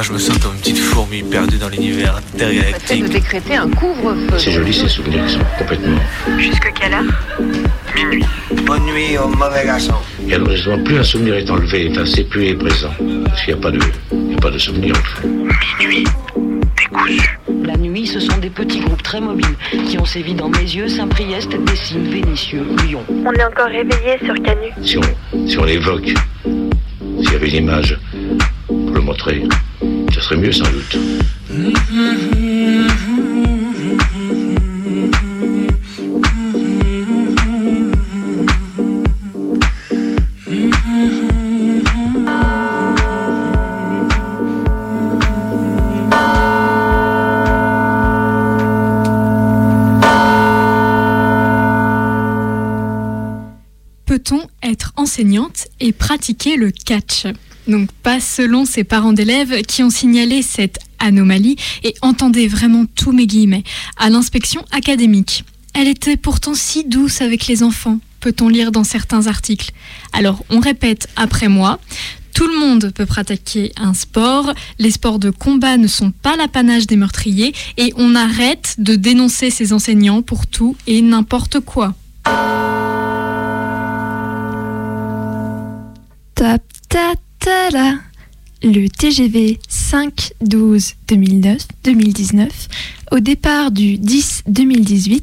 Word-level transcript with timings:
je 0.00 0.12
me 0.12 0.18
sens 0.18 0.38
comme 0.38 0.54
une 0.54 0.60
petite 0.60 0.78
fourmi 0.78 1.22
perdue 1.22 1.58
dans 1.58 1.68
l'univers 1.68 2.16
intergalactique. 2.16 3.02
de 3.04 3.08
décréter 3.08 3.56
un 3.56 3.68
couvre-feu. 3.68 4.38
C'est 4.38 4.52
joli 4.52 4.72
ces 4.72 4.88
souvenirs 4.88 5.26
qui 5.26 5.34
sont 5.34 5.40
complètement. 5.58 5.98
Jusque 6.38 6.72
quelle 6.80 6.94
heure? 6.94 7.04
Minuit. 7.94 8.24
Bonne 8.64 8.84
nuit 8.84 9.18
au 9.18 9.28
mauvais 9.28 9.66
garçon. 9.66 9.94
Et 10.26 10.34
alors 10.34 10.50
justement, 10.50 10.82
plus 10.82 10.98
un 10.98 11.02
souvenir 11.02 11.34
est 11.34 11.50
enlevé, 11.50 11.88
enfin, 11.90 12.06
c'est 12.06 12.24
plus 12.24 12.44
il 12.46 12.50
est 12.52 12.54
présent. 12.54 12.90
Parce 13.26 13.44
qu'il 13.44 13.54
n'y 13.54 13.60
a 13.60 13.62
pas 13.62 13.70
de, 13.70 13.80
il 14.12 14.18
n'y 14.18 14.34
a 14.34 14.38
pas 14.38 14.50
de 14.50 14.58
souvenir 14.58 14.94
en 14.96 15.20
fait. 15.20 15.28
Minuit. 15.78 16.04
Décousu. 16.78 17.38
La 17.64 17.76
nuit, 17.76 18.06
ce 18.06 18.20
sont 18.20 18.38
des 18.38 18.50
petits 18.50 18.80
groupes 18.80 19.02
très 19.02 19.20
mobiles 19.20 19.56
qui 19.88 19.98
ont 19.98 20.04
sévi 20.06 20.34
dans 20.34 20.48
mes 20.48 20.60
yeux, 20.60 20.88
Saint-Priest, 20.88 21.50
Dessines, 21.66 22.08
Vénissieux, 22.08 22.64
Lyon. 22.86 23.02
On 23.10 23.32
est 23.32 23.44
encore 23.44 23.66
réveillé 23.66 24.18
sur 24.24 24.34
Canu. 24.42 24.68
Si 24.82 24.96
on, 24.96 25.46
si 25.46 25.58
on 25.58 25.64
l'évoque, 25.64 26.12
s'il 26.44 27.32
y 27.32 27.34
avait 27.34 27.48
une 27.50 27.64
image 27.64 27.98
pour 28.66 28.94
le 28.94 29.00
montrer, 29.00 29.42
serait 30.22 30.36
mieux 30.36 30.52
sans 30.52 30.70
doute. 30.70 30.98
Peut-on 54.06 54.42
être 54.62 54.92
enseignante 54.96 55.66
et 55.80 55.92
pratiquer 55.92 56.56
le 56.56 56.70
catch? 56.70 57.26
Donc 57.66 57.90
pas 58.02 58.20
selon 58.20 58.64
ces 58.64 58.84
parents 58.84 59.12
d'élèves 59.12 59.62
qui 59.62 59.82
ont 59.82 59.90
signalé 59.90 60.42
cette 60.42 60.78
anomalie 60.98 61.56
et 61.84 61.94
entendez 62.02 62.48
vraiment 62.48 62.84
tous 62.94 63.12
mes 63.12 63.26
guillemets 63.26 63.64
à 63.98 64.10
l'inspection 64.10 64.64
académique. 64.72 65.44
Elle 65.74 65.88
était 65.88 66.16
pourtant 66.16 66.54
si 66.54 66.84
douce 66.84 67.22
avec 67.22 67.46
les 67.46 67.62
enfants, 67.62 67.98
peut-on 68.20 68.48
lire 68.48 68.72
dans 68.72 68.84
certains 68.84 69.26
articles. 69.26 69.70
Alors 70.12 70.44
on 70.50 70.60
répète 70.60 71.08
après 71.16 71.48
moi, 71.48 71.80
tout 72.34 72.46
le 72.46 72.58
monde 72.58 72.92
peut 72.94 73.06
pratiquer 73.06 73.72
un 73.76 73.94
sport, 73.94 74.52
les 74.78 74.90
sports 74.90 75.18
de 75.18 75.30
combat 75.30 75.76
ne 75.76 75.86
sont 75.86 76.10
pas 76.10 76.36
l'apanage 76.36 76.86
des 76.86 76.96
meurtriers 76.96 77.54
et 77.76 77.92
on 77.96 78.14
arrête 78.14 78.76
de 78.78 78.96
dénoncer 78.96 79.50
ces 79.50 79.72
enseignants 79.72 80.22
pour 80.22 80.46
tout 80.46 80.76
et 80.86 81.02
n'importe 81.02 81.60
quoi. 81.60 81.94
Tap 86.34 86.62
ta 86.92 87.14
Le 88.62 88.86
TGV 88.86 89.58
5-12-2009-2019, 89.68 92.48
au 93.10 93.18
départ 93.18 93.72
du 93.72 93.98
10-2018, 93.98 95.22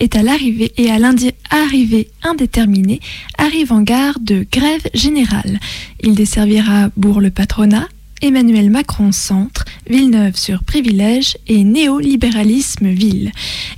est 0.00 0.16
à 0.16 0.22
l'arrivée 0.22 0.72
et 0.76 0.90
à 0.90 0.98
l'arrivée 0.98 2.10
indéterminée, 2.24 2.98
arrive 3.38 3.72
en 3.72 3.82
gare 3.82 4.18
de 4.20 4.44
Grève 4.50 4.88
Générale. 4.94 5.60
Il 6.02 6.16
desservira 6.16 6.88
Bourg-le-Patronat, 6.96 7.86
Emmanuel 8.20 8.70
Macron 8.70 9.12
Centre, 9.12 9.64
Villeneuve 9.88 10.36
sur 10.36 10.64
Privilège 10.64 11.36
et 11.46 11.62
Néolibéralisme 11.62 12.88
Ville. 12.88 13.30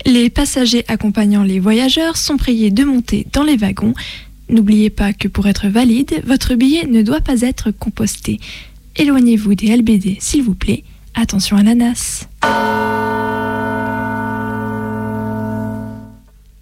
Les 0.07 0.31
passagers 0.31 0.87
accompagnant 0.89 1.43
les 1.43 1.61
voyageurs 1.61 2.17
sont 2.17 2.39
priés 2.39 2.70
de 2.70 2.85
monter 2.85 3.27
dans 3.33 3.45
les 3.45 3.57
wagons. 3.57 3.93
N'oubliez 4.48 4.91
pas 4.91 5.12
que 5.12 5.29
pour 5.29 5.47
être 5.47 5.69
valide, 5.69 6.23
votre 6.27 6.55
billet 6.55 6.87
ne 6.87 7.03
doit 7.03 7.21
pas 7.21 7.41
être 7.43 7.71
composté. 7.71 8.41
Éloignez-vous 8.97 9.55
des 9.55 9.77
LBD, 9.77 10.19
s'il 10.21 10.43
vous 10.43 10.55
plaît. 10.55 10.85
Attention 11.15 11.57
à 11.57 11.62
la 11.62 11.75
nasse. 11.75 12.29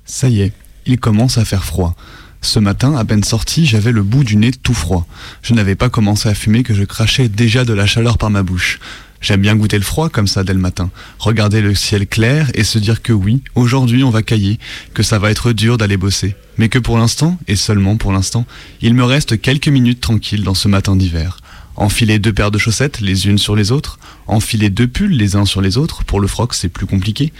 Ça 0.04 0.28
y 0.28 0.40
est, 0.40 0.52
il 0.86 0.98
commence 0.98 1.38
à 1.38 1.44
faire 1.44 1.64
froid. 1.64 1.94
Ce 2.42 2.58
matin, 2.58 2.96
à 2.96 3.04
peine 3.04 3.22
sorti, 3.22 3.66
j'avais 3.66 3.92
le 3.92 4.02
bout 4.02 4.24
du 4.24 4.36
nez 4.36 4.50
tout 4.50 4.74
froid. 4.74 5.06
Je 5.42 5.54
n'avais 5.54 5.74
pas 5.74 5.90
commencé 5.90 6.28
à 6.28 6.34
fumer 6.34 6.62
que 6.62 6.74
je 6.74 6.84
crachais 6.84 7.28
déjà 7.28 7.64
de 7.64 7.72
la 7.72 7.86
chaleur 7.86 8.18
par 8.18 8.30
ma 8.30 8.42
bouche. 8.42 8.78
J'aime 9.20 9.42
bien 9.42 9.54
goûter 9.54 9.76
le 9.76 9.84
froid 9.84 10.08
comme 10.08 10.26
ça 10.26 10.44
dès 10.44 10.54
le 10.54 10.60
matin, 10.60 10.90
regarder 11.18 11.60
le 11.60 11.74
ciel 11.74 12.06
clair 12.06 12.50
et 12.54 12.64
se 12.64 12.78
dire 12.78 13.02
que 13.02 13.12
oui, 13.12 13.42
aujourd'hui 13.54 14.02
on 14.02 14.10
va 14.10 14.22
cailler, 14.22 14.58
que 14.94 15.02
ça 15.02 15.18
va 15.18 15.30
être 15.30 15.52
dur 15.52 15.76
d'aller 15.76 15.98
bosser, 15.98 16.36
mais 16.56 16.70
que 16.70 16.78
pour 16.78 16.96
l'instant, 16.96 17.38
et 17.46 17.54
seulement 17.54 17.96
pour 17.96 18.12
l'instant, 18.12 18.46
il 18.80 18.94
me 18.94 19.04
reste 19.04 19.38
quelques 19.38 19.68
minutes 19.68 20.00
tranquilles 20.00 20.42
dans 20.42 20.54
ce 20.54 20.68
matin 20.68 20.96
d'hiver. 20.96 21.36
Enfiler 21.76 22.18
deux 22.18 22.32
paires 22.32 22.50
de 22.50 22.58
chaussettes 22.58 23.00
les 23.00 23.26
unes 23.26 23.38
sur 23.38 23.56
les 23.56 23.72
autres, 23.72 23.98
enfiler 24.26 24.70
deux 24.70 24.88
pulls 24.88 25.16
les 25.16 25.36
uns 25.36 25.44
sur 25.44 25.60
les 25.60 25.76
autres, 25.76 26.02
pour 26.04 26.20
le 26.20 26.26
froc 26.26 26.54
c'est 26.54 26.68
plus 26.68 26.86
compliqué, 26.86 27.32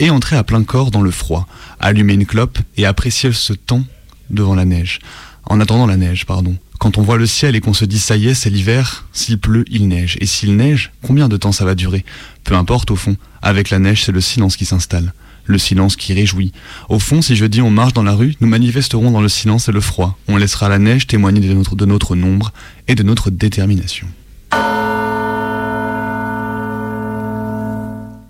et 0.00 0.10
entrer 0.10 0.36
à 0.36 0.42
plein 0.42 0.64
corps 0.64 0.90
dans 0.90 1.02
le 1.02 1.12
froid, 1.12 1.46
allumer 1.78 2.14
une 2.14 2.26
clope 2.26 2.58
et 2.76 2.84
apprécier 2.84 3.32
ce 3.32 3.52
temps 3.52 3.84
devant 4.30 4.56
la 4.56 4.64
neige. 4.64 4.98
En 5.44 5.60
attendant 5.60 5.86
la 5.86 5.96
neige, 5.96 6.26
pardon. 6.26 6.56
Quand 6.78 6.96
on 6.96 7.02
voit 7.02 7.16
le 7.16 7.26
ciel 7.26 7.56
et 7.56 7.60
qu'on 7.60 7.74
se 7.74 7.84
dit 7.84 7.98
ça 7.98 8.16
y 8.16 8.28
est, 8.28 8.34
c'est 8.34 8.50
l'hiver, 8.50 9.08
s'il 9.12 9.38
pleut, 9.38 9.64
il 9.68 9.88
neige. 9.88 10.16
Et 10.20 10.26
s'il 10.26 10.54
neige, 10.54 10.92
combien 11.02 11.28
de 11.28 11.36
temps 11.36 11.50
ça 11.50 11.64
va 11.64 11.74
durer? 11.74 12.04
Peu 12.44 12.54
importe 12.54 12.92
au 12.92 12.96
fond. 12.96 13.16
Avec 13.42 13.70
la 13.70 13.80
neige, 13.80 14.04
c'est 14.04 14.12
le 14.12 14.20
silence 14.20 14.56
qui 14.56 14.64
s'installe. 14.64 15.12
Le 15.46 15.58
silence 15.58 15.96
qui 15.96 16.14
réjouit. 16.14 16.52
Au 16.88 17.00
fond, 17.00 17.20
si 17.20 17.34
je 17.34 17.46
dis 17.46 17.60
on 17.60 17.70
marche 17.70 17.94
dans 17.94 18.04
la 18.04 18.14
rue, 18.14 18.36
nous 18.40 18.46
manifesterons 18.46 19.10
dans 19.10 19.20
le 19.20 19.28
silence 19.28 19.68
et 19.68 19.72
le 19.72 19.80
froid. 19.80 20.16
On 20.28 20.36
laissera 20.36 20.68
la 20.68 20.78
neige 20.78 21.08
témoigner 21.08 21.40
de 21.40 21.52
notre, 21.52 21.74
de 21.74 21.84
notre 21.84 22.14
nombre 22.14 22.52
et 22.86 22.94
de 22.94 23.02
notre 23.02 23.30
détermination. 23.30 24.06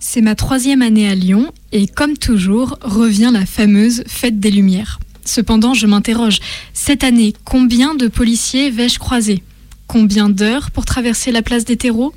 C'est 0.00 0.22
ma 0.22 0.34
troisième 0.34 0.80
année 0.80 1.06
à 1.06 1.14
Lyon 1.14 1.52
et 1.72 1.86
comme 1.86 2.16
toujours 2.16 2.78
revient 2.80 3.30
la 3.30 3.44
fameuse 3.44 4.04
fête 4.06 4.40
des 4.40 4.50
Lumières. 4.50 5.00
Cependant, 5.28 5.74
je 5.74 5.86
m'interroge, 5.86 6.38
cette 6.72 7.04
année, 7.04 7.34
combien 7.44 7.94
de 7.94 8.08
policiers 8.08 8.70
vais-je 8.70 8.98
croiser? 8.98 9.42
Combien 9.86 10.30
d'heures 10.30 10.70
pour 10.70 10.86
traverser 10.86 11.32
la 11.32 11.42
place 11.42 11.66
des 11.66 11.76
terreaux? 11.76 12.14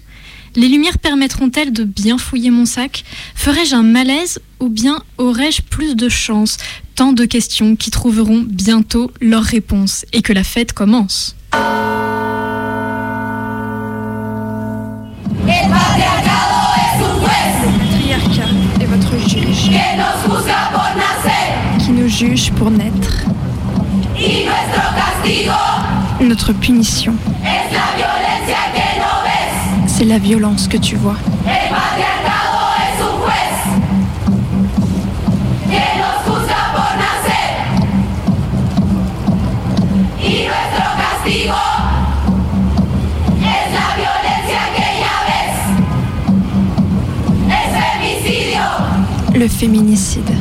Les 0.55 0.69
lumières 0.69 0.97
permettront-elles 0.97 1.73
de 1.73 1.83
bien 1.83 2.17
fouiller 2.17 2.51
mon 2.51 2.65
sac? 2.65 3.03
Ferai-je 3.35 3.75
un 3.75 3.83
malaise 3.83 4.39
ou 4.61 4.69
bien 4.69 5.03
aurai-je 5.17 5.61
plus 5.61 5.95
de 5.95 6.07
chance? 6.07 6.55
Tant 6.95 7.11
de 7.11 7.25
questions 7.25 7.75
qui 7.75 7.91
trouveront 7.91 8.45
bientôt 8.47 9.11
leur 9.19 9.43
réponse 9.43 10.05
et 10.13 10.21
que 10.21 10.31
la 10.31 10.45
fête 10.45 10.71
commence. 10.71 11.35
Patriarcat 17.91 18.47
est 18.79 18.85
votre 18.85 19.17
juge. 19.27 19.69
Qui 21.83 21.91
nous 21.91 22.07
juge 22.07 22.51
pour 22.51 22.69
naître. 22.69 23.25
Notre 26.21 26.53
punition. 26.53 27.13
C'est 29.87 30.05
la 30.05 30.19
violence 30.19 30.67
que 30.67 30.77
tu 30.77 30.95
vois. 30.95 31.15
Le 49.33 49.47
féminicide. 49.47 50.40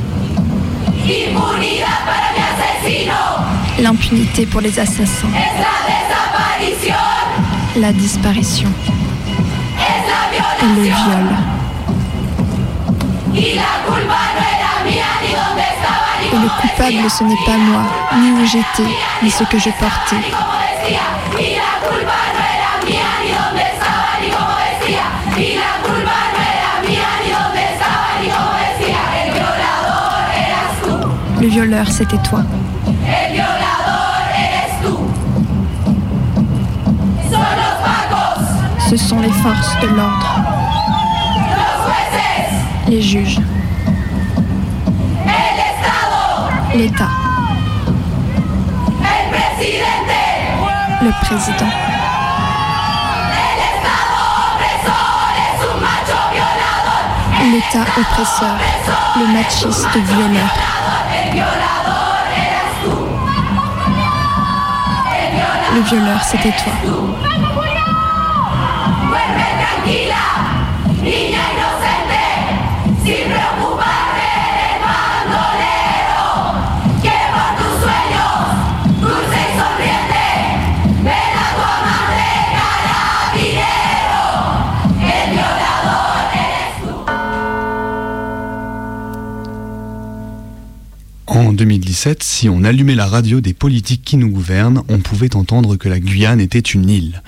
L'impunité 3.79 4.47
pour 4.47 4.61
les 4.61 4.79
assassins. 4.79 5.29
La 7.77 7.93
disparition. 7.93 8.69
Et 10.63 10.77
le 10.77 10.83
viol. 10.83 11.29
Et 16.33 16.37
le 16.37 16.61
coupable, 16.61 17.11
ce 17.11 17.25
n'est 17.25 17.45
pas 17.47 17.57
moi, 17.57 17.83
ni 18.17 18.31
où 18.31 18.47
j'étais, 18.47 18.91
ni 19.23 19.31
ce 19.31 19.45
que 19.45 19.59
je 19.59 19.71
portais. 19.71 20.17
Le 31.41 31.47
violeur, 31.47 31.91
c'était 31.91 32.19
toi. 32.19 32.41
Ce 38.91 38.97
sont 38.99 39.21
les 39.21 39.31
forces 39.31 39.81
de 39.81 39.87
l'ordre. 39.87 40.41
Les 42.89 43.01
juges. 43.01 43.41
L'État. 46.75 47.09
Le 51.03 51.11
président. 51.25 51.71
L'État 57.51 57.87
oppresseur, 57.99 58.57
le 59.17 59.33
machiste 59.33 59.97
violeur. 59.97 60.80
Le 65.75 65.81
violeur, 65.83 66.23
c'était 66.25 66.51
toi. 66.51 67.30
2017, 92.01 92.23
si 92.23 92.49
on 92.49 92.65
allumait 92.65 92.95
la 92.95 93.07
radio 93.07 93.43
des 93.43 93.53
politiques 93.53 94.03
qui 94.03 94.17
nous 94.17 94.31
gouvernent, 94.31 94.83
on 94.89 95.01
pouvait 95.01 95.37
entendre 95.37 95.77
que 95.77 95.91
la 95.91 96.01
Guyane 96.01 96.41
était 96.41 96.59
une 96.59 96.89
île. 96.89 97.23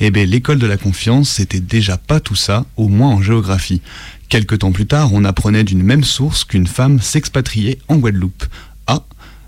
Eh 0.00 0.10
bien, 0.10 0.24
l'école 0.24 0.58
de 0.58 0.66
la 0.66 0.76
confiance, 0.76 1.28
c'était 1.28 1.60
déjà 1.60 1.96
pas 1.96 2.18
tout 2.18 2.34
ça, 2.34 2.66
au 2.76 2.88
moins 2.88 3.10
en 3.10 3.22
géographie. 3.22 3.82
Quelque 4.28 4.56
temps 4.56 4.72
plus 4.72 4.86
tard, 4.86 5.12
on 5.12 5.24
apprenait 5.24 5.62
d'une 5.62 5.84
même 5.84 6.02
source 6.02 6.42
qu'une 6.42 6.66
femme 6.66 7.00
s'expatriait 7.00 7.78
en 7.86 7.98
Guadeloupe. 7.98 8.46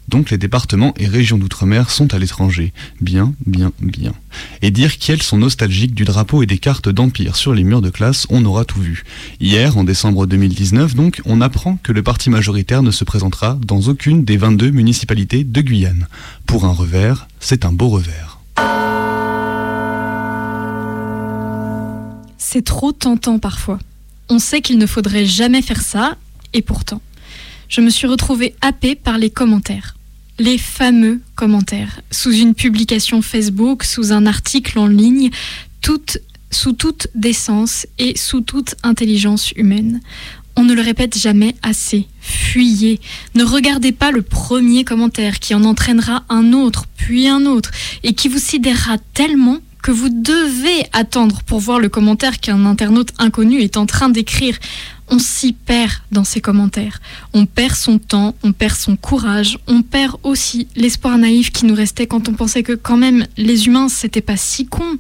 Donc 0.09 0.31
les 0.31 0.39
départements 0.39 0.95
et 0.97 1.07
régions 1.07 1.37
d'outre-mer 1.37 1.91
sont 1.91 2.15
à 2.15 2.19
l'étranger. 2.19 2.73
Bien, 3.03 3.35
bien, 3.47 3.73
bien. 3.81 4.15
Et 4.63 4.71
dire 4.71 4.99
qu'elles 4.99 5.23
sont 5.23 5.37
nostalgiques 5.37 5.95
du 5.95 6.05
drapeau 6.05 6.43
et 6.43 6.47
des 6.47 6.57
cartes 6.59 6.89
d'empire 6.89 7.37
sur 7.37 7.53
les 7.53 7.63
murs 7.63 7.83
de 7.83 7.91
classe, 7.91 8.27
on 8.31 8.45
aura 8.47 8.65
tout 8.65 8.81
vu. 8.81 9.05
Hier, 9.41 9.77
en 9.77 9.85
décembre 9.85 10.27
2019, 10.27 10.95
donc, 10.95 11.21
on 11.27 11.43
apprend 11.43 11.79
que 11.83 11.93
le 11.93 12.03
parti 12.03 12.31
majoritaire 12.31 12.83
ne 12.83 12.91
se 12.91 13.05
présentera 13.05 13.59
dans 13.67 13.83
aucune 13.83 14.25
des 14.25 14.39
22 14.39 14.71
municipalités 14.71 15.45
de 15.45 15.61
Guyane. 15.61 16.09
Pour 16.47 16.65
un 16.65 16.73
revers, 16.73 17.29
c'est 17.39 17.67
un 17.67 17.73
beau 17.73 17.89
revers. 17.89 18.39
C'est 22.39 22.65
trop 22.65 22.93
tentant 22.93 23.39
parfois. 23.39 23.79
On 24.31 24.39
sait 24.39 24.63
qu'il 24.63 24.79
ne 24.79 24.87
faudrait 24.87 25.27
jamais 25.27 25.61
faire 25.61 25.83
ça, 25.83 26.17
et 26.55 26.63
pourtant. 26.63 27.03
Je 27.69 27.83
me 27.83 27.91
suis 27.91 28.07
retrouvée 28.07 28.55
happée 28.63 28.95
par 28.95 29.19
les 29.19 29.29
commentaires. 29.29 29.98
Les 30.40 30.56
fameux 30.56 31.20
commentaires, 31.35 32.00
sous 32.12 32.32
une 32.32 32.55
publication 32.55 33.23
Facebook, 33.23 33.82
sous 33.82 34.12
un 34.12 34.25
article 34.25 34.79
en 34.79 34.87
ligne, 34.87 35.31
sous 36.50 36.73
toute 36.73 37.08
décence 37.17 37.88
et 37.99 38.17
sous 38.17 38.40
toute 38.40 38.76
intelligence 38.85 39.50
humaine. 39.52 40.00
On 40.55 40.62
ne 40.62 40.75
le 40.75 40.82
répète 40.82 41.19
jamais 41.19 41.56
assez. 41.62 42.06
Fuyez. 42.20 43.00
Ne 43.35 43.43
regardez 43.43 43.90
pas 43.90 44.12
le 44.12 44.23
premier 44.23 44.85
commentaire 44.85 45.40
qui 45.40 45.55
en 45.55 45.64
entraînera 45.64 46.25
un 46.29 46.52
autre, 46.52 46.87
puis 46.96 47.26
un 47.26 47.44
autre, 47.44 47.73
et 48.05 48.12
qui 48.12 48.29
vous 48.29 48.38
sidérera 48.38 48.96
tellement 49.14 49.58
que 49.82 49.90
vous 49.90 50.08
devez 50.08 50.87
attendre 50.93 51.43
pour 51.43 51.58
voir 51.58 51.81
le 51.81 51.88
commentaire 51.88 52.38
qu'un 52.38 52.64
internaute 52.64 53.11
inconnu 53.19 53.61
est 53.61 53.76
en 53.76 53.87
train 53.87 54.08
d'écrire. 54.08 54.56
On 55.11 55.19
s'y 55.19 55.53
perd 55.53 55.93
dans 56.13 56.25
ces 56.25 56.41
commentaires. 56.41 57.01
On 57.33 57.47
perd 57.47 57.75
son 57.75 57.99
temps, 57.99 58.35
on 58.43 58.53
perd 58.53 58.77
son 58.77 58.97
courage, 58.97 59.59
on 59.67 59.83
perd 59.83 60.17
aussi 60.23 60.69
l'espoir 60.77 61.17
naïf 61.19 61.51
qui 61.51 61.67
nous 61.67 61.75
restait 61.75 62.07
quand 62.07 62.29
on 62.29 62.35
pensait 62.35 62.63
que 62.63 62.75
quand 62.75 62.97
même 62.97 63.27
les 63.37 63.67
humains 63.67 63.89
c'était 63.89 64.21
pas 64.21 64.37
si 64.37 64.67
con. 64.67 64.99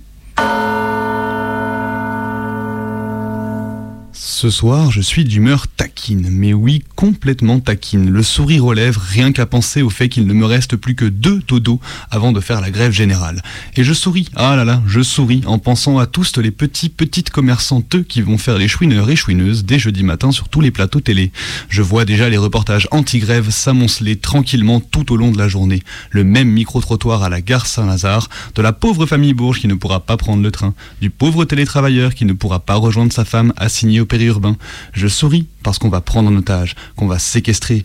Ce 4.30 4.50
soir, 4.50 4.90
je 4.90 5.00
suis 5.00 5.24
d'humeur 5.24 5.66
taquine, 5.68 6.28
mais 6.30 6.52
oui, 6.52 6.84
complètement 6.96 7.60
taquine. 7.60 8.10
Le 8.10 8.22
sourire 8.22 8.66
aux 8.66 8.74
lèvres, 8.74 9.00
rien 9.00 9.32
qu'à 9.32 9.46
penser 9.46 9.80
au 9.80 9.88
fait 9.88 10.10
qu'il 10.10 10.26
ne 10.26 10.34
me 10.34 10.44
reste 10.44 10.76
plus 10.76 10.94
que 10.94 11.06
deux 11.06 11.40
dodos 11.48 11.80
avant 12.10 12.30
de 12.30 12.40
faire 12.40 12.60
la 12.60 12.70
grève 12.70 12.92
générale. 12.92 13.42
Et 13.74 13.84
je 13.84 13.94
souris, 13.94 14.28
ah 14.36 14.54
là 14.54 14.66
là, 14.66 14.82
je 14.86 15.00
souris 15.00 15.40
en 15.46 15.58
pensant 15.58 15.98
à 15.98 16.04
tous 16.06 16.36
les 16.36 16.50
petits, 16.50 16.90
petites 16.90 17.30
commerçanteux 17.30 18.02
qui 18.02 18.20
vont 18.20 18.36
faire 18.36 18.58
les 18.58 18.68
chouineurs 18.68 19.08
et 19.08 19.16
chouineuses 19.16 19.64
dès 19.64 19.78
jeudi 19.78 20.02
matin 20.02 20.30
sur 20.30 20.50
tous 20.50 20.60
les 20.60 20.70
plateaux 20.70 21.00
télé. 21.00 21.32
Je 21.70 21.80
vois 21.80 22.04
déjà 22.04 22.28
les 22.28 22.36
reportages 22.36 22.86
anti-grève 22.90 23.48
s'amonceler 23.48 24.16
tranquillement 24.16 24.78
tout 24.78 25.10
au 25.10 25.16
long 25.16 25.30
de 25.30 25.38
la 25.38 25.48
journée. 25.48 25.82
Le 26.10 26.22
même 26.22 26.50
micro-trottoir 26.50 27.22
à 27.22 27.30
la 27.30 27.40
gare 27.40 27.66
Saint-Lazare, 27.66 28.28
de 28.54 28.60
la 28.60 28.74
pauvre 28.74 29.06
famille 29.06 29.32
Bourges 29.32 29.60
qui 29.60 29.68
ne 29.68 29.74
pourra 29.74 30.00
pas 30.00 30.18
prendre 30.18 30.42
le 30.42 30.50
train, 30.50 30.74
du 31.00 31.08
pauvre 31.08 31.46
télétravailleur 31.46 32.14
qui 32.14 32.26
ne 32.26 32.34
pourra 32.34 32.60
pas 32.60 32.74
rejoindre 32.74 33.12
sa 33.12 33.24
femme 33.24 33.54
assignée 33.56 34.00
au 34.00 34.06
périurbain. 34.18 34.56
Je 34.92 35.06
souris 35.06 35.46
parce 35.62 35.78
qu'on 35.78 35.88
va 35.88 36.00
prendre 36.00 36.30
en 36.30 36.36
otage, 36.36 36.74
qu'on 36.96 37.06
va 37.06 37.18
séquestrer, 37.20 37.84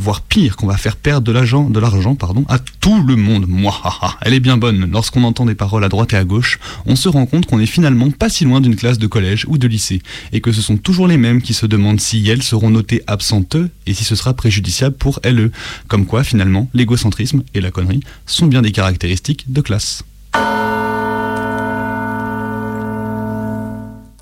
voire 0.00 0.22
pire, 0.22 0.56
qu'on 0.56 0.66
va 0.66 0.76
faire 0.76 0.96
perdre 0.96 1.22
de 1.22 1.32
l'argent, 1.32 2.14
pardon, 2.14 2.44
à 2.48 2.58
tout 2.58 3.02
le 3.02 3.14
monde. 3.16 3.46
Moi, 3.48 3.74
elle 4.22 4.34
est 4.34 4.40
bien 4.40 4.56
bonne. 4.56 4.90
Lorsqu'on 4.90 5.22
entend 5.22 5.46
des 5.46 5.54
paroles 5.54 5.84
à 5.84 5.88
droite 5.88 6.12
et 6.12 6.16
à 6.16 6.24
gauche, 6.24 6.58
on 6.86 6.96
se 6.96 7.08
rend 7.08 7.26
compte 7.26 7.46
qu'on 7.46 7.60
est 7.60 7.66
finalement 7.66 8.10
pas 8.10 8.28
si 8.28 8.44
loin 8.44 8.60
d'une 8.60 8.76
classe 8.76 8.98
de 8.98 9.06
collège 9.06 9.44
ou 9.48 9.56
de 9.56 9.68
lycée, 9.68 10.02
et 10.32 10.40
que 10.40 10.52
ce 10.52 10.62
sont 10.62 10.76
toujours 10.76 11.06
les 11.06 11.16
mêmes 11.16 11.42
qui 11.42 11.54
se 11.54 11.66
demandent 11.66 12.00
si 12.00 12.28
elles 12.28 12.42
seront 12.42 12.70
notées 12.70 13.02
absentes 13.06 13.56
et 13.86 13.94
si 13.94 14.04
ce 14.04 14.16
sera 14.16 14.34
préjudiciable 14.34 14.96
pour 14.96 15.20
elles. 15.22 15.50
Comme 15.86 16.06
quoi, 16.06 16.24
finalement, 16.24 16.68
l'égocentrisme 16.74 17.42
et 17.54 17.60
la 17.60 17.70
connerie 17.70 18.00
sont 18.26 18.46
bien 18.46 18.62
des 18.62 18.72
caractéristiques 18.72 19.44
de 19.48 19.60
classe. 19.60 20.04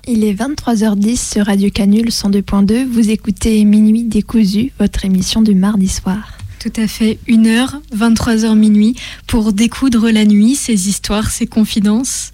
Il 0.09 0.23
est 0.23 0.33
23h10 0.33 1.33
sur 1.33 1.47
Radio 1.47 1.69
Canule 1.69 2.07
102.2. 2.07 2.87
Vous 2.87 3.09
écoutez 3.09 3.65
Minuit 3.65 4.05
décousu, 4.05 4.71
votre 4.79 5.03
émission 5.03 5.41
du 5.41 5.53
mardi 5.53 5.89
soir. 5.89 6.37
Tout 6.59 6.71
à 6.77 6.87
fait, 6.87 7.19
1h, 7.27 7.81
23h 7.93 8.55
minuit, 8.55 8.95
pour 9.27 9.51
découdre 9.51 10.09
la 10.09 10.23
nuit, 10.23 10.55
ces 10.55 10.87
histoires, 10.87 11.29
ces 11.29 11.45
confidences. 11.45 12.31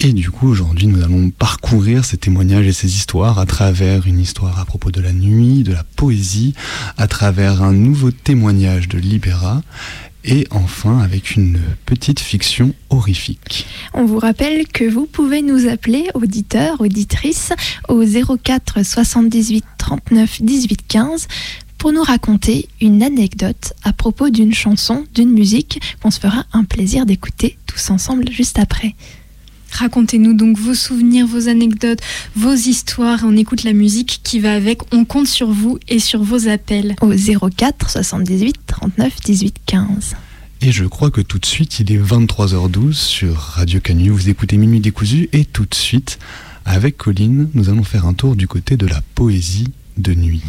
Et 0.00 0.14
du 0.14 0.30
coup, 0.30 0.48
aujourd'hui, 0.48 0.86
nous 0.86 1.02
allons 1.04 1.28
parcourir 1.28 2.06
ces 2.06 2.16
témoignages 2.16 2.66
et 2.66 2.72
ces 2.72 2.88
histoires 2.96 3.38
à 3.38 3.44
travers 3.44 4.06
une 4.06 4.18
histoire 4.18 4.58
à 4.58 4.64
propos 4.64 4.90
de 4.90 5.02
la 5.02 5.12
nuit, 5.12 5.62
de 5.62 5.74
la 5.74 5.84
poésie, 5.84 6.54
à 6.96 7.06
travers 7.06 7.62
un 7.62 7.74
nouveau 7.74 8.10
témoignage 8.10 8.88
de 8.88 8.96
Libéra, 8.96 9.60
et 10.24 10.46
enfin 10.50 10.98
avec 10.98 11.36
une 11.36 11.60
petite 11.86 12.20
fiction 12.20 12.74
horrifique. 12.90 13.66
On 13.94 14.04
vous 14.04 14.18
rappelle 14.18 14.66
que 14.68 14.84
vous 14.84 15.06
pouvez 15.06 15.42
nous 15.42 15.68
appeler, 15.68 16.06
auditeurs, 16.14 16.80
auditrices, 16.80 17.52
au 17.88 18.02
04 18.04 18.84
78 18.84 19.64
39 19.78 20.42
18 20.42 20.86
15 20.86 21.28
pour 21.78 21.92
nous 21.92 22.02
raconter 22.02 22.68
une 22.82 23.02
anecdote 23.02 23.72
à 23.84 23.94
propos 23.94 24.28
d'une 24.28 24.52
chanson, 24.52 25.06
d'une 25.14 25.32
musique 25.32 25.80
qu'on 26.02 26.10
se 26.10 26.20
fera 26.20 26.44
un 26.52 26.64
plaisir 26.64 27.06
d'écouter 27.06 27.56
tous 27.66 27.90
ensemble 27.90 28.30
juste 28.30 28.58
après. 28.58 28.94
Racontez-nous 29.70 30.34
donc 30.34 30.58
vos 30.58 30.74
souvenirs, 30.74 31.26
vos 31.26 31.48
anecdotes, 31.48 32.00
vos 32.36 32.54
histoires. 32.54 33.20
On 33.24 33.36
écoute 33.36 33.64
la 33.64 33.72
musique 33.72 34.20
qui 34.22 34.40
va 34.40 34.54
avec. 34.54 34.80
On 34.92 35.04
compte 35.04 35.26
sur 35.26 35.50
vous 35.50 35.78
et 35.88 35.98
sur 35.98 36.22
vos 36.22 36.48
appels. 36.48 36.96
Au 37.00 37.12
04 37.50 37.90
78 37.90 38.56
39 38.66 39.20
18 39.24 39.56
15. 39.66 40.16
Et 40.62 40.72
je 40.72 40.84
crois 40.84 41.10
que 41.10 41.22
tout 41.22 41.38
de 41.38 41.46
suite, 41.46 41.80
il 41.80 41.90
est 41.90 41.98
23h12 41.98 42.92
sur 42.92 43.36
Radio 43.36 43.80
Canu. 43.80 44.10
Vous 44.10 44.28
écoutez 44.28 44.58
Minuit 44.58 44.80
décousu 44.80 45.30
et 45.32 45.46
tout 45.46 45.64
de 45.64 45.74
suite, 45.74 46.18
avec 46.66 46.98
Colline, 46.98 47.48
nous 47.54 47.70
allons 47.70 47.84
faire 47.84 48.04
un 48.04 48.12
tour 48.12 48.36
du 48.36 48.46
côté 48.46 48.76
de 48.76 48.86
la 48.86 49.00
poésie 49.14 49.68
de 49.96 50.12
nuit. 50.12 50.42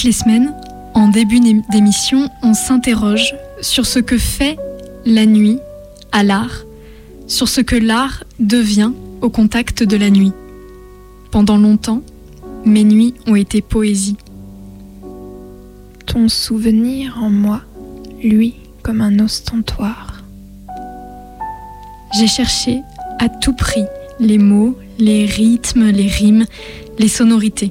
Toutes 0.00 0.06
les 0.06 0.12
semaines, 0.12 0.54
en 0.94 1.08
début 1.08 1.40
d'émission, 1.70 2.30
on 2.42 2.54
s'interroge 2.54 3.34
sur 3.60 3.84
ce 3.84 3.98
que 3.98 4.16
fait 4.16 4.56
la 5.04 5.26
nuit 5.26 5.58
à 6.10 6.22
l'art, 6.22 6.64
sur 7.26 7.48
ce 7.48 7.60
que 7.60 7.76
l'art 7.76 8.24
devient 8.38 8.92
au 9.20 9.28
contact 9.28 9.82
de 9.82 9.98
la 9.98 10.08
nuit. 10.08 10.32
Pendant 11.30 11.58
longtemps, 11.58 12.00
mes 12.64 12.82
nuits 12.82 13.12
ont 13.26 13.34
été 13.34 13.60
poésie. 13.60 14.16
Ton 16.06 16.30
souvenir 16.30 17.18
en 17.22 17.28
moi, 17.28 17.60
lui, 18.22 18.54
comme 18.82 19.02
un 19.02 19.18
ostentoire. 19.18 20.24
J'ai 22.14 22.26
cherché 22.26 22.80
à 23.18 23.28
tout 23.28 23.52
prix 23.52 23.84
les 24.18 24.38
mots, 24.38 24.78
les 24.98 25.26
rythmes, 25.26 25.90
les 25.90 26.08
rimes, 26.08 26.46
les 26.98 27.08
sonorités. 27.08 27.70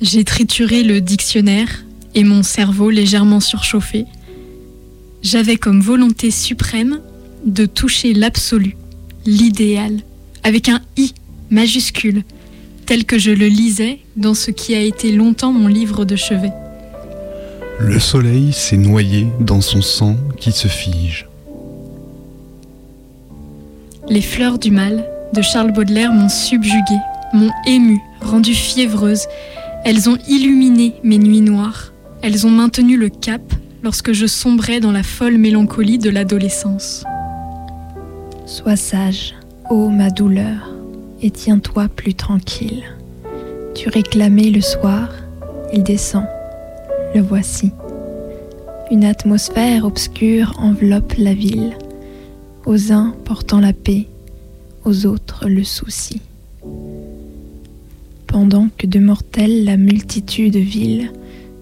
J'ai 0.00 0.24
trituré 0.24 0.82
le 0.82 1.02
dictionnaire 1.02 1.84
et 2.14 2.24
mon 2.24 2.42
cerveau 2.42 2.88
légèrement 2.88 3.40
surchauffé. 3.40 4.06
J'avais 5.22 5.56
comme 5.56 5.80
volonté 5.80 6.30
suprême 6.30 7.00
de 7.44 7.66
toucher 7.66 8.14
l'absolu, 8.14 8.76
l'idéal, 9.26 10.00
avec 10.42 10.70
un 10.70 10.80
I 10.96 11.12
majuscule, 11.50 12.24
tel 12.86 13.04
que 13.04 13.18
je 13.18 13.30
le 13.30 13.46
lisais 13.46 13.98
dans 14.16 14.32
ce 14.32 14.50
qui 14.50 14.74
a 14.74 14.80
été 14.80 15.12
longtemps 15.12 15.52
mon 15.52 15.68
livre 15.68 16.06
de 16.06 16.16
chevet. 16.16 16.52
Le 17.78 17.98
soleil 17.98 18.52
s'est 18.52 18.78
noyé 18.78 19.26
dans 19.40 19.60
son 19.60 19.82
sang 19.82 20.16
qui 20.38 20.52
se 20.52 20.68
fige. 20.68 21.28
Les 24.08 24.22
fleurs 24.22 24.58
du 24.58 24.70
mal 24.70 25.04
de 25.34 25.42
Charles 25.42 25.72
Baudelaire 25.72 26.12
m'ont 26.12 26.28
subjuguée, 26.28 27.00
m'ont 27.34 27.52
émue, 27.66 28.00
rendue 28.20 28.54
fiévreuse. 28.54 29.26
Elles 29.84 30.10
ont 30.10 30.18
illuminé 30.28 30.94
mes 31.02 31.18
nuits 31.18 31.40
noires. 31.40 31.92
Elles 32.22 32.46
ont 32.46 32.50
maintenu 32.50 32.96
le 32.96 33.08
cap 33.08 33.40
lorsque 33.82 34.12
je 34.12 34.26
sombrais 34.26 34.78
dans 34.80 34.92
la 34.92 35.02
folle 35.02 35.38
mélancolie 35.38 35.98
de 35.98 36.10
l'adolescence. 36.10 37.04
Sois 38.44 38.76
sage, 38.76 39.34
ô 39.70 39.88
ma 39.88 40.10
douleur, 40.10 40.68
et 41.22 41.30
tiens-toi 41.30 41.88
plus 41.88 42.14
tranquille. 42.14 42.84
Tu 43.74 43.88
réclamais 43.88 44.50
le 44.50 44.60
soir, 44.60 45.08
il 45.72 45.82
descend, 45.82 46.26
le 47.14 47.22
voici. 47.22 47.72
Une 48.90 49.04
atmosphère 49.04 49.86
obscure 49.86 50.52
enveloppe 50.58 51.14
la 51.16 51.32
ville, 51.32 51.72
aux 52.66 52.92
uns 52.92 53.14
portant 53.24 53.60
la 53.60 53.72
paix, 53.72 54.08
aux 54.84 55.06
autres 55.06 55.48
le 55.48 55.64
souci. 55.64 56.20
Pendant 58.30 58.68
que 58.78 58.86
de 58.86 59.00
mortels 59.00 59.64
la 59.64 59.76
multitude 59.76 60.54
vile, 60.54 61.10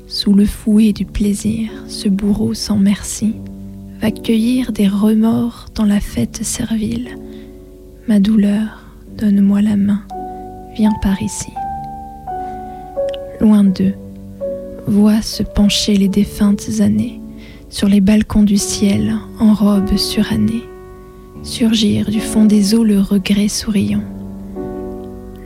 sous 0.06 0.34
le 0.34 0.44
fouet 0.44 0.92
du 0.92 1.06
plaisir, 1.06 1.70
ce 1.88 2.10
bourreau 2.10 2.52
sans 2.52 2.76
merci 2.76 3.36
va 4.02 4.10
cueillir 4.10 4.70
des 4.72 4.86
remords 4.86 5.68
dans 5.74 5.86
la 5.86 5.98
fête 5.98 6.44
servile. 6.44 7.08
Ma 8.06 8.20
douleur, 8.20 8.84
donne-moi 9.16 9.62
la 9.62 9.76
main, 9.76 10.02
viens 10.76 10.92
par 11.00 11.22
ici. 11.22 11.50
Loin 13.40 13.64
d'eux, 13.64 13.94
vois 14.86 15.22
se 15.22 15.42
pencher 15.42 15.96
les 15.96 16.08
défuntes 16.08 16.80
années 16.80 17.18
sur 17.70 17.88
les 17.88 18.02
balcons 18.02 18.42
du 18.42 18.58
ciel 18.58 19.16
en 19.40 19.54
robe 19.54 19.96
surannée, 19.96 20.64
surgir 21.42 22.10
du 22.10 22.20
fond 22.20 22.44
des 22.44 22.74
eaux 22.74 22.84
le 22.84 23.00
regret 23.00 23.48
souriant. 23.48 24.04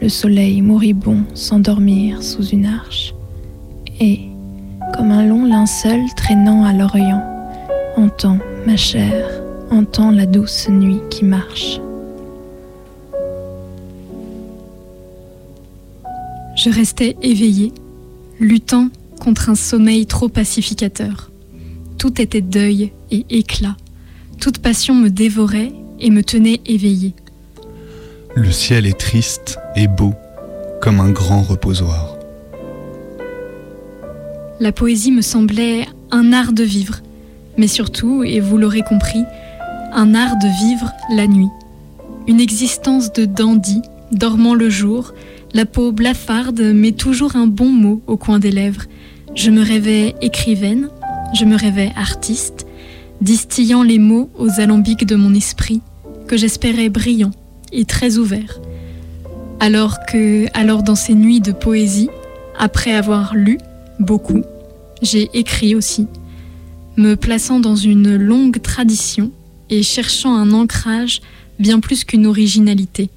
Le 0.03 0.09
soleil 0.09 0.63
moribond 0.63 1.23
s'endormir 1.33 2.25
sous 2.25 2.45
une 2.45 2.67
arche 2.67 3.15
et, 4.01 4.19
comme 4.93 5.13
un 5.13 5.25
long 5.25 5.45
linceul 5.47 6.01
traînant 6.17 6.65
à 6.65 6.73
l'Orient, 6.73 7.23
entends, 7.97 8.39
ma 8.67 8.77
chère, 8.77 9.31
entends 9.71 10.11
la 10.11 10.27
douce 10.27 10.69
nuit 10.69 10.99
qui 11.09 11.25
marche. 11.25 11.81
Je 16.57 16.69
restais 16.69 17.17
éveillée, 17.23 17.73
luttant 18.41 18.89
contre 19.21 19.51
un 19.51 19.55
sommeil 19.55 20.07
trop 20.07 20.29
pacificateur. 20.29 21.31
Tout 21.97 22.21
était 22.21 22.41
deuil 22.41 22.91
et 23.13 23.25
éclat. 23.31 23.77
Toute 24.41 24.59
passion 24.59 24.97
me 24.97 25.11
dévorait 25.11 25.71
et 26.01 26.11
me 26.11 26.25
tenait 26.25 26.61
éveillée. 26.67 27.15
Le 28.35 28.51
ciel 28.51 28.87
est 28.87 28.99
triste 28.99 29.59
et 29.77 29.87
beau, 29.87 30.15
comme 30.81 31.01
un 31.01 31.11
grand 31.11 31.43
reposoir. 31.43 32.17
La 34.59 34.73
poésie 34.73 35.13
me 35.13 35.21
semblait 35.21 35.87
un 36.11 36.33
art 36.33 36.55
de 36.55 36.65
vivre, 36.65 37.01
mais 37.59 37.67
surtout, 37.67 38.25
et 38.25 38.41
vous 38.41 38.57
l'aurez 38.57 38.81
compris, 38.81 39.23
un 39.93 40.15
art 40.15 40.39
de 40.39 40.49
vivre 40.67 40.93
la 41.11 41.27
nuit. 41.27 41.51
Une 42.27 42.41
existence 42.41 43.13
de 43.13 43.27
dandy, 43.27 43.83
dormant 44.13 44.55
le 44.55 44.71
jour, 44.71 45.13
la 45.53 45.67
peau 45.67 45.93
blafarde, 45.93 46.73
mais 46.75 46.93
toujours 46.93 47.37
un 47.37 47.47
bon 47.47 47.69
mot 47.69 48.01
au 48.07 48.17
coin 48.17 48.39
des 48.39 48.51
lèvres. 48.51 48.85
Je 49.35 49.51
me 49.51 49.63
rêvais 49.63 50.15
écrivaine, 50.23 50.89
je 51.35 51.45
me 51.45 51.57
rêvais 51.57 51.93
artiste, 51.97 52.67
distillant 53.21 53.83
les 53.83 53.99
mots 53.99 54.31
aux 54.39 54.59
alambics 54.59 55.05
de 55.05 55.17
mon 55.17 55.35
esprit, 55.35 55.83
que 56.27 56.39
j'espérais 56.39 56.89
brillants 56.89 57.33
et 57.73 57.85
très 57.85 58.17
ouverts. 58.19 58.61
Alors 59.61 59.99
que, 60.07 60.47
alors 60.55 60.83
dans 60.83 60.95
ces 60.95 61.15
nuits 61.15 61.41
de 61.41 61.53
poésie, 61.53 62.11
après 62.59 62.93
avoir 62.93 63.35
lu 63.35 63.59
beaucoup, 63.99 64.43
j'ai 65.03 65.31
écrit 65.35 65.75
aussi, 65.75 66.07
me 66.97 67.15
plaçant 67.15 67.61
dans 67.61 67.77
une 67.77 68.17
longue 68.17 68.61
tradition 68.61 69.31
et 69.71 69.83
cherchant 69.83 70.35
un 70.35 70.53
ancrage 70.53 71.21
bien 71.59 71.81
plus 71.81 72.05
qu'une 72.05 72.27
originalité. 72.27 73.11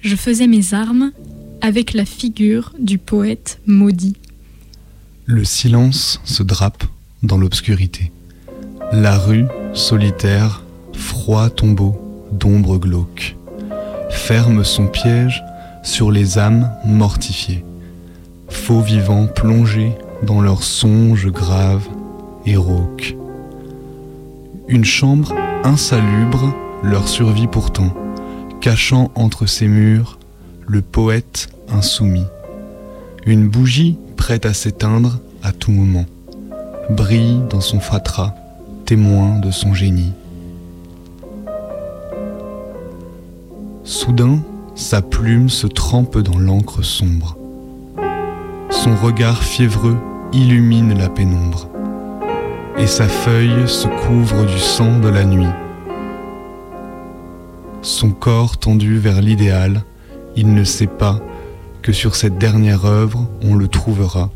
Je 0.00 0.16
faisais 0.16 0.46
mes 0.46 0.74
armes 0.74 1.12
avec 1.60 1.92
la 1.92 2.04
figure 2.04 2.72
du 2.78 2.98
poète 2.98 3.60
maudit. 3.66 4.16
Le 5.26 5.44
silence 5.44 6.20
se 6.24 6.42
drape 6.42 6.84
dans 7.22 7.38
l'obscurité. 7.38 8.10
La 8.92 9.16
rue, 9.16 9.46
solitaire, 9.74 10.64
froid 10.92 11.50
tombeau 11.50 11.96
d'ombre 12.32 12.78
glauque, 12.78 13.36
ferme 14.12 14.62
son 14.62 14.86
piège 14.86 15.42
sur 15.82 16.12
les 16.12 16.38
âmes 16.38 16.70
mortifiées, 16.84 17.64
faux 18.48 18.80
vivants 18.80 19.26
plongés 19.26 19.92
dans 20.22 20.40
leurs 20.40 20.62
songes 20.62 21.26
graves 21.26 21.88
et 22.46 22.56
rauques. 22.56 23.16
Une 24.68 24.84
chambre 24.84 25.34
insalubre 25.64 26.54
leur 26.84 27.08
survit 27.08 27.48
pourtant, 27.48 27.92
cachant 28.60 29.10
entre 29.14 29.46
ses 29.46 29.66
murs 29.66 30.18
le 30.66 30.82
poète 30.82 31.48
insoumis. 31.68 32.26
Une 33.26 33.48
bougie 33.48 33.98
prête 34.16 34.46
à 34.46 34.54
s'éteindre 34.54 35.18
à 35.42 35.52
tout 35.52 35.72
moment, 35.72 36.06
brille 36.90 37.40
dans 37.50 37.60
son 37.60 37.80
fatras, 37.80 38.34
témoin 38.84 39.40
de 39.40 39.50
son 39.50 39.74
génie. 39.74 40.12
Soudain, 43.84 44.38
sa 44.76 45.02
plume 45.02 45.48
se 45.48 45.66
trempe 45.66 46.16
dans 46.18 46.38
l'encre 46.38 46.82
sombre. 46.82 47.36
Son 48.70 48.94
regard 48.94 49.42
fiévreux 49.42 49.96
illumine 50.32 50.96
la 50.96 51.08
pénombre, 51.08 51.68
et 52.78 52.86
sa 52.86 53.08
feuille 53.08 53.68
se 53.68 53.88
couvre 53.88 54.46
du 54.46 54.58
sang 54.58 55.00
de 55.00 55.08
la 55.08 55.24
nuit. 55.24 55.50
Son 57.82 58.10
corps 58.10 58.56
tendu 58.56 58.98
vers 58.98 59.20
l'idéal, 59.20 59.82
il 60.36 60.54
ne 60.54 60.62
sait 60.62 60.86
pas 60.86 61.18
que 61.82 61.92
sur 61.92 62.14
cette 62.14 62.38
dernière 62.38 62.84
œuvre 62.84 63.26
on 63.42 63.56
le 63.56 63.66
trouvera, 63.66 64.30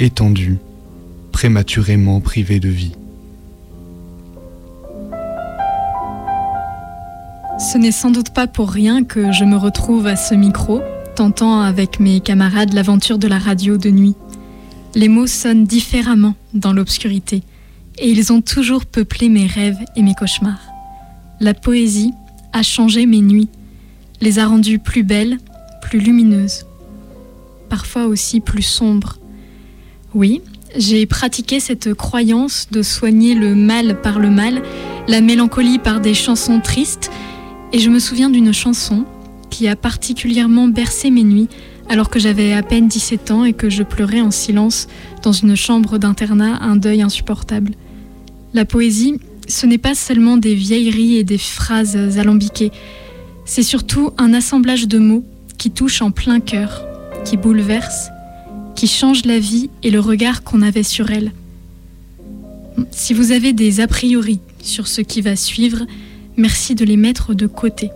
étendu, 0.00 0.58
prématurément 1.30 2.20
privé 2.20 2.58
de 2.58 2.70
vie. 2.70 2.96
Ce 7.58 7.78
n'est 7.78 7.92
sans 7.92 8.10
doute 8.10 8.30
pas 8.30 8.48
pour 8.48 8.70
rien 8.70 9.04
que 9.04 9.30
je 9.30 9.44
me 9.44 9.56
retrouve 9.56 10.08
à 10.08 10.16
ce 10.16 10.34
micro, 10.34 10.82
tentant 11.14 11.60
avec 11.60 12.00
mes 12.00 12.20
camarades 12.20 12.72
l'aventure 12.72 13.16
de 13.16 13.28
la 13.28 13.38
radio 13.38 13.76
de 13.76 13.90
nuit. 13.90 14.16
Les 14.96 15.08
mots 15.08 15.28
sonnent 15.28 15.64
différemment 15.64 16.34
dans 16.52 16.72
l'obscurité, 16.72 17.42
et 17.98 18.10
ils 18.10 18.32
ont 18.32 18.40
toujours 18.40 18.86
peuplé 18.86 19.28
mes 19.28 19.46
rêves 19.46 19.78
et 19.94 20.02
mes 20.02 20.14
cauchemars. 20.14 20.66
La 21.40 21.54
poésie 21.54 22.12
a 22.52 22.64
changé 22.64 23.06
mes 23.06 23.20
nuits, 23.20 23.48
les 24.20 24.40
a 24.40 24.46
rendues 24.46 24.80
plus 24.80 25.04
belles, 25.04 25.38
plus 25.80 26.00
lumineuses, 26.00 26.66
parfois 27.68 28.06
aussi 28.06 28.40
plus 28.40 28.62
sombres. 28.62 29.18
Oui, 30.12 30.42
j'ai 30.76 31.06
pratiqué 31.06 31.60
cette 31.60 31.94
croyance 31.94 32.66
de 32.72 32.82
soigner 32.82 33.36
le 33.36 33.54
mal 33.54 34.00
par 34.00 34.18
le 34.18 34.30
mal, 34.30 34.60
la 35.06 35.20
mélancolie 35.20 35.78
par 35.78 36.00
des 36.00 36.14
chansons 36.14 36.60
tristes, 36.60 37.10
et 37.74 37.80
je 37.80 37.90
me 37.90 37.98
souviens 37.98 38.30
d'une 38.30 38.52
chanson 38.52 39.04
qui 39.50 39.66
a 39.66 39.74
particulièrement 39.74 40.68
bercé 40.68 41.10
mes 41.10 41.24
nuits 41.24 41.48
alors 41.88 42.08
que 42.08 42.20
j'avais 42.20 42.52
à 42.52 42.62
peine 42.62 42.86
17 42.86 43.32
ans 43.32 43.44
et 43.44 43.52
que 43.52 43.68
je 43.68 43.82
pleurais 43.82 44.20
en 44.20 44.30
silence 44.30 44.86
dans 45.24 45.32
une 45.32 45.56
chambre 45.56 45.98
d'internat 45.98 46.62
un 46.62 46.76
deuil 46.76 47.02
insupportable. 47.02 47.72
La 48.52 48.64
poésie, 48.64 49.18
ce 49.48 49.66
n'est 49.66 49.78
pas 49.78 49.96
seulement 49.96 50.36
des 50.36 50.54
vieilleries 50.54 51.16
et 51.16 51.24
des 51.24 51.36
phrases 51.36 51.96
alambiquées, 52.16 52.70
c'est 53.44 53.64
surtout 53.64 54.12
un 54.18 54.34
assemblage 54.34 54.86
de 54.86 54.98
mots 54.98 55.24
qui 55.58 55.72
touchent 55.72 56.00
en 56.00 56.12
plein 56.12 56.38
cœur, 56.38 56.86
qui 57.24 57.36
bouleverse, 57.36 58.10
qui 58.76 58.86
change 58.86 59.24
la 59.24 59.40
vie 59.40 59.68
et 59.82 59.90
le 59.90 59.98
regard 59.98 60.44
qu'on 60.44 60.62
avait 60.62 60.84
sur 60.84 61.10
elle. 61.10 61.32
Si 62.92 63.14
vous 63.14 63.32
avez 63.32 63.52
des 63.52 63.80
a 63.80 63.88
priori 63.88 64.38
sur 64.62 64.86
ce 64.86 65.00
qui 65.00 65.22
va 65.22 65.34
suivre, 65.34 65.84
merci 66.36 66.74
de 66.74 66.84
les 66.84 66.96
mettre 66.96 67.34
de 67.34 67.46
côté. 67.46 67.90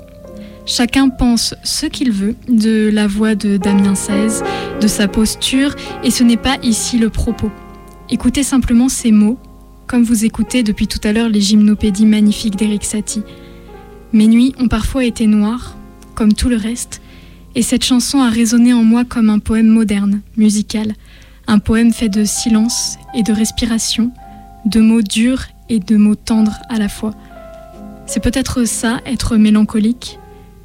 Chacun 0.67 1.09
pense 1.09 1.55
ce 1.65 1.87
qu'il 1.87 2.13
veut 2.13 2.37
de 2.49 2.91
la 2.93 3.07
voix 3.07 3.35
de 3.35 3.57
Damien 3.57 3.95
XVI, 3.95 4.43
de 4.81 4.87
sa 4.87 5.09
posture, 5.09 5.75
et 6.05 6.11
ce 6.11 6.25
n'est 6.25 6.37
pas 6.37 6.59
ici 6.63 6.99
le 6.99 7.09
propos. 7.09 7.51
Écoutez 8.11 8.43
simplement 8.43 8.89
ces 8.89 9.11
mots, 9.11 9.39
comme 9.87 10.03
vous 10.03 10.25
écoutez 10.25 10.63
depuis 10.63 10.87
tout 10.87 11.01
à 11.05 11.13
l'heure 11.13 11.31
les 11.31 11.41
gymnopédies 11.41 12.07
magnifiques 12.07 12.57
d'Eric 12.57 12.85
Satie. 12.85 13.23
Mes 14.13 14.27
nuits 14.27 14.55
ont 14.59 14.69
parfois 14.69 15.05
été 15.05 15.27
noires, 15.27 15.77
comme 16.15 16.35
tout 16.35 16.49
le 16.49 16.57
reste, 16.57 17.01
Et 17.55 17.63
cette 17.63 17.85
chanson 17.85 18.21
a 18.21 18.29
résonné 18.29 18.73
en 18.73 18.85
moi 18.85 19.05
comme 19.05 19.31
un 19.31 19.41
poème 19.41 19.67
moderne, 19.69 20.21
musical. 20.37 20.95
Un 21.47 21.59
poème 21.59 21.93
fait 21.93 22.09
de 22.09 22.25
silence 22.25 22.99
et 23.15 23.23
de 23.23 23.33
respiration, 23.33 24.13
de 24.65 24.81
mots 24.81 25.03
durs 25.03 25.45
et 25.69 25.81
de 25.81 25.97
mots 25.97 26.15
tendres 26.15 26.59
à 26.69 26.79
la 26.79 26.89
fois. 26.89 27.15
C'est 28.09 28.21
peut-être 28.21 28.65
ça, 28.65 29.01
être 29.05 29.37
mélancolique, 29.37 30.19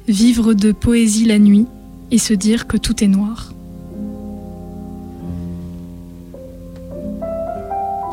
vivre 0.08 0.54
de 0.54 0.72
poésie 0.72 1.26
la 1.26 1.38
nuit 1.38 1.66
et 2.10 2.16
se 2.16 2.32
dire 2.32 2.66
que 2.66 2.78
tout 2.78 3.04
est 3.04 3.06
noir. 3.06 3.52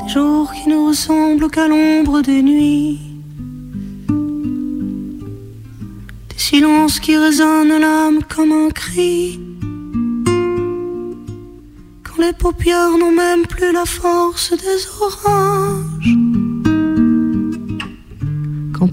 Des 0.04 0.10
jours 0.14 0.52
qui 0.52 0.68
ne 0.68 0.86
ressemblent 0.86 1.50
qu'à 1.50 1.70
l'ombre 1.70 2.22
des 2.22 2.42
nuits. 2.42 3.00
Des 6.28 6.38
silences 6.38 7.00
qui 7.00 7.16
résonnent 7.16 7.80
l'âme 7.80 8.20
comme 8.28 8.52
un 8.52 8.70
cri. 8.70 9.40
Quand 12.04 12.22
les 12.22 12.34
paupières 12.34 12.98
n'ont 12.98 13.16
même 13.16 13.48
plus 13.48 13.72
la 13.72 13.86
force 13.86 14.52
des 14.52 14.88
orages. 15.00 16.31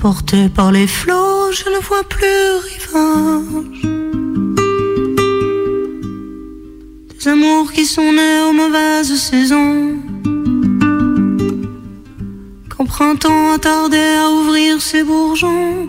Emporté 0.01 0.49
par 0.49 0.71
les 0.71 0.87
flots, 0.87 1.51
je 1.51 1.69
ne 1.71 1.81
vois 1.83 2.05
plus 2.05 2.47
rivage. 2.69 3.83
Des 7.09 7.29
amours 7.29 7.73
qui 7.73 7.85
sont 7.85 8.13
nés 8.13 8.43
aux 8.49 8.53
mauvaises 8.53 9.13
saisons. 9.17 9.97
Quand 12.69 12.85
printemps 12.85 13.55
a 13.55 13.59
tardé 13.59 13.99
à 13.99 14.31
ouvrir 14.31 14.81
ses 14.81 15.03
bourgeons. 15.03 15.89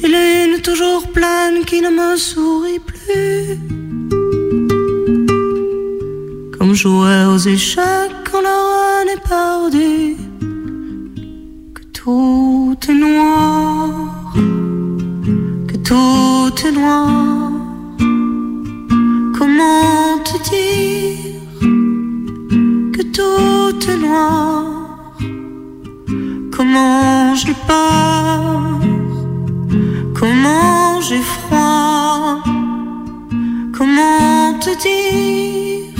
Des 0.00 0.06
lunes 0.06 0.60
toujours 0.62 1.08
pleines 1.08 1.64
qui 1.66 1.80
ne 1.80 1.90
me 1.90 2.16
sourient 2.16 2.86
plus. 2.90 3.58
Comme 6.56 6.72
jouer 6.72 7.24
aux 7.34 7.38
échecs 7.38 8.14
quand 8.30 8.42
la 8.42 8.58
reine 8.70 9.08
est 9.16 9.28
perdue 9.28 10.13
tout 12.04 12.76
est 12.86 12.92
noir, 12.92 13.88
que 15.68 15.76
tout 15.88 16.66
est 16.66 16.72
noir. 16.72 17.50
Comment 19.38 20.18
te 20.28 20.36
dire 20.50 21.40
que 22.92 23.02
tout 23.16 23.90
est 23.90 23.96
noir? 23.96 24.64
Comment 26.54 27.34
j'ai 27.34 27.56
peur, 27.66 28.80
comment 30.14 31.00
j'ai 31.00 31.22
froid, 31.22 32.42
comment 33.72 34.58
te 34.60 34.72
dire 34.84 35.94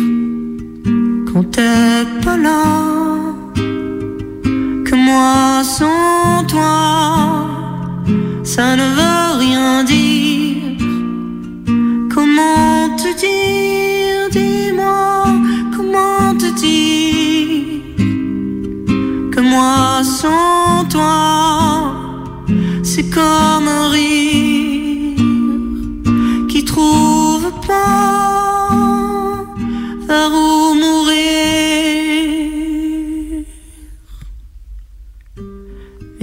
quand 1.33 1.45
t'es 1.51 2.05
pas 2.23 2.37
là? 2.37 2.94
Ça 8.55 8.77
ne 8.77 8.85
veut 8.85 9.24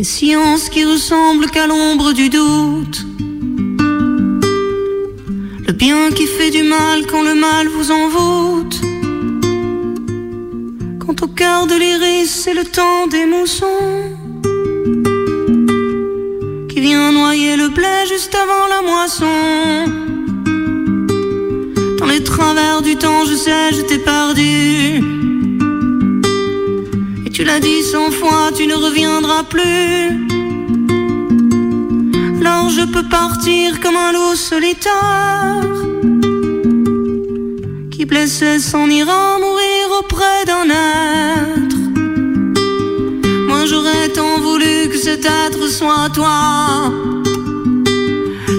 Les 0.01 0.05
sciences 0.05 0.67
qui 0.69 0.83
ressemblent 0.83 1.45
qu'à 1.51 1.67
l'ombre 1.67 2.11
du 2.11 2.27
doute. 2.29 3.05
Le 5.67 5.73
bien 5.73 6.09
qui 6.09 6.25
fait 6.25 6.49
du 6.49 6.63
mal 6.63 7.05
quand 7.05 7.21
le 7.21 7.35
mal 7.35 7.67
vous 7.67 7.91
envoûte. 7.91 8.81
Quand 11.05 11.21
au 11.21 11.27
cœur 11.27 11.67
de 11.67 11.75
l'iris 11.75 12.31
c'est 12.31 12.55
le 12.55 12.63
temps 12.63 13.05
des 13.11 13.27
moussons 13.27 13.91
qui 16.67 16.79
vient 16.79 17.11
noyer 17.11 17.55
le 17.55 17.69
blé 17.69 17.95
juste 18.09 18.33
avant 18.33 18.65
la 18.73 18.81
moisson. 18.81 19.85
Dans 21.99 22.07
les 22.07 22.23
travers 22.23 22.81
du 22.81 22.95
temps, 22.95 23.23
je 23.25 23.35
sais, 23.35 23.71
je 23.71 23.81
t'ai 23.81 23.99
perdu. 23.99 25.20
L'as 27.53 27.59
dit 27.59 27.83
cent 27.83 28.11
fois, 28.11 28.49
tu 28.55 28.65
ne 28.65 28.75
reviendras 28.75 29.43
plus. 29.43 30.25
Alors 32.39 32.69
je 32.69 32.85
peux 32.93 33.03
partir 33.09 33.81
comme 33.81 33.97
un 33.97 34.13
loup 34.13 34.35
solitaire 34.35 35.59
qui 37.91 38.05
blessé 38.05 38.57
s'en 38.59 38.87
ira 38.87 39.37
mourir 39.39 39.83
auprès 39.99 40.45
d'un 40.47 40.67
être. 40.69 41.79
Moi 43.49 43.65
j'aurais 43.65 44.07
tant 44.15 44.39
voulu 44.39 44.87
que 44.89 44.97
cet 44.97 45.25
être 45.25 45.67
soit 45.67 46.07
toi. 46.13 46.89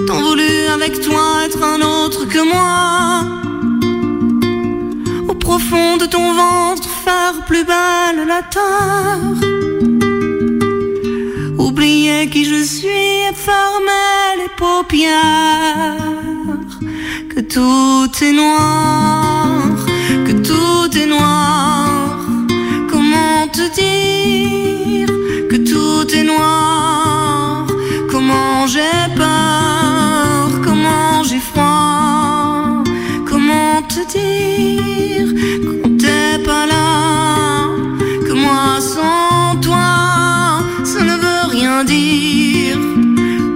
Tant 0.06 0.20
voulu 0.20 0.52
avec 0.70 1.00
toi 1.00 1.24
être 1.46 1.62
un 1.62 1.80
autre 1.80 2.26
que 2.26 2.42
moi. 2.52 3.24
Au 5.30 5.34
profond 5.34 5.96
de 5.96 6.04
ton 6.04 6.34
ventre 6.34 6.91
faire 7.06 7.36
plus 7.48 7.64
belle 7.72 8.20
la 8.32 8.42
terre. 8.56 9.38
Oublier 11.66 12.20
qui 12.32 12.42
je 12.52 12.60
suis 12.74 13.12
et 13.28 13.34
fermer 13.48 14.28
les 14.40 14.52
paupières. 14.62 15.96
Que 17.32 17.40
tout 17.54 18.10
est 18.28 18.36
noir, 18.42 19.76
que 20.26 20.34
tout 20.48 20.90
est 21.02 21.10
noir. 21.16 22.18
Comment 22.90 23.40
te 23.56 23.64
dire 23.80 25.10
que 25.50 25.58
tout 25.70 26.06
est 26.18 26.26
noir? 26.32 27.66
Comment 28.12 28.66
j'ai 28.72 28.98
peur, 29.16 30.44
comment 30.66 31.14
j'ai 31.28 31.42
froid, 31.50 32.21
te 33.94 34.02
dire 34.16 35.28
quand 35.82 35.96
t'es 35.98 36.42
pas 36.44 36.66
là? 36.66 36.82
sans 38.80 39.60
toi, 39.60 40.62
ça 40.84 41.00
ne 41.10 41.16
veut 41.24 41.44
rien 41.56 41.84
dire. 41.84 42.78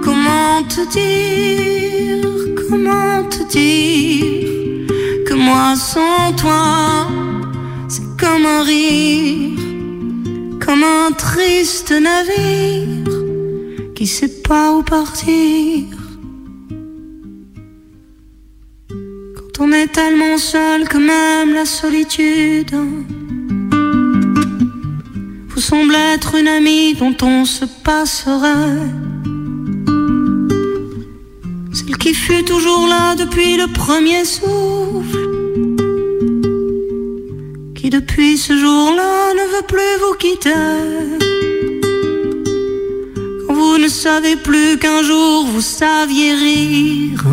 Comment 0.05 0.61
te 0.73 0.83
dire, 0.99 2.25
comment 2.69 3.23
te 3.33 3.43
dire 3.49 4.87
que 5.25 5.33
moi 5.33 5.75
sans 5.75 6.31
toi, 6.43 7.07
c'est 7.89 8.09
comme 8.21 8.45
un 8.45 8.63
rire, 8.63 9.59
comme 10.63 10.83
un 10.83 11.11
triste 11.11 11.91
navire 11.91 13.15
qui 13.95 14.05
sait 14.05 14.41
pas 14.47 14.71
où 14.73 14.83
partir. 14.83 15.86
Tellement 20.07 20.37
seul 20.37 20.87
que 20.87 20.97
même 20.97 21.53
la 21.53 21.65
solitude 21.65 22.73
semble 25.59 25.95
être 26.13 26.35
une 26.35 26.47
amie 26.47 26.93
dont 26.93 27.17
on 27.23 27.43
se 27.43 27.65
passerait. 27.83 28.87
Celle 31.73 31.97
qui 31.97 32.13
fut 32.13 32.45
toujours 32.45 32.87
là 32.87 33.15
depuis 33.15 33.57
le 33.57 33.67
premier 33.73 34.23
souffle. 34.23 35.25
Qui 37.75 37.89
depuis 37.89 38.37
ce 38.37 38.53
jour-là 38.55 39.33
ne 39.39 39.45
veut 39.53 39.67
plus 39.73 39.95
vous 40.03 40.15
quitter. 40.23 40.77
Quand 43.45 43.53
vous 43.53 43.77
ne 43.77 43.89
savez 43.89 44.37
plus 44.37 44.77
qu'un 44.77 45.03
jour 45.03 45.45
vous 45.47 45.65
saviez 45.81 46.33
rire. 46.33 47.25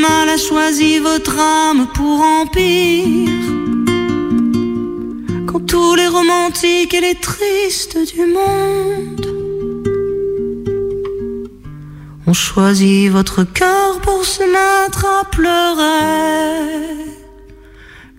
Mal 0.00 0.28
a 0.28 0.36
choisi 0.36 0.98
votre 0.98 1.38
âme 1.38 1.86
pour 1.94 2.20
empire 2.20 3.56
tous 5.66 5.94
les 5.96 6.06
romantiques 6.06 6.94
et 6.94 7.00
les 7.00 7.14
tristes 7.14 7.98
du 8.14 8.22
monde 8.26 9.26
ont 12.26 12.32
choisi 12.32 13.08
votre 13.08 13.44
cœur 13.44 14.00
pour 14.00 14.24
se 14.24 14.42
mettre 14.42 15.04
à 15.04 15.24
pleurer. 15.24 16.74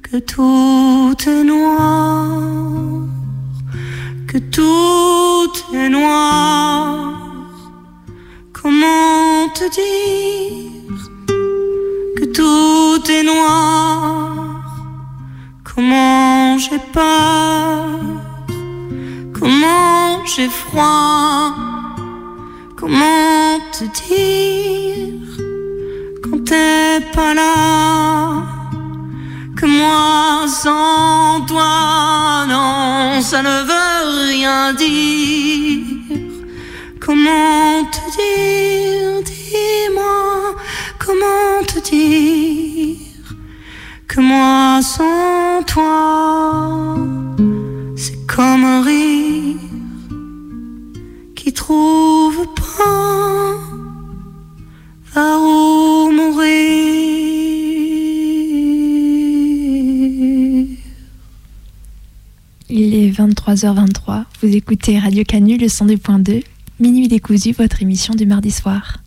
Que 0.01 0.17
tout 0.17 1.15
est 1.27 1.43
noir, 1.43 2.41
que 4.27 4.37
tout 4.37 5.51
est 5.73 5.89
noir. 5.89 7.13
Comment 8.53 9.49
te 9.53 9.65
dire 9.79 10.76
que 12.17 12.25
tout 12.25 13.11
est 13.11 13.23
noir. 13.23 14.63
Comment 15.63 16.57
j'ai 16.57 16.81
peur? 16.97 17.85
Comment 19.39 20.25
j'ai 20.25 20.49
froid? 20.49 21.53
Comment 22.79 23.59
te 23.75 23.83
dire 24.07 25.29
quand 26.23 26.43
t'es 26.49 26.99
pas 27.15 27.33
là? 27.35 27.53
Que 29.57 29.65
moi 29.65 30.47
sans 30.47 31.45
toi, 31.51 32.45
non, 32.53 33.21
ça 33.21 33.39
ne 33.43 33.57
veut 33.69 34.01
rien 34.31 34.73
dire. 34.73 35.85
Comment 37.05 37.85
te 37.93 38.01
dire, 38.17 39.21
dis-moi, 39.23 40.55
comment 41.07 41.63
te 41.65 41.79
dire 41.89 42.97
que 44.09 44.19
moi 44.19 44.81
sans 44.81 45.63
toi, 45.63 46.97
c'est 47.95 48.27
comme 48.27 48.65
un 48.65 48.81
rire 48.81 49.55
qui 51.33 51.53
trouve 51.53 52.45
pas 52.55 53.55
vers 55.13 55.39
où 55.39 56.11
mourir. 56.11 56.67
Il 62.69 62.95
est 62.95 63.11
23h23. 63.11 64.25
Vous 64.41 64.53
écoutez 64.53 64.99
Radio 64.99 65.23
Canu, 65.23 65.57
le 65.57 65.67
102.2, 65.67 66.43
Minuit 66.81 67.07
décousu, 67.07 67.53
votre 67.53 67.81
émission 67.81 68.13
du 68.13 68.25
mardi 68.25 68.51
soir. 68.51 68.97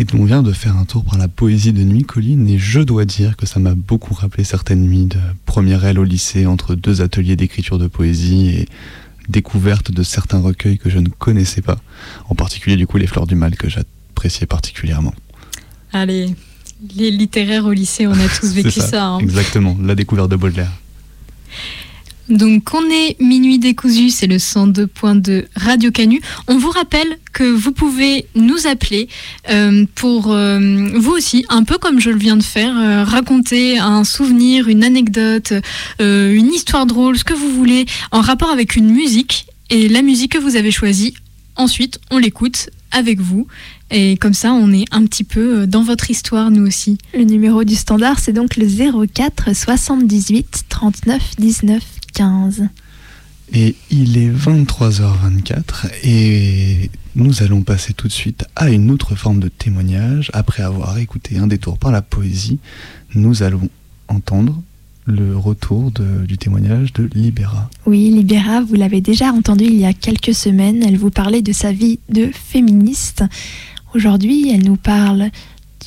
Et 0.00 0.06
on 0.14 0.24
vient 0.24 0.42
de 0.42 0.52
faire 0.52 0.76
un 0.76 0.84
tour 0.84 1.04
par 1.04 1.18
la 1.18 1.26
poésie 1.26 1.72
de 1.72 1.82
Nuit 1.82 2.04
Colline 2.04 2.48
et 2.48 2.56
je 2.58 2.80
dois 2.80 3.04
dire 3.04 3.36
que 3.36 3.46
ça 3.46 3.58
m'a 3.58 3.74
beaucoup 3.74 4.14
rappelé 4.14 4.44
certaines 4.44 4.82
nuits 4.82 5.06
de 5.06 5.18
première 5.44 5.84
aile 5.84 5.98
au 5.98 6.04
lycée 6.04 6.46
entre 6.46 6.76
deux 6.76 7.00
ateliers 7.02 7.34
d'écriture 7.34 7.78
de 7.78 7.88
poésie 7.88 8.48
et 8.48 8.68
découverte 9.28 9.90
de 9.90 10.02
certains 10.04 10.38
recueils 10.38 10.78
que 10.78 10.88
je 10.88 11.00
ne 11.00 11.08
connaissais 11.08 11.62
pas, 11.62 11.78
en 12.28 12.36
particulier 12.36 12.76
du 12.76 12.86
coup 12.86 12.96
les 12.96 13.08
Fleurs 13.08 13.26
du 13.26 13.34
Mal 13.34 13.56
que 13.56 13.68
j'appréciais 13.68 14.46
particulièrement. 14.46 15.14
Allez, 15.92 16.32
les 16.96 17.10
littéraires 17.10 17.64
au 17.66 17.72
lycée, 17.72 18.06
on 18.06 18.12
a 18.12 18.28
tous 18.28 18.52
vécu 18.54 18.80
ça. 18.80 19.04
hein. 19.04 19.18
Exactement, 19.18 19.76
la 19.82 19.96
découverte 19.96 20.30
de 20.30 20.36
Baudelaire. 20.36 20.70
Donc 22.28 22.74
on 22.74 22.84
est 22.90 23.16
minuit 23.20 23.58
décousu, 23.58 24.10
c'est 24.10 24.26
le 24.26 24.36
102.2 24.36 25.46
Radio 25.56 25.90
Canu. 25.90 26.20
On 26.46 26.58
vous 26.58 26.70
rappelle 26.70 27.18
que 27.32 27.44
vous 27.44 27.72
pouvez 27.72 28.26
nous 28.34 28.66
appeler 28.66 29.08
euh, 29.48 29.86
pour 29.94 30.32
euh, 30.32 30.90
vous 30.94 31.12
aussi, 31.12 31.46
un 31.48 31.64
peu 31.64 31.78
comme 31.78 32.00
je 32.00 32.10
le 32.10 32.18
viens 32.18 32.36
de 32.36 32.42
faire, 32.42 32.76
euh, 32.76 33.04
raconter 33.04 33.78
un 33.78 34.04
souvenir, 34.04 34.68
une 34.68 34.84
anecdote, 34.84 35.54
une 36.00 36.52
histoire 36.52 36.84
drôle, 36.84 37.16
ce 37.16 37.24
que 37.24 37.34
vous 37.34 37.50
voulez, 37.50 37.86
en 38.10 38.20
rapport 38.20 38.50
avec 38.50 38.76
une 38.76 38.90
musique 38.90 39.46
et 39.70 39.88
la 39.88 40.02
musique 40.02 40.32
que 40.32 40.38
vous 40.38 40.56
avez 40.56 40.70
choisie. 40.70 41.14
Ensuite, 41.56 41.98
on 42.10 42.18
l'écoute 42.18 42.68
avec 42.92 43.20
vous 43.20 43.46
et 43.90 44.16
comme 44.18 44.34
ça, 44.34 44.52
on 44.52 44.70
est 44.72 44.84
un 44.90 45.04
petit 45.06 45.24
peu 45.24 45.66
dans 45.66 45.82
votre 45.82 46.10
histoire, 46.10 46.50
nous 46.50 46.66
aussi. 46.66 46.98
Le 47.14 47.24
numéro 47.24 47.64
du 47.64 47.74
standard, 47.74 48.18
c'est 48.18 48.32
donc 48.32 48.56
le 48.56 48.66
04 48.66 49.56
78 49.56 50.64
39 50.68 51.22
19 51.38 51.97
15. 52.12 52.68
Et 53.52 53.76
il 53.90 54.18
est 54.18 54.30
23h24 54.30 55.86
et 56.04 56.90
nous 57.16 57.42
allons 57.42 57.62
passer 57.62 57.94
tout 57.94 58.06
de 58.06 58.12
suite 58.12 58.44
à 58.56 58.68
une 58.70 58.90
autre 58.90 59.14
forme 59.14 59.40
de 59.40 59.48
témoignage. 59.48 60.30
Après 60.34 60.62
avoir 60.62 60.98
écouté 60.98 61.38
un 61.38 61.46
détour 61.46 61.78
par 61.78 61.90
la 61.90 62.02
poésie, 62.02 62.58
nous 63.14 63.42
allons 63.42 63.68
entendre 64.08 64.60
le 65.06 65.34
retour 65.36 65.90
de- 65.92 66.26
du 66.26 66.36
témoignage 66.36 66.92
de 66.92 67.08
Libéra. 67.14 67.70
Oui, 67.86 68.10
Libéra, 68.10 68.60
vous 68.60 68.74
l'avez 68.74 69.00
déjà 69.00 69.32
entendu 69.32 69.64
il 69.64 69.76
y 69.78 69.86
a 69.86 69.94
quelques 69.94 70.34
semaines, 70.34 70.82
elle 70.86 70.98
vous 70.98 71.10
parlait 71.10 71.40
de 71.40 71.52
sa 71.52 71.72
vie 71.72 71.98
de 72.10 72.30
féministe. 72.32 73.24
Aujourd'hui, 73.94 74.50
elle 74.52 74.64
nous 74.64 74.76
parle 74.76 75.30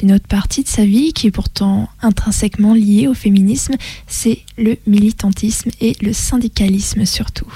d'une 0.01 0.13
autre 0.13 0.27
partie 0.27 0.63
de 0.63 0.67
sa 0.67 0.83
vie 0.83 1.13
qui 1.13 1.27
est 1.27 1.31
pourtant 1.31 1.87
intrinsèquement 2.01 2.73
liée 2.73 3.07
au 3.07 3.13
féminisme, 3.13 3.73
c'est 4.07 4.39
le 4.57 4.77
militantisme 4.87 5.69
et 5.79 5.95
le 6.01 6.11
syndicalisme 6.11 7.05
surtout. 7.05 7.51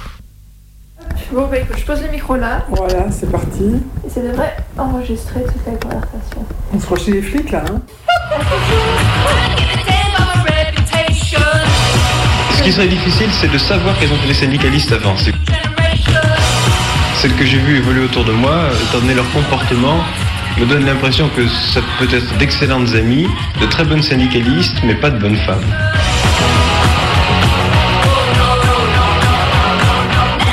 Bon, 1.32 1.48
bah 1.50 1.58
écoute, 1.60 1.78
je 1.80 1.86
pose 1.86 2.02
le 2.02 2.12
micro 2.12 2.36
là. 2.36 2.66
Voilà, 2.70 3.12
c'est 3.12 3.32
parti. 3.32 3.64
Et 4.06 4.10
ça 4.10 4.22
devrait 4.22 4.56
enregistrer 4.78 5.42
toute 5.44 5.66
la 5.66 5.74
conversation. 5.78 6.46
On 6.74 6.80
se 6.80 6.86
croit 6.86 6.98
chez 7.00 7.12
les 7.14 7.22
flics 7.22 7.52
là, 7.52 7.64
hein 7.68 7.82
Ce 12.58 12.64
qui 12.64 12.72
serait 12.72 12.88
difficile, 12.88 13.28
c'est 13.40 13.52
de 13.52 13.58
savoir 13.58 13.98
quels 14.00 14.12
ont 14.12 14.16
été 14.18 14.28
les 14.28 14.34
syndicalistes 14.34 14.92
avant. 14.92 15.16
C'est- 15.18 15.34
Celles 17.22 17.36
que 17.36 17.46
j'ai 17.46 17.58
vues 17.58 17.78
évoluer 17.78 18.04
autour 18.04 18.24
de 18.26 18.32
moi, 18.34 18.70
étant 18.90 19.00
donné 19.00 19.14
leur 19.16 19.30
comportement, 19.32 19.98
me 20.58 20.66
donne 20.66 20.86
l'impression 20.86 21.30
que 21.36 21.48
ça 21.48 21.82
peut 22.00 22.08
être 22.16 22.38
d'excellentes 22.38 22.94
amies, 22.96 23.28
de 23.60 23.66
très 23.66 23.84
bonnes 23.84 24.02
syndicalistes, 24.02 24.78
mais 24.86 24.96
pas 24.96 25.10
de 25.10 25.20
bonnes 25.20 25.36
femmes. 25.38 25.64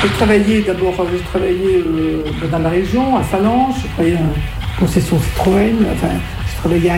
J'ai 0.01 0.09
travaillé 0.09 0.61
d'abord, 0.61 0.93
j'ai 1.11 1.23
travaillé 1.23 1.83
euh, 1.85 2.47
dans 2.51 2.59
la 2.59 2.69
région, 2.69 3.15
à 3.17 3.23
Salange, 3.23 3.75
j'ai 3.81 3.87
travaillé 3.89 4.17
en 4.17 4.79
concession 4.79 5.17
Citroën, 5.19 5.75
enfin, 5.93 6.13
j'ai 6.47 6.57
travaillé 6.57 6.89
à. 6.89 6.97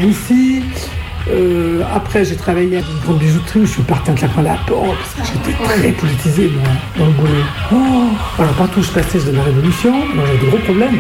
Euh, 1.28 1.82
après, 1.94 2.24
j'ai 2.24 2.36
travaillé 2.36 2.78
à 2.78 2.80
une 2.80 3.00
grande 3.04 3.18
bijouterie 3.18 3.62
où 3.62 3.66
je 3.66 3.72
suis 3.72 3.82
parti 3.84 4.12
en 4.12 4.14
claquant 4.16 4.42
la 4.42 4.56
porte 4.68 4.96
parce 5.16 5.30
que 5.30 5.34
j'étais 5.34 5.64
très 5.64 5.92
politisé 5.92 6.52
dans 6.98 7.06
le 7.06 7.12
boulot. 7.12 7.44
Oh 7.72 8.10
Alors, 8.40 8.54
partout 8.54 8.80
où 8.80 8.84
je 8.84 8.92
passais, 8.92 9.20
je 9.20 9.32
de 9.32 9.36
la 9.36 9.44
révolution, 9.44 9.94
j'avais 10.16 10.38
des 10.38 10.48
gros 10.48 10.58
problèmes. 10.60 11.00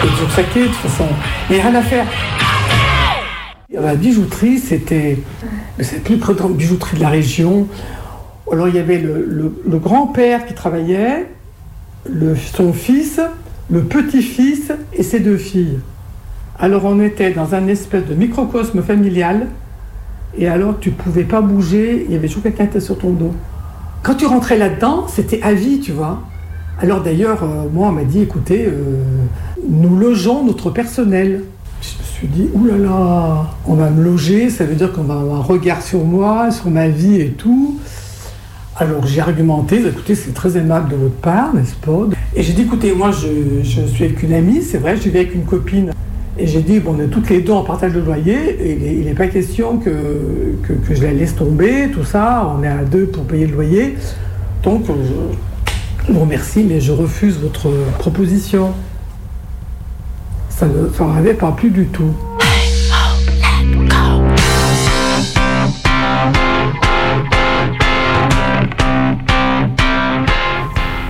Toujours 0.00 0.30
saqué 0.30 0.62
de 0.62 0.66
toute 0.66 0.76
façon. 0.76 1.04
Il 1.48 1.56
n'y 1.56 1.60
a 1.60 1.64
rien 1.64 1.74
à 1.74 1.82
faire. 1.82 2.06
La 3.72 3.94
bijouterie, 3.94 4.58
c'était 4.58 5.18
la 5.78 5.84
plus 6.04 6.16
grande 6.16 6.56
bijouterie 6.56 6.96
de 6.96 7.02
la 7.02 7.08
région. 7.08 7.68
Alors 8.50 8.68
il 8.68 8.74
y 8.74 8.78
avait 8.78 8.98
le, 8.98 9.78
grand-père 9.78 10.46
qui 10.46 10.54
travaillait, 10.54 11.26
son 12.56 12.72
fils, 12.72 13.20
le 13.70 13.82
petit-fils 13.82 14.72
et 14.92 15.02
ses 15.02 15.20
deux 15.20 15.36
filles. 15.36 15.78
Alors 16.58 16.84
on 16.84 17.00
était 17.00 17.30
dans 17.30 17.54
un 17.54 17.68
espèce 17.68 18.06
de 18.06 18.14
microcosme 18.14 18.82
familial 18.82 19.46
et 20.36 20.48
alors 20.48 20.78
tu 20.80 20.90
pouvais 20.90 21.24
pas 21.24 21.40
bouger, 21.40 22.04
il 22.08 22.12
y 22.12 22.16
avait 22.16 22.28
toujours 22.28 22.42
quelqu'un 22.42 22.64
qui 22.64 22.70
était 22.70 22.80
sur 22.80 22.98
ton 22.98 23.10
dos. 23.10 23.34
Quand 24.02 24.14
tu 24.14 24.26
rentrais 24.26 24.56
là-dedans, 24.56 25.06
c'était 25.08 25.40
à 25.42 25.52
vie, 25.52 25.80
tu 25.80 25.92
vois. 25.92 26.22
Alors 26.80 27.02
d'ailleurs, 27.02 27.44
euh, 27.44 27.68
moi 27.72 27.88
on 27.88 27.92
m'a 27.92 28.04
dit, 28.04 28.22
écoutez, 28.22 28.66
euh, 28.66 29.02
nous 29.68 29.96
logeons 29.96 30.44
notre 30.44 30.70
personnel. 30.70 31.44
Je 31.82 31.98
me 31.98 32.04
suis 32.04 32.28
dit, 32.28 32.48
oulala, 32.54 33.46
on 33.66 33.74
va 33.74 33.90
me 33.90 34.02
loger, 34.02 34.50
ça 34.50 34.64
veut 34.64 34.74
dire 34.74 34.92
qu'on 34.92 35.02
va 35.02 35.14
avoir 35.14 35.40
un 35.40 35.42
regard 35.42 35.82
sur 35.82 36.04
moi, 36.04 36.50
sur 36.50 36.70
ma 36.70 36.88
vie 36.88 37.20
et 37.20 37.30
tout. 37.30 37.78
Alors 38.76 39.06
j'ai 39.06 39.20
argumenté, 39.20 39.76
écoutez, 39.86 40.14
c'est 40.14 40.32
très 40.32 40.56
aimable 40.56 40.90
de 40.90 40.96
votre 40.96 41.16
part, 41.16 41.54
n'est-ce 41.54 41.74
pas? 41.74 42.08
Et 42.34 42.42
j'ai 42.42 42.52
dit, 42.52 42.62
écoutez, 42.62 42.94
moi 42.94 43.10
je, 43.10 43.62
je 43.62 43.82
suis 43.82 44.04
avec 44.04 44.22
une 44.22 44.32
amie, 44.32 44.62
c'est 44.62 44.78
vrai, 44.78 44.96
je 44.96 45.02
vis 45.08 45.18
avec 45.18 45.34
une 45.34 45.44
copine. 45.44 45.92
Et 46.38 46.46
j'ai 46.46 46.62
dit, 46.62 46.80
bon, 46.80 46.94
on 46.96 47.00
est 47.02 47.08
toutes 47.08 47.28
les 47.28 47.40
deux 47.40 47.52
en 47.52 47.62
partage 47.62 47.92
de 47.92 48.00
loyer, 48.00 48.34
et 48.34 48.98
il 48.98 49.04
n'est 49.04 49.14
pas 49.14 49.26
question 49.26 49.76
que, 49.76 49.90
que, 50.62 50.72
que 50.72 50.94
je 50.94 51.02
la 51.02 51.12
laisse 51.12 51.36
tomber, 51.36 51.90
tout 51.92 52.04
ça, 52.04 52.50
on 52.56 52.62
est 52.62 52.68
à 52.68 52.84
deux 52.84 53.06
pour 53.06 53.24
payer 53.24 53.46
le 53.46 53.54
loyer. 53.54 53.96
Donc 54.62 54.88
euh, 54.88 54.94
je, 56.06 56.12
vous 56.12 56.20
remercie, 56.20 56.64
mais 56.66 56.80
je 56.80 56.92
refuse 56.92 57.38
votre 57.38 57.68
proposition. 57.98 58.72
Ça 60.60 60.66
ne 60.66 61.06
m'avait 61.14 61.32
pas 61.32 61.52
plu 61.52 61.70
du 61.70 61.86
tout. 61.86 62.14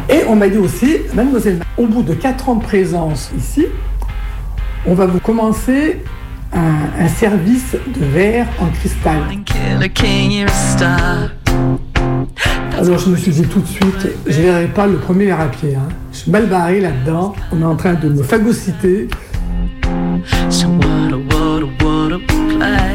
Et 0.08 0.22
on 0.28 0.36
m'a 0.36 0.48
dit 0.48 0.58
aussi, 0.58 0.98
mademoiselle, 1.14 1.60
au 1.76 1.86
bout 1.86 2.02
de 2.02 2.14
4 2.14 2.48
ans 2.48 2.54
de 2.56 2.62
présence 2.62 3.30
ici, 3.36 3.66
on 4.86 4.94
va 4.94 5.06
vous 5.06 5.20
commencer 5.20 6.02
un, 6.52 7.04
un 7.04 7.08
service 7.08 7.72
de 7.74 8.04
verre 8.06 8.46
en 8.60 8.66
cristal. 8.66 9.18
Alors 12.76 12.98
je 12.98 13.10
me 13.10 13.16
suis 13.16 13.30
dit 13.32 13.42
tout 13.42 13.60
de 13.60 13.66
suite, 13.66 14.08
je 14.26 14.38
ne 14.40 14.46
verrai 14.46 14.66
pas 14.66 14.86
le 14.86 14.96
premier 14.96 15.26
verre 15.26 15.40
à 15.40 15.46
pied. 15.48 15.74
hein. 15.74 15.88
Je 16.12 16.18
suis 16.18 16.30
mal 16.30 16.46
barré 16.46 16.80
là-dedans, 16.80 17.34
on 17.52 17.60
est 17.60 17.64
en 17.64 17.76
train 17.76 17.94
de 17.94 18.08
me 18.08 18.22
phagocyter. 18.22 19.08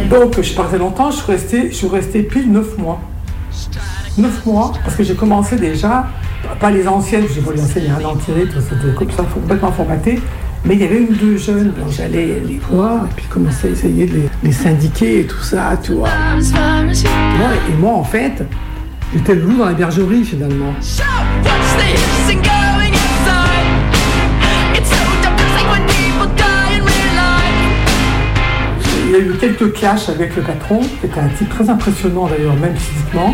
Donc 0.09 0.41
je 0.41 0.53
partais 0.53 0.77
longtemps, 0.77 1.11
je 1.11 1.17
suis 1.17 1.31
resté, 1.31 1.69
je 1.71 1.75
suis 1.75 1.87
resté 1.87 2.23
pile 2.23 2.51
9 2.51 2.77
mois. 2.77 2.99
9 4.17 4.45
mois, 4.45 4.71
parce 4.83 4.95
que 4.95 5.03
j'ai 5.03 5.15
commencé 5.15 5.57
déjà 5.57 6.07
pas 6.59 6.71
les 6.71 6.87
anciennes, 6.87 7.25
j'ai 7.33 7.41
y 7.41 7.87
a 7.89 7.95
un 7.97 8.05
an 8.05 8.15
tiré, 8.15 8.45
tout 8.45 8.59
c'était 8.61 8.93
comme 8.95 9.11
ça, 9.11 9.23
complètement 9.23 9.71
formaté. 9.71 10.19
Mais 10.63 10.75
il 10.75 10.81
y 10.81 10.83
avait 10.83 10.97
une 10.97 11.09
ou 11.09 11.15
deux 11.15 11.37
jeunes, 11.37 11.73
donc 11.77 11.91
j'allais 11.91 12.41
les 12.43 12.59
voir 12.71 13.05
et 13.05 13.09
puis 13.15 13.25
commencer 13.25 13.67
à 13.67 13.71
essayer 13.71 14.07
de 14.07 14.13
les, 14.13 14.29
les 14.43 14.51
syndiquer 14.51 15.19
et 15.19 15.25
tout 15.25 15.41
ça, 15.43 15.77
tu 15.81 15.93
vois. 15.93 16.09
Et 17.69 17.73
moi, 17.79 17.93
en 17.93 18.03
fait, 18.03 18.43
j'étais 19.13 19.35
le 19.35 19.41
loup 19.41 19.57
dans 19.57 19.65
la 19.65 19.73
bergerie 19.73 20.23
finalement. 20.23 20.73
Y 29.15 29.21
a 29.21 29.25
eu 29.25 29.33
quelques 29.39 29.71
clashs 29.73 30.09
avec 30.09 30.35
le 30.35 30.41
patron, 30.41 30.79
qui 30.79 31.05
était 31.05 31.19
un 31.19 31.29
type 31.29 31.49
très 31.49 31.69
impressionnant 31.69 32.27
d'ailleurs, 32.27 32.55
même 32.55 32.75
physiquement. 32.75 33.33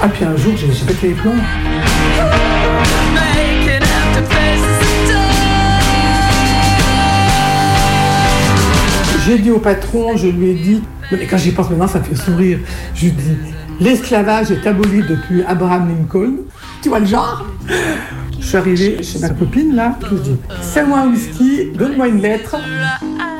Ah, 0.00 0.08
puis 0.08 0.24
un 0.24 0.36
jour, 0.36 0.54
j'ai 0.56 0.86
pété 0.86 1.08
les 1.08 1.14
plombs. 1.14 1.32
J'ai 9.26 9.38
dit 9.38 9.50
au 9.50 9.58
patron, 9.58 10.16
je 10.16 10.28
lui 10.28 10.50
ai 10.50 10.54
dit, 10.54 10.82
mais 11.12 11.26
quand 11.26 11.36
j'y 11.36 11.50
pense 11.50 11.68
maintenant, 11.68 11.88
ça 11.88 12.00
fait 12.00 12.16
sourire. 12.16 12.60
Je 12.94 13.06
lui 13.06 13.10
dis, 13.12 13.36
l'esclavage 13.80 14.50
est 14.50 14.66
aboli 14.66 15.02
depuis 15.02 15.42
Abraham 15.46 15.88
Lincoln. 15.88 16.36
Tu 16.80 16.88
vois 16.88 17.00
le 17.00 17.06
genre? 17.06 17.44
Je 18.40 18.46
suis 18.46 18.56
arrivé 18.56 19.02
chez 19.02 19.18
ma 19.18 19.28
copine 19.28 19.74
là, 19.74 19.98
je 20.04 20.14
lui 20.14 20.20
dis, 20.22 20.36
sers-moi 20.62 21.00
un 21.00 21.08
whisky, 21.08 21.68
donne-moi 21.76 22.08
une 22.08 22.22
lettre, 22.22 22.56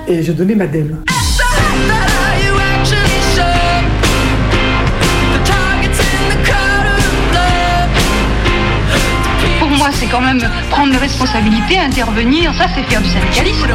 et 0.07 0.22
j'ai 0.22 0.35
donné 0.35 0.55
ma 0.55 0.66
dème. 0.66 0.98
C'est 10.09 10.14
quand 10.14 10.21
même 10.21 10.40
prendre 10.71 10.92
les 10.92 10.99
responsabilités, 10.99 11.79
intervenir, 11.79 12.55
ça 12.55 12.66
c'est 12.75 12.83
faire 12.85 13.03
du 13.03 13.09
syndicalisme. 13.09 13.66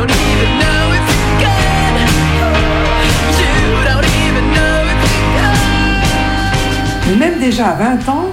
Mais 7.07 7.15
même 7.15 7.39
déjà 7.39 7.69
à 7.69 7.75
20 7.75 8.09
ans, 8.09 8.25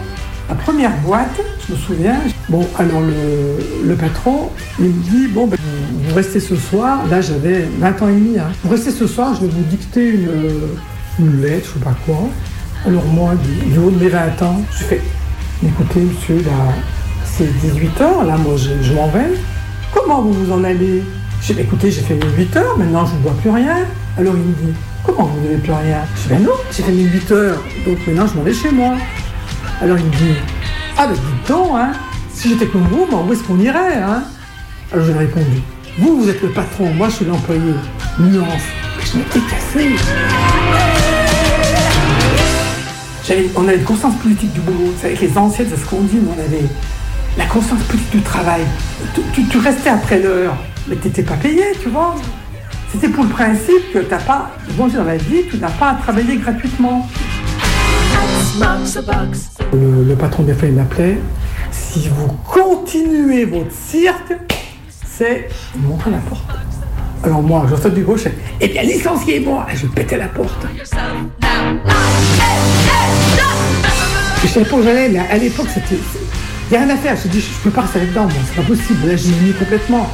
la 0.48 0.54
première 0.54 0.96
boîte, 0.98 1.40
je 1.66 1.72
me 1.72 1.78
souviens, 1.78 2.16
bon, 2.48 2.66
alors 2.78 3.00
le, 3.00 3.86
le 3.86 3.94
patron, 3.94 4.50
il 4.78 4.86
me 4.86 5.02
dit, 5.02 5.26
bon, 5.28 5.46
ben, 5.46 5.58
vous, 5.92 6.14
restez 6.14 6.40
ce 6.40 6.56
soir, 6.56 7.00
là 7.10 7.20
j'avais 7.20 7.68
20 7.78 8.02
ans 8.02 8.08
et 8.08 8.12
demi, 8.12 8.38
hein. 8.38 8.50
vous 8.64 8.70
restez 8.70 8.90
ce 8.90 9.06
soir, 9.06 9.34
je 9.34 9.46
vais 9.46 9.52
vous 9.52 9.64
dicter 9.64 10.08
une, 10.08 10.30
une 11.18 11.42
lettre, 11.42 11.70
je 11.74 11.78
sais 11.78 11.84
pas 11.84 11.96
quoi. 12.06 12.28
Alors 12.86 13.04
moi, 13.06 13.34
du, 13.34 13.70
du 13.70 13.78
haut 13.78 13.90
de 13.90 14.02
mes 14.02 14.08
20 14.08 14.42
ans, 14.42 14.62
je 14.72 14.84
fais, 14.84 15.00
écoutez 15.62 16.00
monsieur, 16.00 16.36
là, 16.36 16.72
c'est 17.40 17.70
18 17.72 18.00
heures, 18.02 18.24
là, 18.24 18.36
moi 18.36 18.54
je, 18.56 18.92
m'en 18.92 19.08
vais. 19.08 19.32
Comment 19.94 20.20
vous 20.20 20.32
vous 20.32 20.52
en 20.52 20.62
allez? 20.62 21.02
Je 21.40 21.54
dis, 21.54 21.60
écoutez, 21.60 21.90
j'ai 21.90 22.02
fait 22.02 22.14
mes 22.14 22.30
8 22.36 22.56
heures, 22.56 22.76
maintenant 22.76 23.06
je 23.06 23.14
ne 23.14 23.18
bois 23.20 23.32
plus 23.40 23.48
rien. 23.48 23.78
Alors 24.18 24.34
il 24.36 24.42
me 24.42 24.52
dit, 24.52 24.76
comment 25.02 25.24
vous 25.24 25.40
n'avez 25.40 25.56
plus 25.56 25.72
rien? 25.72 26.02
Je 26.16 26.22
dis, 26.22 26.28
ben 26.28 26.42
non, 26.42 26.52
j'ai 26.70 26.82
fait 26.82 26.92
mes 26.92 27.04
8 27.04 27.32
heures, 27.32 27.62
donc 27.86 28.06
maintenant 28.06 28.26
je 28.26 28.36
m'en 28.36 28.42
vais 28.42 28.52
chez 28.52 28.70
moi. 28.70 28.92
Alors 29.80 29.96
il 29.96 30.04
me 30.04 30.10
dit, 30.10 30.34
ah 30.98 31.06
ben 31.06 31.14
dites 31.14 31.48
donc, 31.48 31.70
hein, 31.74 31.92
si 32.30 32.50
j'étais 32.50 32.66
comme 32.66 32.86
vous, 32.90 33.06
ben, 33.10 33.24
où 33.26 33.32
est-ce 33.32 33.42
qu'on 33.42 33.58
irait 33.58 33.96
hein? 33.96 34.22
Alors 34.92 35.06
je 35.06 35.12
lui 35.12 35.16
ai 35.16 35.20
répondu, 35.20 35.62
vous, 35.98 36.20
vous 36.20 36.28
êtes 36.28 36.42
le 36.42 36.50
patron, 36.50 36.92
moi 36.92 37.08
je 37.08 37.14
suis 37.14 37.24
l'employé. 37.24 37.72
Nuance. 38.18 38.62
Je 39.02 39.16
m'étais 39.16 39.40
cassé. 39.48 39.96
On 43.56 43.66
avait 43.66 43.78
une 43.78 43.84
conscience 43.84 44.16
politique 44.16 44.52
du 44.52 44.60
boulot. 44.60 44.92
C'est 45.00 45.06
avec 45.06 45.20
les 45.20 45.38
anciennes, 45.38 45.68
c'est 45.70 45.80
ce 45.80 45.86
qu'on 45.86 46.02
dit, 46.02 46.18
mais 46.20 46.32
on 46.36 46.40
avait 46.40 46.64
la 47.36 47.46
conscience 47.46 47.82
politique 47.82 48.10
du 48.10 48.22
travail. 48.22 48.62
Tu, 49.32 49.58
restais 49.58 49.90
après 49.90 50.18
l'heure, 50.20 50.56
mais 50.88 50.96
tu 50.96 51.08
n'étais 51.08 51.22
pas 51.22 51.34
payé, 51.34 51.64
tu 51.80 51.88
vois. 51.88 52.14
C'était 52.92 53.08
pour 53.08 53.24
le 53.24 53.30
principe 53.30 53.92
que 53.92 54.00
tu 54.00 54.10
n'as 54.10 54.18
pas, 54.18 54.50
bon, 54.72 54.88
dans 54.88 55.04
la 55.04 55.16
vie, 55.16 55.44
tu 55.48 55.58
n'as 55.58 55.70
pas 55.70 55.90
à 55.90 55.94
travailler 55.94 56.36
gratuitement. 56.36 57.08
Le, 59.72 60.14
patron 60.14 60.42
des 60.42 60.54
fois, 60.54 60.68
m'appelait. 60.68 61.18
Si 61.70 62.08
vous 62.08 62.28
continuez 62.48 63.44
votre 63.44 63.72
cirque, 63.72 64.32
c'est 65.06 65.48
me 65.76 65.88
montrait 65.88 66.10
la 66.10 66.18
porte. 66.18 66.44
Alors 67.22 67.42
moi, 67.42 67.66
je 67.70 67.76
saute 67.76 67.94
du 67.94 68.02
gauche, 68.02 68.24
eh 68.60 68.68
bien 68.68 68.82
licenciez-moi 68.82 69.66
Je 69.74 69.86
pétais 69.86 70.16
la 70.16 70.28
porte. 70.28 70.66
Je 74.42 74.48
savais 74.48 74.64
pas 74.64 74.76
où 74.76 74.82
j'allais, 74.82 75.08
mais 75.10 75.18
à 75.18 75.36
l'époque, 75.36 75.68
c'était. 75.72 76.00
Il 76.70 76.76
n'y 76.76 76.84
a 76.84 76.86
rien 76.86 76.94
à 76.94 76.98
faire. 76.98 77.16
Je 77.16 77.26
me 77.26 77.32
dis, 77.32 77.40
je 77.40 77.48
peux 77.64 77.70
pas 77.70 77.80
rester 77.80 77.98
là-dedans, 77.98 78.22
moi, 78.22 78.32
c'est 78.46 78.62
pas 78.62 78.68
possible. 78.68 79.08
Là, 79.08 79.16
j'ai 79.16 79.30
mis 79.30 79.52
complètement. 79.52 80.08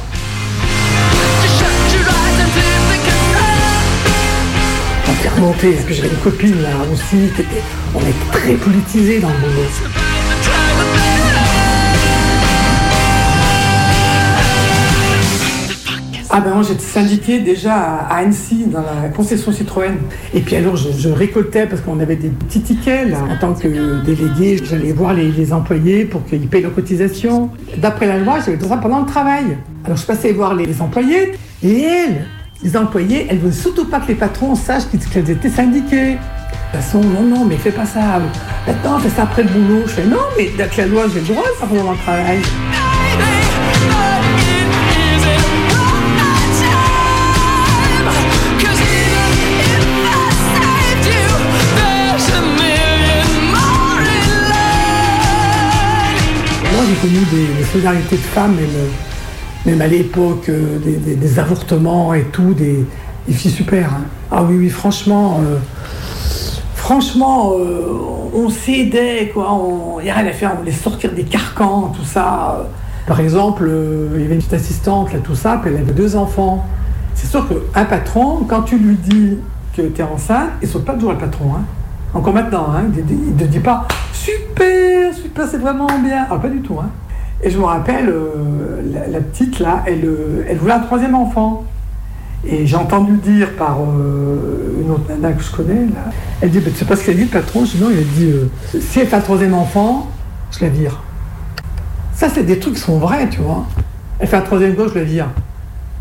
On 5.07 5.21
s'est 5.21 5.29
remonté, 5.29 5.69
et 5.69 5.73
puis 5.85 5.93
j'avais 5.93 6.09
une 6.09 6.15
copine 6.15 6.61
là 6.63 6.69
aussi, 6.91 7.29
on 7.93 7.99
était 7.99 8.31
très 8.31 8.53
politisés 8.53 9.19
dans 9.19 9.29
le 9.29 9.35
boulot. 9.35 10.06
Ah 16.29 16.41
ben 16.41 16.53
moi 16.53 16.63
j'étais 16.63 16.83
syndiqué 16.83 17.39
déjà 17.39 17.75
à 17.75 18.17
Annecy 18.17 18.65
dans 18.67 18.81
la 18.81 19.07
concession 19.15 19.51
Citroën. 19.51 19.95
Et 20.33 20.41
puis 20.41 20.57
alors 20.57 20.75
je, 20.75 21.09
récoltais 21.09 21.65
parce 21.67 21.81
qu'on 21.81 21.99
avait 22.01 22.17
des 22.17 22.27
petits 22.27 22.61
tickets 22.61 23.09
là. 23.09 23.19
En 23.31 23.37
tant 23.39 23.53
que 23.53 24.03
délégué, 24.03 24.61
j'allais 24.61 24.91
voir 24.91 25.13
les, 25.13 25.53
employés 25.53 26.03
pour 26.03 26.25
qu'ils 26.25 26.47
payent 26.47 26.63
leurs 26.63 26.75
cotisations. 26.75 27.49
D'après 27.77 28.07
la 28.07 28.17
loi, 28.17 28.39
j'avais 28.45 28.57
tout 28.57 28.67
ça 28.67 28.77
pendant 28.77 28.99
le 28.99 29.05
travail. 29.05 29.57
Alors 29.85 29.97
je 29.97 30.05
passais 30.05 30.33
voir 30.33 30.53
les, 30.53 30.81
employés 30.81 31.33
et 31.63 31.81
elles, 31.81 32.25
les 32.61 32.75
employés, 32.75 33.27
elles 33.29 33.39
veulent 33.39 33.53
surtout 33.53 33.85
pas 33.85 34.01
que 34.01 34.09
les 34.09 34.15
patrons 34.15 34.55
sachent 34.55 34.87
qu'elles 35.13 35.29
étaient 35.29 35.49
syndiquées. 35.49 36.11
De 36.13 36.73
toute 36.73 36.81
façon, 36.81 36.99
non, 36.99 37.21
non, 37.21 37.45
mais 37.45 37.55
fais 37.55 37.71
pas 37.71 37.85
ça. 37.85 38.19
Maintenant, 38.67 38.99
fais 38.99 39.09
ça 39.09 39.23
après 39.23 39.43
le 39.43 39.49
boulot. 39.49 39.83
Je 39.85 39.91
fais 39.91 40.05
non, 40.05 40.17
mais 40.37 40.49
d'après 40.57 40.81
la 40.81 40.87
loi, 40.89 41.03
j'ai 41.13 41.21
le 41.21 41.27
droit 41.27 41.43
de 41.43 41.55
faire 41.55 41.67
pendant 41.69 41.91
le 41.93 41.97
travail. 41.97 42.39
J'ai 56.87 56.95
connu 56.95 57.19
des, 57.31 57.63
solidarités 57.65 58.15
de 58.15 58.21
femmes, 58.21 58.55
même, 58.55 58.69
même 59.65 59.81
à 59.81 59.87
l'époque, 59.87 60.49
euh, 60.49 60.79
des, 60.79 61.39
avortements 61.39 62.13
et 62.13 62.23
tout, 62.31 62.53
des, 62.53 62.85
filles 63.29 63.51
super. 63.51 63.93
hein. 63.93 64.05
Ah 64.31 64.43
oui, 64.43 64.55
oui, 64.57 64.69
franchement, 64.69 65.41
euh, 65.43 65.57
franchement, 66.75 67.53
euh, 67.59 67.97
on 68.33 68.49
s'aidait, 68.49 69.31
quoi. 69.33 69.59
Il 69.99 70.05
n'y 70.05 70.09
a 70.09 70.15
rien 70.15 70.27
à 70.27 70.31
faire, 70.31 70.53
on 70.55 70.59
voulait 70.59 70.71
sortir 70.71 71.11
des 71.11 71.23
carcans, 71.23 71.91
tout 71.95 72.05
ça. 72.05 72.69
Par 73.05 73.19
exemple, 73.19 73.69
il 74.15 74.21
y 74.21 74.25
avait 74.25 74.35
une 74.35 74.41
petite 74.41 74.53
assistante, 74.53 75.11
là, 75.13 75.19
tout 75.19 75.35
ça, 75.35 75.59
puis 75.61 75.71
elle 75.73 75.81
avait 75.81 75.93
deux 75.93 76.15
enfants. 76.15 76.65
C'est 77.15 77.27
sûr 77.27 77.47
qu'un 77.47 77.85
patron, 77.85 78.45
quand 78.47 78.61
tu 78.61 78.77
lui 78.77 78.95
dis 78.95 79.37
que 79.75 79.81
tu 79.81 80.01
es 80.01 80.03
enceinte, 80.03 80.49
il 80.61 80.67
ne 80.67 80.71
saute 80.71 80.85
pas 80.85 80.93
toujours 80.93 81.13
le 81.13 81.17
patron. 81.17 81.55
Hein. 81.55 81.61
Encore 82.13 82.33
maintenant, 82.33 82.67
hein, 82.73 82.83
il 82.95 83.33
ne 83.33 83.39
te 83.39 83.45
dit 83.45 83.59
pas 83.59 83.87
super, 84.27 85.13
super, 85.13 85.47
c'est 85.47 85.57
vraiment 85.57 85.87
bien. 86.03 86.27
Ah, 86.29 86.37
pas 86.37 86.49
du 86.49 86.61
tout. 86.61 86.77
Hein. 86.79 86.89
Et 87.43 87.49
je 87.49 87.57
me 87.57 87.63
rappelle, 87.63 88.09
euh, 88.09 88.81
la, 89.09 89.19
petite 89.19 89.59
là, 89.59 89.83
elle, 89.85 90.05
euh, 90.05 90.45
elle 90.49 90.57
voulait 90.57 90.73
un 90.73 90.79
troisième 90.79 91.15
enfant. 91.15 91.63
Et 92.45 92.65
j'ai 92.65 92.75
entendu 92.75 93.17
dire 93.17 93.53
par 93.57 93.79
euh, 93.81 94.81
une 94.81 94.91
autre 94.91 95.09
nana 95.09 95.33
que 95.33 95.43
je 95.43 95.51
connais, 95.51 95.87
elle 96.41 96.49
dit, 96.49 96.59
bah, 96.59 96.69
tu 96.71 96.77
sais 96.77 96.85
pas 96.85 96.95
ce 96.95 97.05
qu'elle 97.05 97.17
dit 97.17 97.23
le 97.23 97.29
patron? 97.29 97.65
Je 97.65 97.77
dis 97.77 97.83
non, 97.83 97.89
il 97.91 97.99
a 97.99 98.01
dit, 98.01 98.79
si 98.79 98.99
elle 98.99 99.07
fait 99.07 99.15
un 99.15 99.21
troisième 99.21 99.53
enfant, 99.53 100.07
je 100.51 100.63
la 100.63 100.69
vire. 100.69 101.01
Ça, 102.13 102.29
c'est 102.29 102.43
des 102.43 102.59
trucs 102.59 102.75
qui 102.75 102.81
sont 102.81 102.99
vrais, 102.99 103.29
tu 103.29 103.41
vois. 103.41 103.65
Elle 104.19 104.27
fait 104.27 104.37
un 104.37 104.41
troisième 104.41 104.73
gauche, 104.73 104.91
je 104.93 104.99
la 104.99 105.05
vire. 105.05 105.27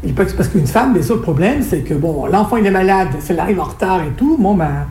Et 0.04 0.12
pas 0.12 0.24
que 0.24 0.30
c'est 0.30 0.36
parce 0.36 0.48
qu'une 0.48 0.66
femme, 0.66 0.92
mais 0.94 1.00
le 1.06 1.20
problème, 1.20 1.62
c'est 1.62 1.80
que 1.80 1.94
bon, 1.94 2.26
l'enfant 2.26 2.58
il 2.58 2.66
est 2.66 2.70
malade, 2.70 3.08
si 3.18 3.32
elle 3.32 3.40
arrive 3.40 3.60
en 3.60 3.64
retard 3.64 4.00
et 4.02 4.10
tout, 4.16 4.36
bon 4.38 4.54
ben, 4.54 4.86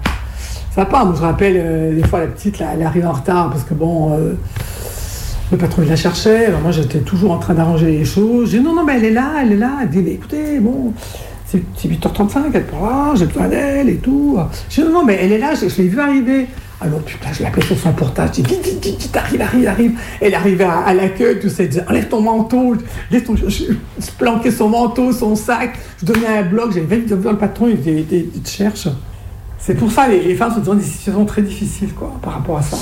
ça. 0.75 0.88
Moi 1.05 1.13
je 1.15 1.21
rappelle, 1.21 1.55
euh, 1.57 1.95
des 1.95 2.07
fois 2.07 2.19
la 2.19 2.27
petite, 2.27 2.59
là, 2.59 2.67
elle 2.73 2.83
arrive 2.83 3.05
en 3.07 3.13
retard 3.13 3.49
parce 3.49 3.63
que 3.63 3.73
bon, 3.73 4.13
euh, 4.13 4.33
le 5.51 5.57
patron 5.57 5.83
il 5.83 5.89
la 5.89 5.95
cherchait, 5.95 6.49
moi 6.61 6.71
j'étais 6.71 6.99
toujours 6.99 7.31
en 7.31 7.38
train 7.39 7.53
d'arranger 7.53 7.91
les 7.91 8.05
choses. 8.05 8.51
J'ai 8.51 8.59
dit 8.59 8.63
non, 8.63 8.73
non, 8.75 8.83
mais 8.83 8.97
elle 8.97 9.05
est 9.05 9.11
là, 9.11 9.31
elle 9.41 9.53
est 9.53 9.57
là. 9.57 9.71
Elle 9.81 9.89
dit, 9.89 9.99
mais 9.99 10.11
écoutez, 10.11 10.59
bon, 10.59 10.93
c'est 11.45 11.63
c'est 11.77 11.88
8h35, 11.88 12.38
elle 12.53 12.61
est 12.61 12.63
pas 12.63 12.77
là, 12.81 13.13
j'ai 13.15 13.25
besoin 13.25 13.47
d'elle 13.47 13.89
et 13.89 13.97
tout. 13.97 14.38
J'ai 14.69 14.81
dit 14.81 14.88
non, 14.89 14.99
non, 14.99 15.05
mais 15.05 15.17
elle 15.21 15.31
est 15.31 15.38
là, 15.38 15.53
je, 15.55 15.81
l'ai 15.81 15.88
vue 15.88 15.99
arriver. 15.99 16.47
Alors 16.81 16.99
putain, 16.99 17.29
je 17.31 17.41
l'appelais 17.41 17.65
sur 17.65 17.77
son 17.79 17.93
portage, 17.93 18.31
je 18.35 18.41
dis 18.41 18.55
vite, 18.81 19.15
arrive, 19.15 19.41
arrive, 19.41 19.67
arrive. 19.67 19.91
Elle 20.19 20.35
arrivait 20.35 20.65
à, 20.65 20.93
l'accueil, 20.93 21.39
tout 21.39 21.47
ça, 21.47 21.63
elle 21.63 21.69
disait 21.69 21.85
enlève 21.88 22.09
ton 22.09 22.19
manteau, 22.19 22.75
laisse 23.11 23.23
ton, 23.23 23.35
je, 23.38 23.47
je, 23.47 23.63
je 23.99 24.11
planquais 24.17 24.51
son 24.51 24.67
manteau, 24.67 25.13
son 25.13 25.35
sac, 25.35 25.79
je 26.01 26.05
donnais 26.05 26.27
un 26.27 26.43
bloc, 26.43 26.73
j'avais 26.73 26.97
vite 26.97 27.13
vu 27.13 27.29
le 27.29 27.38
patron, 27.38 27.67
il- 27.69 28.05
il 28.11 28.41
te 28.41 28.49
cherche. 28.49 28.89
C'est 29.65 29.73
pour 29.73 29.91
ça 29.91 30.08
les, 30.08 30.21
les 30.21 30.36
femmes 30.36 30.54
sont 30.54 30.60
dans 30.60 30.75
des 30.75 30.84
situations 30.84 31.25
très 31.25 31.41
difficiles 31.41 31.91
quoi, 31.95 32.13
par 32.21 32.34
rapport 32.34 32.60
à 32.60 32.62
ça. 32.62 32.78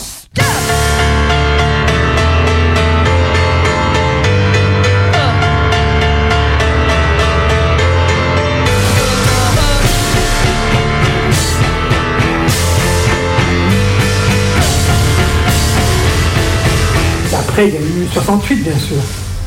Après, 17.34 17.70
il 17.70 17.74
y 17.76 17.78
a 17.78 17.80
eu 17.80 18.08
68, 18.12 18.56
bien 18.62 18.78
sûr. 18.78 18.98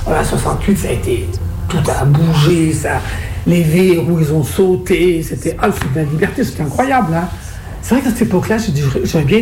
Voilà, 0.07 0.25
68, 0.25 0.79
ça 0.79 0.88
a 0.88 0.92
été 0.92 1.29
tout 1.68 1.90
a 1.90 2.05
bougé, 2.05 2.72
ça. 2.72 3.00
Les 3.46 3.62
verrous, 3.62 4.18
ils 4.20 4.33
ont 4.33 4.42
sauté. 4.42 5.22
C'était. 5.22 5.57
Ah, 5.61 5.68
c'était 5.72 6.05
la 6.05 6.11
liberté, 6.11 6.44
c'était 6.44 6.62
incroyable, 6.62 7.14
hein. 7.14 7.29
C'est 7.83 7.94
vrai 7.94 8.02
qu'à 8.02 8.11
cette 8.11 8.22
époque-là, 8.22 8.57
j'aurais- 9.05 9.24
bien, 9.24 9.40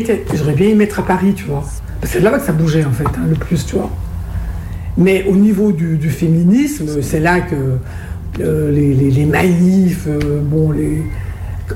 bien 0.55 0.69
aimé 0.69 0.85
être 0.85 0.99
à 1.01 1.07
Paris, 1.07 1.33
tu 1.35 1.45
vois. 1.45 1.65
C'est 2.03 2.21
là-bas 2.21 2.39
que 2.39 2.45
ça 2.45 2.53
bougeait, 2.53 2.85
en 2.85 2.91
fait, 2.93 3.05
hein, 3.05 3.25
le 3.27 3.37
plus, 3.37 3.65
tu 3.65 3.77
vois. 3.77 3.91
Mais 4.99 5.25
au 5.27 5.35
niveau 5.35 5.73
du, 5.73 6.11
féminisme, 6.11 7.01
c'est 7.01 7.21
là 7.21 7.41
que 7.41 7.55
euh, 8.43 8.71
les, 8.71 8.93
les- 8.95 9.27
euh, 9.27 10.41
bon, 10.43 10.73
les... 10.73 11.03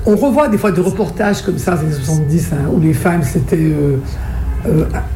On 0.05 0.15
revoit 0.15 0.47
des 0.47 0.59
fois 0.59 0.71
des 0.71 0.81
reportages 0.81 1.41
comme 1.41 1.57
ça, 1.57 1.73
les 1.73 1.87
années 1.95 2.03
70, 2.05 2.49
hein, 2.53 2.69
où 2.71 2.79
les 2.79 2.93
femmes, 2.93 3.23
c'était 3.23 3.57
euh, 3.57 3.97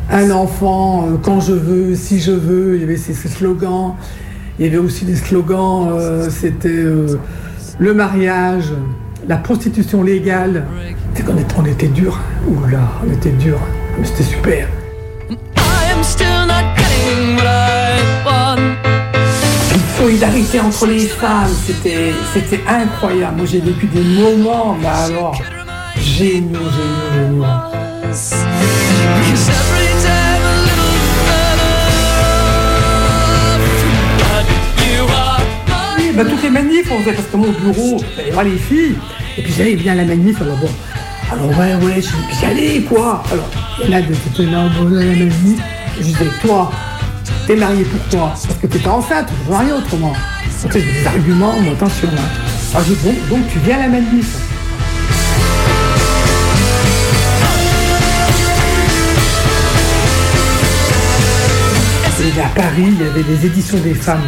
un 0.10 0.32
enfant, 0.32 1.08
quand 1.22 1.39
je 1.39 1.54
veux, 1.54 1.96
si 1.96 2.19
je 2.19 2.32
veux, 2.32 2.76
il 2.76 2.82
y 2.82 2.84
avait 2.84 2.98
ces 2.98 3.13
slogans. 3.13 3.93
Il 4.60 4.66
y 4.66 4.70
avait 4.70 4.78
aussi 4.78 5.04
des 5.06 5.16
slogans, 5.16 5.89
euh, 5.92 6.30
c'était 6.30 6.70
euh, 6.70 7.20
le 7.80 7.94
mariage, 7.96 8.66
la 9.28 9.38
prostitution 9.38 10.04
légale. 10.04 10.66
C'est 11.16 11.26
qu'on 11.26 11.38
était, 11.38 11.56
on 11.58 11.66
était 11.66 11.88
dur. 11.88 12.20
Oula, 12.48 12.82
on 13.04 13.12
était 13.12 13.32
dur. 13.32 13.58
Mais 13.98 14.06
c'était 14.06 14.24
super. 14.24 14.68
Une 15.30 15.38
solidarité 19.98 20.60
entre 20.60 20.86
les 20.86 21.08
femmes, 21.08 21.50
c'était, 21.66 22.13
c'était 22.34 22.62
incroyable. 22.68 23.38
Moi, 23.38 23.46
j'ai 23.48 23.60
vécu 23.60 23.88
des 23.88 24.04
moments, 24.04 24.78
mais 24.80 24.88
alors, 24.88 25.42
géniaux, 25.98 26.60
géniaux, 26.60 27.48
géniaux. 28.12 29.62
Bah, 36.15 36.23
toutes 36.26 36.43
les 36.43 36.49
manifs, 36.49 36.91
on 36.91 36.99
faisait 36.99 37.13
parce 37.13 37.28
que 37.28 37.38
mon 37.38 37.52
bureau, 37.52 38.02
il 38.19 38.34
y 38.34 38.38
avait 38.38 38.49
les 38.49 38.58
filles, 38.58 38.95
et 39.38 39.41
puis 39.41 39.54
j'allais 39.58 39.76
bien 39.76 39.93
à 39.93 39.95
la 39.95 40.06
manif, 40.06 40.41
alors 40.41 40.58
bon. 40.58 40.69
Alors 41.32 41.49
ouais, 41.58 41.73
ouais, 41.76 42.02
j'y 42.02 42.45
allais, 42.45 42.82
quoi. 42.82 43.23
Alors, 43.32 43.49
il 43.84 43.89
y 43.89 43.95
en 43.95 43.97
a 43.97 44.02
qui 44.02 44.12
étaient 44.12 44.52
là, 44.52 44.69
bon, 44.78 44.88
à 44.88 45.04
la 45.04 45.06
manif. 45.06 45.60
Je 45.97 46.04
disais, 46.04 46.26
toi, 46.41 46.71
t'es 47.47 47.56
marié 47.56 47.84
pourquoi 47.86 48.30
Parce 48.30 48.58
que 48.62 48.67
t'es 48.67 48.80
pas 48.80 48.91
enceinte, 48.91 49.28
tu 49.28 49.45
peux 49.45 49.52
marier 49.52 49.71
autrement. 49.71 50.13
J'ai 50.71 50.82
des 50.82 51.08
arguments, 51.08 51.56
mais 51.62 51.71
attention. 51.71 52.10
Hein. 52.13 52.21
Alors, 52.73 52.86
je 52.88 52.93
dis, 52.93 52.99
bon, 53.04 53.36
donc 53.36 53.47
tu 53.52 53.60
viens 53.60 53.78
à 53.78 53.82
la 53.82 53.88
manif. 53.89 54.38
À 62.41 62.47
Paris, 62.56 62.86
il 62.88 62.99
y 62.99 63.08
avait 63.08 63.21
des 63.21 63.45
éditions 63.45 63.78
des 63.80 63.93
femmes. 63.93 64.21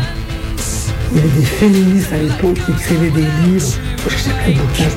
Il 1.15 1.21
y 1.21 1.23
avait 1.23 1.39
des 1.39 1.45
féministes 1.45 2.11
à 2.11 2.17
l'époque 2.17 2.57
qui 2.65 2.71
écrivaient 2.71 3.09
des 3.09 3.21
livres. 3.21 3.65
Je 4.09 4.17
sais 4.17 4.31
plein 4.31 4.51
de 4.51 4.59
je 4.73 4.83
me. 4.83 4.89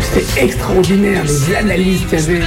C'était 0.00 0.44
extraordinaire, 0.44 1.24
les 1.24 1.56
analyses 1.56 2.02
qu'il 2.08 2.20
y 2.20 2.22
avait. 2.22 2.42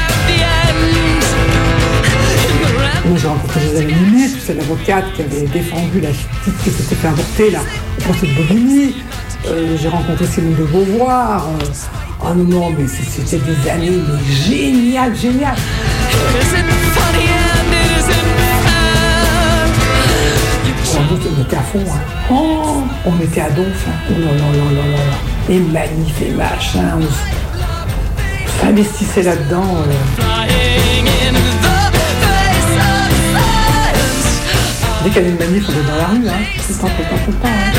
Moi, 3.05 3.17
j'ai 3.17 3.27
rencontré 3.27 3.59
des 3.75 3.85
ministres, 3.93 4.39
c'est 4.45 4.53
l'avocate 4.53 5.03
qui 5.13 5.21
avait 5.21 5.47
défendu 5.47 5.99
la 5.99 6.09
petite 6.11 6.63
qui 6.63 6.69
s'était 6.69 6.95
fait 6.95 7.07
avorter 7.09 7.51
là, 7.51 7.59
au 7.97 8.01
procès 8.03 8.27
de 8.27 8.33
Bobigny. 8.35 8.95
Euh, 9.47 9.75
j'ai 9.77 9.89
rencontré 9.89 10.25
Simone 10.25 10.55
de 10.55 10.63
Beauvoir. 10.63 11.49
Euh, 11.49 11.65
oh 12.21 12.33
non, 12.33 12.43
non, 12.45 12.69
mais 12.69 12.87
c'était 12.87 13.37
des 13.43 13.69
années 13.69 13.99
géniales, 14.47 15.15
géniales. 15.15 15.57
Doute, 21.15 21.27
on 21.37 21.41
était 21.41 21.55
à 21.57 21.61
fond. 21.61 21.79
Hein. 21.89 21.99
Oh, 22.31 22.83
on 23.05 23.19
était 23.23 23.41
à 23.41 23.49
donf. 23.49 23.67
Hein. 23.87 23.91
Oh 24.09 24.13
là 24.19 24.25
là 24.31 24.31
là 24.31 24.81
là 24.81 24.87
là 24.91 24.97
là. 24.97 25.17
Et 25.49 25.59
manif 25.59 26.21
et 26.21 26.31
machin. 26.31 26.97
On, 26.97 27.01
s- 27.01 27.07
on 28.59 28.65
s'investissait 28.65 29.23
là-dedans. 29.23 29.63
euh. 29.87 30.21
Dès 35.03 35.09
qu'il 35.09 35.21
y 35.23 35.25
avait 35.25 35.29
une 35.31 35.37
manif, 35.39 35.63
on 35.67 35.71
était 35.71 35.87
dans 35.89 35.97
la 35.97 36.05
rue. 36.05 36.27
Hein. 36.29 36.43
Tout 36.57 36.73
le 36.73 36.79
temps, 36.79 36.87
tout 36.87 37.01
le 37.01 37.09
temps, 37.09 37.25
tout 37.25 37.31
le 37.31 37.37
temps. 37.37 37.47
hein. 37.47 37.71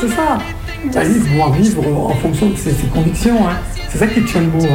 C'est 0.00 0.08
ça. 0.08 0.38
Bah, 0.92 1.00
il 1.04 1.14
faut 1.14 1.26
pouvoir 1.28 1.52
vivre 1.52 1.82
en 1.86 2.14
fonction 2.14 2.50
de 2.50 2.56
ses, 2.56 2.72
convictions. 2.92 3.48
Hein. 3.48 3.56
C'est 3.88 3.98
ça 3.98 4.06
qui 4.06 4.22
tient 4.24 4.40
le 4.40 4.48
beau. 4.48 4.66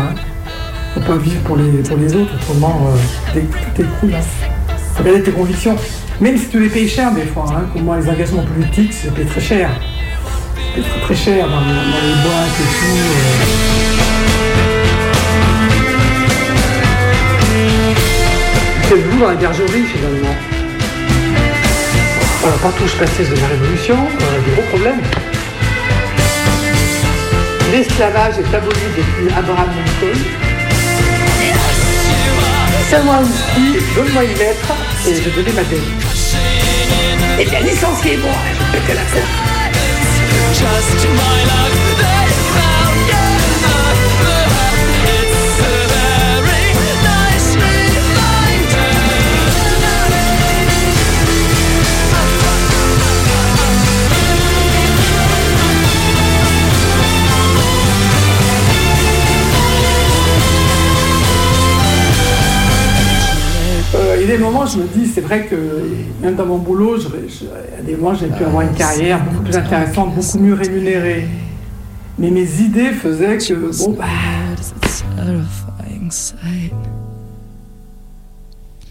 Faut 0.94 1.02
pas 1.02 1.18
vivre 1.18 1.42
pour 1.42 1.58
les, 1.58 1.84
pour 1.84 1.98
les 1.98 2.16
autres, 2.16 2.34
autrement, 2.36 2.88
euh, 2.88 3.40
tout 3.76 3.82
écroule. 3.82 4.14
Hein. 4.14 4.76
Faut 4.96 5.04
garder 5.04 5.24
tes 5.24 5.32
convictions. 5.32 5.76
Même 6.20 6.38
si 6.38 6.48
tu 6.48 6.60
les 6.60 6.70
payes 6.70 6.88
cher 6.88 7.12
des 7.14 7.24
fois. 7.24 7.46
Hein. 7.50 7.70
Comme 7.74 7.84
moi, 7.84 7.98
les 8.00 8.10
engagements 8.10 8.44
politiques, 8.44 8.94
c'est 8.94 9.14
payé 9.14 9.28
très 9.28 9.42
cher. 9.42 9.70
C'est 10.76 10.82
très 10.82 11.00
très 11.02 11.16
cher 11.16 11.48
dans, 11.48 11.60
les 11.60 11.66
boîtes 12.24 12.60
et 12.60 12.64
tout. 12.64 12.98
euh. 12.98 13.80
C'est 18.90 19.10
bout 19.10 19.20
dans 19.20 19.28
la 19.30 19.36
bergerie 19.36 19.84
finalement? 19.84 20.49
Partout 22.58 22.84
où 22.84 22.88
je 22.88 22.96
passais 22.96 23.24
de 23.24 23.36
la 23.40 23.48
Révolution, 23.48 23.96
on 23.96 24.36
a 24.36 24.40
des 24.42 24.52
gros 24.52 24.64
problèmes. 24.70 25.02
L'esclavage 27.72 28.40
est 28.40 28.56
aboli 28.56 28.80
depuis 28.98 29.34
Abraham 29.38 29.70
Lincoln. 29.70 30.20
Fais-moi 32.90 33.20
aussi, 33.22 33.78
donne-moi 33.96 34.24
une 34.24 34.38
lettre 34.38 34.74
et 35.08 35.16
je 35.16 35.30
donnais 35.30 35.54
ma 35.54 35.64
dette. 35.64 35.80
Eh 37.40 37.46
bien, 37.46 37.60
licenciez-moi, 37.62 38.36
je 38.58 38.78
pétais 38.78 38.96
la. 38.96 39.04
Moments, 64.40 64.66
je 64.66 64.78
me 64.78 64.88
dis, 64.88 65.08
c'est 65.08 65.22
vrai 65.22 65.46
que 65.46 65.56
même 66.22 66.36
dans 66.36 66.46
mon 66.46 66.58
boulot, 66.58 66.98
y 66.98 67.06
a 67.06 67.82
des 67.84 67.96
moments, 67.96 68.14
j'aurais 68.16 68.36
pu 68.38 68.44
avoir 68.44 68.62
une 68.62 68.74
carrière 68.74 69.24
beaucoup 69.24 69.44
plus 69.44 69.58
intéressante, 69.58 70.16
beaucoup 70.16 70.40
mieux 70.40 70.54
rémunérée. 70.54 71.28
Mais 72.18 72.32
mes 72.32 72.62
idées 72.62 72.92
faisaient 72.92 73.38
que, 73.38 73.54
bon, 73.54 73.92
bah. 73.92 74.06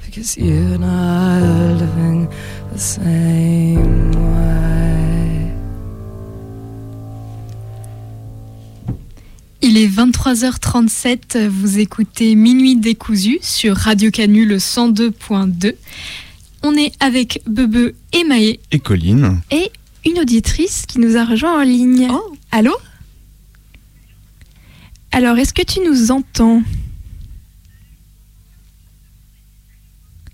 Because 0.07 0.37
you 0.37 0.75
and 0.75 0.85
I 0.85 1.39
are 1.39 1.75
living 1.75 2.29
the 2.73 2.79
same 2.79 4.11
way. 4.12 4.88
Il 9.79 9.85
est 9.85 9.97
23h37, 9.97 11.47
vous 11.47 11.79
écoutez 11.79 12.35
Minuit 12.35 12.74
décousu 12.74 13.39
sur 13.43 13.76
Radio 13.76 14.11
Canu 14.11 14.45
le 14.45 14.57
102.2. 14.57 15.72
On 16.64 16.74
est 16.74 16.93
avec 16.99 17.43
Bebe 17.47 17.95
et 18.12 18.24
Maë. 18.24 18.59
Et 18.72 18.81
Colline 18.81 19.41
Et 19.53 19.70
une 20.05 20.18
auditrice 20.18 20.85
qui 20.85 20.99
nous 20.99 21.16
a 21.16 21.24
rejoint 21.24 21.61
en 21.61 21.62
ligne. 21.62 22.09
Allô? 22.51 22.74
Alors, 25.12 25.39
est-ce 25.39 25.55
que 25.55 25.62
tu 25.62 25.79
nous 25.89 26.11
entends? 26.11 26.61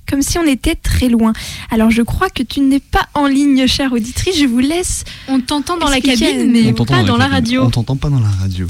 Comme 0.09 0.23
si 0.23 0.39
on 0.39 0.47
était 0.47 0.77
très 0.77 1.11
loin. 1.11 1.35
Alors, 1.71 1.91
je 1.91 2.01
crois 2.01 2.31
que 2.31 2.43
tu 2.43 2.61
n'es 2.61 2.81
pas 2.81 3.09
en 3.13 3.27
ligne, 3.27 3.67
chère 3.67 3.93
auditrice. 3.93 4.39
Je 4.39 4.47
vous 4.47 4.61
laisse. 4.61 5.05
On 5.29 5.43
t'entend 5.43 5.77
dans 5.77 5.91
la 5.91 6.01
cabine, 6.01 6.51
mais 6.51 6.73
pas 6.73 7.03
dans 7.03 7.19
la 7.19 7.25
cabine. 7.25 7.35
radio. 7.35 7.63
On 7.65 7.71
t'entend 7.71 7.97
pas 7.97 8.09
dans 8.09 8.21
la 8.21 8.31
radio. 8.31 8.67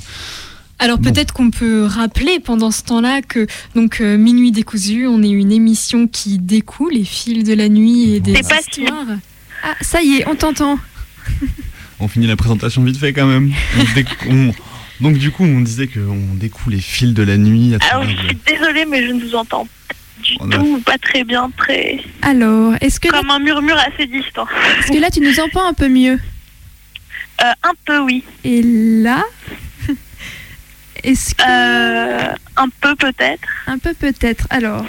Alors 0.78 0.98
Bon. 0.98 1.10
peut-être 1.12 1.32
qu'on 1.32 1.50
peut 1.50 1.84
rappeler 1.84 2.40
pendant 2.40 2.70
ce 2.70 2.82
temps-là 2.82 3.22
que 3.22 3.46
donc 3.74 4.00
euh, 4.00 4.16
Minuit 4.18 4.50
décousu, 4.52 5.06
on 5.06 5.22
est 5.22 5.30
une 5.30 5.52
émission 5.52 6.06
qui 6.08 6.38
découle 6.38 6.92
les 6.94 7.04
fils 7.04 7.44
de 7.44 7.54
la 7.54 7.68
nuit 7.68 8.14
et 8.14 8.20
des 8.20 8.34
C'est 8.36 8.48
pas 8.48 8.60
si- 8.72 8.82
histoires. 8.82 9.06
Ah, 9.62 9.74
ça 9.80 10.02
y 10.02 10.16
est, 10.16 10.28
on 10.28 10.34
t'entend. 10.34 10.78
On 12.00 12.08
finit 12.08 12.26
la 12.26 12.36
présentation 12.36 12.82
vite 12.82 12.96
fait 12.98 13.12
quand 13.12 13.26
même. 13.26 13.52
On 13.78 13.82
déc- 13.94 14.28
on- 14.28 14.52
Donc 15.00 15.16
du 15.16 15.30
coup, 15.30 15.44
on 15.44 15.60
disait 15.60 15.86
qu'on 15.86 16.34
découle 16.34 16.72
les 16.74 16.80
fils 16.80 17.14
de 17.14 17.22
la 17.22 17.36
nuit 17.38 17.72
à 17.74 17.78
Alors, 17.94 18.04
je 18.04 18.16
suis 18.16 18.36
désolée, 18.46 18.84
mais 18.84 19.06
je 19.06 19.12
ne 19.12 19.20
vous 19.24 19.34
entends 19.36 19.66
pas 20.38 20.44
du 20.46 20.54
a- 20.54 20.58
tout, 20.58 20.80
pas 20.84 20.98
très 20.98 21.22
bien, 21.24 21.50
très. 21.56 22.00
Alors, 22.22 22.74
est-ce 22.80 22.98
que, 22.98 23.08
là, 23.08 23.18
Comme 23.20 23.30
un 23.30 23.38
murmure 23.38 23.76
assez 23.78 24.06
distant. 24.06 24.46
est-ce 24.80 24.90
que 24.92 24.98
là 24.98 25.08
tu 25.10 25.20
nous 25.20 25.38
entends 25.40 25.66
un 25.66 25.72
peu 25.72 25.88
mieux? 25.88 26.18
Euh, 27.42 27.52
un 27.62 27.72
peu, 27.86 28.00
oui. 28.00 28.24
Et 28.42 28.60
là? 28.62 29.22
Est-ce 31.04 31.34
que... 31.34 31.42
Euh, 31.46 32.34
un 32.56 32.68
peu 32.80 32.94
peut-être. 32.96 33.48
Un 33.66 33.78
peu 33.78 33.94
peut-être. 33.94 34.46
Alors, 34.50 34.84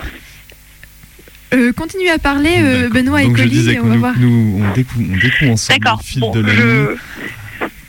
euh, 1.54 1.72
continue 1.74 2.10
à 2.10 2.18
parler, 2.18 2.56
euh. 2.60 2.90
Benoît 2.90 3.22
et 3.24 3.32
Colline, 3.32 3.70
et 3.70 3.80
on 3.80 3.84
va 3.88 3.94
nous, 3.94 4.00
voir. 4.00 4.14
nous, 4.18 4.62
on, 4.64 4.74
découvre, 4.74 5.06
on 5.12 5.18
découvre 5.18 5.52
ensemble 5.52 5.80
D'accord, 5.80 6.00
le 6.02 6.06
fil 6.08 6.20
bon, 6.22 6.32
de 6.32 6.40
la 6.42 6.54
je- 6.54 6.62
nuit 6.62 6.98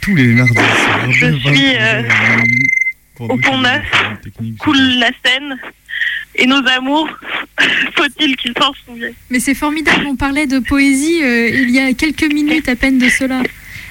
tous 0.00 0.14
les 0.14 0.26
mardis. 0.26 0.54
Je 1.10 1.26
suis, 1.26 1.38
22 1.40 1.78
euh, 1.80 2.02
au 3.20 3.28
Pont 3.38 3.56
qui 3.56 3.60
Neuf, 3.62 4.56
coule 4.58 4.98
la 4.98 5.10
scène. 5.24 5.56
Et 6.38 6.46
nos 6.46 6.62
amours, 6.68 7.08
faut-il 7.96 8.36
qu'ils 8.36 8.52
s'en 8.60 8.72
souviennent 8.84 9.14
Mais 9.30 9.40
c'est 9.40 9.54
formidable, 9.54 10.04
on 10.06 10.16
parlait 10.16 10.46
de 10.46 10.58
poésie 10.58 11.22
euh, 11.24 11.48
il 11.48 11.70
y 11.70 11.80
a 11.80 11.92
quelques 11.94 12.30
minutes 12.30 12.68
à 12.68 12.76
peine 12.76 12.98
de 12.98 13.08
cela. 13.08 13.42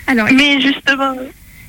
Alors, 0.08 0.28
Mais 0.32 0.62
justement. 0.62 1.16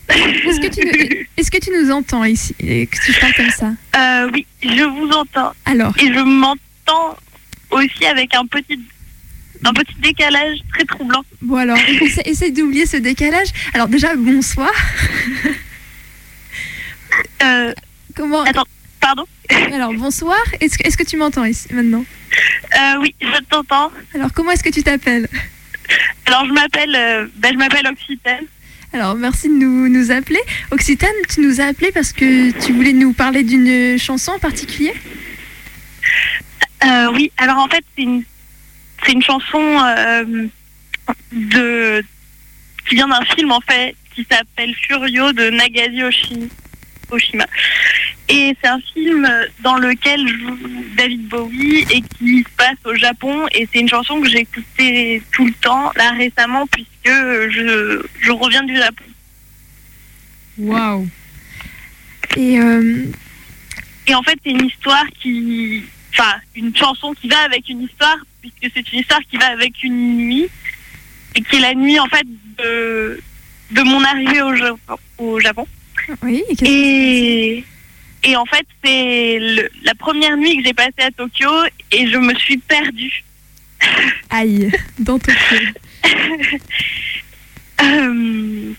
Est-ce 0.09 0.61
que, 0.61 0.69
tu 0.69 0.87
nous- 0.87 1.25
est-ce 1.37 1.51
que 1.51 1.59
tu 1.59 1.71
nous 1.71 1.91
entends 1.91 2.25
ici 2.25 2.55
et 2.61 2.87
que 2.87 2.97
tu 3.05 3.13
parles 3.21 3.35
comme 3.35 3.51
ça? 3.51 3.73
Euh, 3.97 4.31
oui, 4.33 4.47
je 4.63 4.85
vous 4.85 5.09
entends. 5.11 5.53
Alors, 5.65 5.93
Et 5.99 6.07
je 6.13 6.21
m'entends 6.21 7.17
aussi 7.71 8.07
avec 8.07 8.35
un 8.35 8.47
petit, 8.47 8.79
un 9.65 9.73
petit 9.73 9.95
décalage 10.01 10.59
très 10.73 10.85
troublant. 10.85 11.23
bon 11.43 11.57
alors, 11.57 11.79
essaie 12.25 12.51
d'oublier 12.51 12.87
ce 12.87 12.97
décalage. 12.99 13.49
Alors 13.75 13.89
déjà, 13.89 14.15
bonsoir. 14.17 14.71
Euh, 17.43 17.73
Comment? 18.15 18.43
attends, 18.43 18.65
pardon? 19.01 19.25
Alors, 19.73 19.93
bonsoir. 19.95 20.39
Est-ce 20.61 20.79
que, 20.79 20.87
est-ce 20.87 20.97
que 20.97 21.05
tu 21.05 21.17
m'entends 21.17 21.45
ici 21.45 21.69
maintenant? 21.73 22.05
Euh, 22.79 22.99
Oui, 23.01 23.15
je 23.21 23.41
t'entends. 23.49 23.91
Alors, 24.15 24.33
comment 24.33 24.51
est-ce 24.53 24.63
que 24.63 24.71
tu 24.71 24.83
t'appelles? 24.83 25.29
Alors, 26.27 26.45
je 26.47 26.53
m'appelle 26.53 26.95
euh, 26.97 27.27
ben, 27.37 27.53
je 27.53 27.59
m'appelle 27.59 27.87
Occitane. 27.87 28.45
Alors, 28.97 29.15
merci 29.15 29.49
de 29.51 29.53
nous, 29.53 29.91
nous 29.91 30.11
appeler. 30.11 30.41
Occitane, 30.71 31.11
tu 31.29 31.43
nous 31.43 31.61
as 31.61 31.67
appelé 31.67 31.93
parce 31.93 32.15
que 32.15 32.51
tu 32.65 32.73
voulais 32.73 32.95
nous 32.95 33.13
parler 33.13 33.43
d'une 33.43 33.99
chanson 33.99 34.33
en 34.33 34.39
particulier? 34.39 34.95
Euh, 36.83 37.13
oui, 37.13 37.31
alors 37.37 37.59
en 37.59 37.69
fait, 37.69 37.85
c'est 37.95 38.05
une, 39.13 39.23
chanson 39.23 39.61
euh, 39.61 40.49
qui 42.89 42.95
vient 42.95 43.09
d'un 43.09 43.23
film 43.37 43.53
en 43.53 43.61
fait 43.61 43.95
qui 44.15 44.27
s'appelle 44.31 44.75
Furio 44.89 45.31
de 45.33 45.51
Nagasi 45.51 46.01
Oshi- 46.01 46.49
Oshima. 47.11 47.47
Et 48.29 48.57
c'est 48.61 48.69
un 48.69 48.81
film 48.93 49.29
dans 49.61 49.77
lequel 49.77 50.27
joue 50.27 50.59
David 50.97 51.29
Bowie 51.29 51.87
et 51.91 52.03
qui 52.03 52.39
se 52.39 52.57
passe 52.57 52.79
au 52.85 52.95
Japon. 52.97 53.47
Et 53.53 53.69
c'est 53.73 53.79
une 53.79 53.89
chanson 53.89 54.21
que 54.21 54.29
j'ai 54.29 54.41
écoutée 54.41 55.23
tout 55.33 55.47
le 55.47 55.53
temps, 55.53 55.93
là 55.97 56.11
récemment, 56.11 56.67
puisque 56.67 56.89
je, 57.05 58.03
je 58.21 58.31
reviens 58.33 58.65
du 58.65 58.77
Japon. 58.77 59.05
Waouh 60.59 61.09
Et 62.37 62.59
euh, 62.59 63.05
Et 64.09 64.15
en 64.15 64.23
fait, 64.23 64.39
c'est 64.45 64.51
une 64.51 64.67
histoire 64.67 65.05
qui. 65.21 65.85
Enfin, 66.13 66.35
une 66.55 66.75
chanson 66.75 67.13
qui 67.13 67.29
va 67.29 67.39
avec 67.41 67.69
une 67.69 67.83
histoire, 67.83 68.17
puisque 68.41 68.73
c'est 68.75 68.93
une 68.93 69.01
histoire 69.01 69.21
qui 69.31 69.37
va 69.37 69.47
avec 69.47 69.83
une 69.83 70.17
nuit, 70.17 70.49
et 71.35 71.43
qui 71.43 71.57
est 71.57 71.61
la 71.61 71.75
nuit, 71.75 72.01
en 72.01 72.07
fait, 72.07 72.27
de, 72.59 73.21
de 73.71 73.83
mon 73.83 74.03
arrivée 74.03 74.41
au 74.41 74.57
Japon. 74.57 74.99
Au 75.19 75.39
Japon. 75.39 75.67
Oui, 76.23 76.45
et 76.63 77.65
Et, 78.23 78.37
en 78.37 78.45
fait, 78.47 78.67
c'est 78.85 79.39
la 79.85 79.95
première 79.95 80.37
nuit 80.37 80.57
que 80.57 80.65
j'ai 80.65 80.75
passée 80.75 81.03
à 81.03 81.11
Tokyo, 81.11 81.51
et 81.93 82.09
je 82.09 82.17
me 82.17 82.35
suis 82.35 82.59
perdue. 82.59 83.25
aïe, 84.31 84.71
dans 84.99 85.19
Tokyo. 85.19 85.57
Euh, 87.83 88.73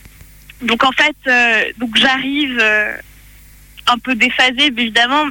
donc 0.64 0.84
en 0.84 0.92
fait, 0.92 1.16
euh, 1.28 1.72
donc 1.78 1.96
j'arrive 1.98 2.58
euh, 2.60 2.98
un 3.86 4.00
peu 4.00 4.16
déphasée 4.16 4.66
évidemment, 4.66 5.26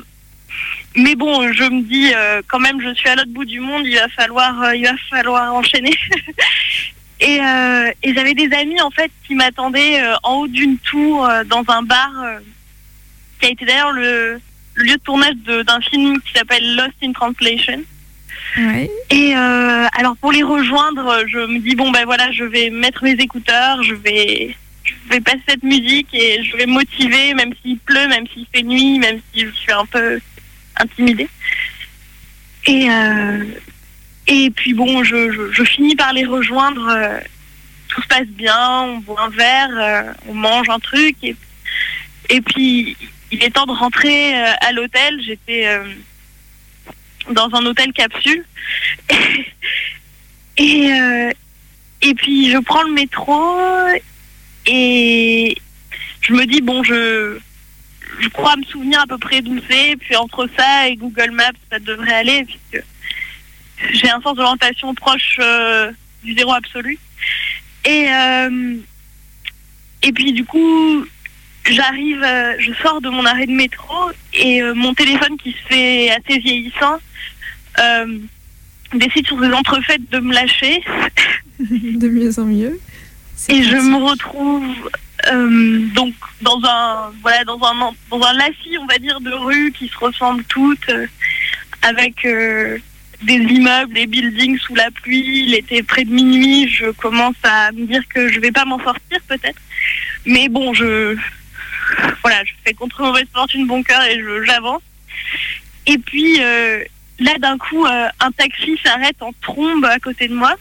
mais 0.94 1.16
bon, 1.16 1.52
je 1.52 1.64
me 1.64 1.82
dis 1.82 2.12
quand 2.46 2.60
même, 2.60 2.80
je 2.80 2.94
suis 2.94 3.08
à 3.08 3.16
l'autre 3.16 3.32
bout 3.32 3.44
du 3.44 3.58
monde, 3.58 3.82
il 3.86 3.96
va 3.96 4.08
falloir, 4.08 4.72
il 4.72 4.84
va 4.84 4.94
falloir 5.10 5.52
enchaîner. 5.52 5.98
et 7.20 7.40
euh, 7.40 7.90
et 8.02 8.14
j'avais 8.14 8.34
des 8.34 8.52
amis 8.54 8.80
en 8.80 8.90
fait 8.90 9.10
qui 9.26 9.34
m'attendaient 9.34 10.02
euh, 10.02 10.14
en 10.22 10.34
haut 10.34 10.48
d'une 10.48 10.78
tour 10.78 11.26
euh, 11.26 11.44
dans 11.44 11.64
un 11.68 11.82
bar 11.82 12.10
qui 13.40 13.46
a 13.46 13.50
été 13.50 13.64
d'ailleurs 13.64 13.92
le, 13.92 14.40
le 14.74 14.84
lieu 14.84 14.96
de 14.96 15.02
tournage 15.02 15.34
d'un 15.44 15.80
film 15.80 16.20
qui 16.20 16.32
s'appelle 16.32 16.76
Lost 16.76 16.94
in 17.02 17.12
Translation. 17.12 17.82
Ouais. 18.58 18.90
Et 19.10 19.34
alors 19.34 20.16
pour 20.16 20.32
les 20.32 20.42
rejoindre, 20.42 21.24
je 21.26 21.38
me 21.38 21.58
dis 21.58 21.74
bon 21.74 21.90
ben 21.90 22.04
voilà, 22.04 22.30
je 22.32 22.44
vais 22.44 22.70
mettre 22.70 23.04
mes 23.04 23.12
écouteurs, 23.12 23.82
je 23.82 23.94
vais 23.94 24.56
je 24.84 24.94
vais 25.10 25.20
passer 25.20 25.42
cette 25.48 25.62
musique 25.62 26.08
et 26.14 26.42
je 26.42 26.56
vais 26.56 26.66
me 26.66 26.72
motiver, 26.72 27.34
même 27.34 27.52
s'il 27.62 27.78
pleut, 27.78 28.06
même 28.08 28.26
s'il 28.32 28.46
fait 28.54 28.62
nuit, 28.62 28.98
même 28.98 29.20
si 29.32 29.40
je 29.40 29.50
suis 29.50 29.72
un 29.72 29.86
peu 29.86 30.20
intimidée. 30.76 31.28
Et 32.66 32.88
euh, 32.90 33.44
et 34.26 34.50
puis 34.50 34.74
bon, 34.74 35.04
je, 35.04 35.64
finis 35.64 35.96
par 35.96 36.12
les 36.12 36.24
rejoindre. 36.24 36.86
euh, 36.88 37.20
tout 37.88 38.02
se 38.02 38.08
passe 38.08 38.26
bien, 38.26 38.82
on 38.82 38.98
boit 38.98 39.22
un 39.22 39.28
verre, 39.30 39.70
euh, 39.70 40.12
on 40.28 40.34
mange 40.34 40.68
un 40.68 40.80
truc 40.80 41.16
et 41.22 41.36
et 42.28 42.40
puis 42.40 42.96
il 43.30 43.44
est 43.44 43.50
temps 43.50 43.66
de 43.66 43.72
rentrer 43.72 44.34
euh, 44.36 44.52
à 44.60 44.72
l'hôtel. 44.72 45.20
J'étais 45.24 45.68
dans 47.30 47.48
un 47.54 47.66
hôtel 47.66 47.92
capsule. 47.92 48.44
et, 50.56 50.90
et 52.02 52.14
puis 52.14 52.50
je 52.50 52.58
prends 52.58 52.82
le 52.82 52.92
métro 52.92 53.56
et 54.66 55.56
je 56.20 56.32
me 56.32 56.44
dis, 56.46 56.60
bon, 56.60 56.82
je, 56.82 57.38
je 58.20 58.28
crois 58.28 58.56
me 58.56 58.64
souvenir 58.64 59.00
à 59.00 59.06
peu 59.06 59.18
près 59.18 59.40
d'où 59.42 59.58
c'est. 59.68 59.96
Puis 59.96 60.16
entre 60.16 60.48
ça 60.56 60.88
et 60.88 60.96
Google 60.96 61.30
Maps, 61.30 61.52
ça 61.70 61.78
devrait 61.78 62.14
aller, 62.14 62.44
puisque 62.44 62.84
j'ai 63.92 64.10
un 64.10 64.20
sens 64.20 64.36
d'orientation 64.36 64.94
proche 64.94 65.38
euh, 65.40 65.90
du 66.22 66.34
zéro 66.34 66.52
absolu. 66.52 66.98
Et, 67.84 68.08
euh, 68.10 68.76
et 70.02 70.12
puis 70.12 70.32
du 70.32 70.44
coup, 70.44 71.04
j'arrive, 71.68 72.22
euh, 72.22 72.54
je 72.58 72.72
sors 72.82 73.00
de 73.00 73.08
mon 73.08 73.24
arrêt 73.24 73.46
de 73.46 73.52
métro 73.52 74.10
et 74.34 74.62
mon 74.74 74.94
téléphone 74.94 75.36
qui 75.38 75.52
se 75.52 75.68
fait 75.68 76.10
assez 76.10 76.38
vieillissant 76.38 76.98
décide 78.94 79.26
sur 79.26 79.36
des 79.38 79.52
entrefaites 79.52 80.08
de 80.10 80.18
me 80.20 80.32
lâcher 80.32 80.82
de 81.60 82.08
mieux 82.08 82.38
en 82.38 82.44
mieux. 82.44 82.80
Et 83.48 83.62
je 83.62 83.76
me 83.76 83.96
retrouve 83.96 84.64
euh, 85.32 85.86
donc 85.94 86.14
dans 86.40 86.60
un 86.64 87.12
voilà 87.22 87.44
dans 87.44 87.58
un 87.62 87.92
dans 88.10 88.22
un 88.22 88.32
lacis 88.34 88.78
on 88.80 88.86
va 88.86 88.98
dire 88.98 89.20
de 89.20 89.30
rues 89.30 89.72
qui 89.72 89.88
se 89.88 89.96
ressemblent 89.98 90.44
toutes 90.44 90.88
euh, 90.88 91.06
avec 91.82 92.24
euh, 92.24 92.78
des 93.22 93.34
immeubles, 93.34 93.94
des 93.94 94.06
buildings 94.06 94.58
sous 94.58 94.74
la 94.74 94.90
pluie. 94.90 95.44
Il 95.46 95.54
était 95.54 95.82
près 95.82 96.04
de 96.04 96.10
minuit. 96.10 96.68
Je 96.68 96.90
commence 96.90 97.36
à 97.42 97.72
me 97.72 97.86
dire 97.86 98.02
que 98.08 98.28
je 98.28 98.40
vais 98.40 98.52
pas 98.52 98.64
m'en 98.64 98.78
sortir 98.78 99.18
peut-être. 99.28 99.60
Mais 100.24 100.48
bon, 100.48 100.74
je 100.74 101.16
voilà, 102.22 102.44
je 102.44 102.52
fais 102.64 102.74
contre 102.74 103.02
mauvaise 103.02 103.26
fortune 103.32 103.66
bon 103.66 103.82
cœur 103.82 104.02
et 104.02 104.20
j'avance. 104.44 104.82
Et 105.86 105.98
puis 105.98 106.38
euh, 106.40 106.82
là, 107.18 107.32
d'un 107.38 107.58
coup, 107.58 107.84
euh, 107.86 108.08
un 108.20 108.30
taxi 108.32 108.78
s'arrête 108.84 109.20
en 109.20 109.32
trombe 109.40 109.84
à 109.84 109.98
côté 109.98 110.28
de 110.28 110.34
moi. 110.34 110.54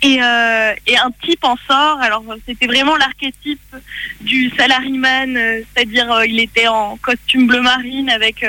Et, 0.00 0.22
euh, 0.22 0.74
et 0.86 0.96
un 0.96 1.10
type 1.22 1.42
en 1.42 1.56
sort. 1.66 1.98
Alors, 2.00 2.22
c'était 2.46 2.68
vraiment 2.68 2.96
l'archétype 2.96 3.74
du 4.20 4.48
salaryman, 4.50 5.36
euh, 5.36 5.60
c'est-à-dire 5.74 6.24
il 6.24 6.38
était 6.38 6.68
en 6.68 6.96
costume 6.98 7.48
bleu 7.48 7.60
marine 7.62 8.08
avec 8.08 8.46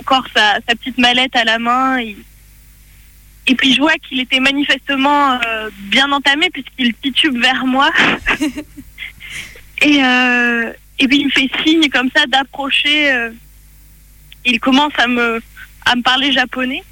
encore 0.00 0.26
sa, 0.34 0.54
sa 0.66 0.74
petite 0.74 0.98
mallette 0.98 1.36
à 1.36 1.44
la 1.44 1.58
main. 1.58 1.98
Et, 1.98 2.16
et 3.46 3.54
puis, 3.54 3.74
je 3.74 3.80
vois 3.80 3.94
qu'il 3.96 4.20
était 4.20 4.40
manifestement 4.40 5.32
euh, 5.32 5.70
bien 5.88 6.10
entamé 6.12 6.50
puisqu'il 6.50 6.94
titube 6.94 7.38
vers 7.38 7.66
moi. 7.66 7.90
et, 9.82 10.04
euh, 10.04 10.72
et 10.98 11.08
puis, 11.08 11.18
il 11.20 11.26
me 11.26 11.30
fait 11.30 11.50
signe 11.64 11.88
comme 11.90 12.10
ça 12.14 12.26
d'approcher. 12.26 13.12
euh, 13.12 13.30
il 14.44 14.58
commence 14.58 14.92
à 14.98 15.06
me, 15.06 15.40
à 15.86 15.96
me 15.96 16.02
parler 16.02 16.32
japonais. 16.32 16.82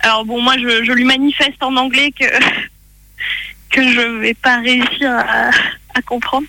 Alors 0.00 0.24
bon, 0.24 0.40
moi, 0.40 0.56
je, 0.58 0.84
je 0.84 0.92
lui 0.92 1.04
manifeste 1.04 1.62
en 1.62 1.76
anglais 1.76 2.12
que 2.12 2.24
que 3.70 3.82
je 3.82 4.00
vais 4.20 4.34
pas 4.34 4.58
réussir 4.60 5.10
à, 5.10 5.50
à 5.94 6.02
comprendre. 6.04 6.46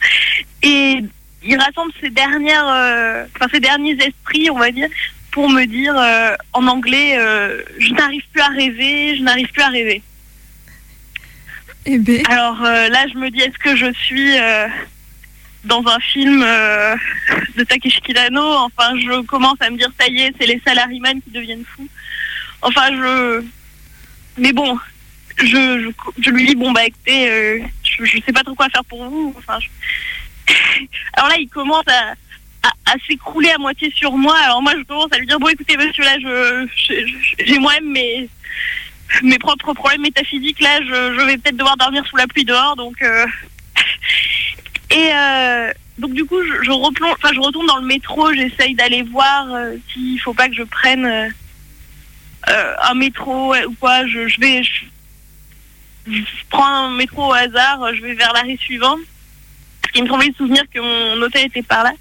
Et 0.64 1.03
il 1.43 1.57
rassemble 1.57 1.91
ses 2.01 2.09
dernières, 2.09 2.68
euh, 2.68 3.26
enfin 3.36 3.47
ses 3.51 3.59
derniers 3.59 3.97
esprits, 4.03 4.49
on 4.49 4.57
va 4.57 4.72
dire, 4.72 4.89
pour 5.32 5.49
me 5.49 5.65
dire 5.65 5.95
euh, 5.97 6.36
en 6.53 6.67
anglais, 6.67 7.17
euh, 7.17 7.61
je 7.79 7.91
n'arrive 7.93 8.23
plus 8.32 8.41
à 8.41 8.47
rêver, 8.47 9.15
je 9.17 9.23
n'arrive 9.23 9.47
plus 9.51 9.61
à 9.61 9.69
rêver. 9.69 10.01
Eh 11.86 11.97
ben, 11.97 12.21
Alors 12.29 12.63
euh, 12.63 12.89
là, 12.89 13.05
je 13.11 13.17
me 13.17 13.29
dis, 13.32 13.39
est-ce 13.41 13.57
que 13.57 13.75
je 13.75 13.91
suis 13.93 14.36
dans 15.63 15.84
un 15.88 15.99
film 15.99 16.41
de 16.41 17.63
Takeshi 17.63 18.01
Kitano? 18.01 18.41
Enfin, 18.41 18.93
je 18.99 19.21
commence 19.21 19.61
à 19.61 19.69
me 19.69 19.77
dire, 19.77 19.89
ça 19.99 20.07
y 20.07 20.21
est, 20.21 20.34
c'est 20.39 20.47
les 20.47 20.61
salaryman 20.65 21.21
qui 21.21 21.32
deviennent 21.32 21.65
fous. 21.65 21.88
Enfin, 22.61 22.88
je. 22.91 23.43
Mais 24.38 24.53
bon, 24.53 24.77
je, 25.38 25.45
je, 25.45 25.89
je 26.21 26.29
lui 26.29 26.45
dis 26.45 26.55
bon 26.55 26.71
bah 26.71 26.86
écoutez, 26.86 27.63
je, 27.84 28.05
je 28.05 28.19
sais 28.25 28.32
pas 28.32 28.43
trop 28.43 28.55
quoi 28.55 28.69
faire 28.69 28.86
pour 28.86 29.03
vous. 29.09 29.34
Enfin, 29.38 29.57
je- 29.59 30.53
alors 31.13 31.29
là, 31.29 31.36
il 31.39 31.47
commence 31.49 31.88
à, 31.88 32.13
s'écrouler 33.07 33.49
à 33.51 33.57
moitié 33.57 33.91
sur 33.95 34.13
moi. 34.13 34.37
Alors 34.45 34.61
moi, 34.61 34.73
je 34.77 34.83
commence 34.83 35.11
à 35.11 35.17
lui 35.17 35.27
dire 35.27 35.39
bon 35.39 35.47
écoutez 35.49 35.77
monsieur, 35.77 36.03
là, 36.03 36.19
je 36.19 36.67
j'ai 37.45 37.59
moi-même 37.59 37.91
mes 37.91 38.29
mes 39.23 39.39
propres 39.39 39.73
problèmes 39.73 40.01
métaphysiques. 40.01 40.61
Là, 40.61 40.79
je, 40.81 41.25
vais 41.25 41.37
peut-être 41.37 41.57
devoir 41.57 41.77
dormir 41.77 42.05
sous 42.07 42.15
la 42.15 42.27
pluie 42.27 42.45
dehors, 42.45 42.75
donc. 42.75 43.01
euh, 43.01 43.25
Et 44.89 45.09
euh, 45.13 45.71
donc 45.97 46.13
du 46.13 46.25
coup, 46.25 46.41
je, 46.63 46.71
replonge, 46.71 47.13
enfin, 47.13 47.33
je 47.33 47.39
retourne 47.39 47.67
dans 47.67 47.77
le 47.77 47.85
métro. 47.85 48.33
J'essaye 48.33 48.75
d'aller 48.75 49.03
voir 49.03 49.53
euh, 49.53 49.75
s'il 49.91 50.19
faut 50.19 50.33
pas 50.33 50.47
que 50.49 50.55
je 50.55 50.63
prenne. 50.63 51.31
un 52.47 52.93
métro 52.95 53.55
ou 53.55 53.73
quoi, 53.79 54.05
je, 54.07 54.27
je 54.27 54.39
vais, 54.39 54.63
je, 54.63 56.21
prends 56.49 56.65
un 56.65 56.91
métro 56.91 57.29
au 57.29 57.33
hasard, 57.33 57.93
je 57.95 58.01
vais 58.01 58.13
vers 58.13 58.33
l'arrêt 58.33 58.57
suivant. 58.57 58.97
Parce 59.81 59.93
qu'il 59.93 60.03
me 60.03 60.07
semblait 60.09 60.29
de 60.29 60.35
souvenir 60.35 60.63
que 60.73 60.79
mon 60.79 61.21
hôtel 61.21 61.45
était 61.47 61.63
par 61.63 61.83
là. 61.83 61.93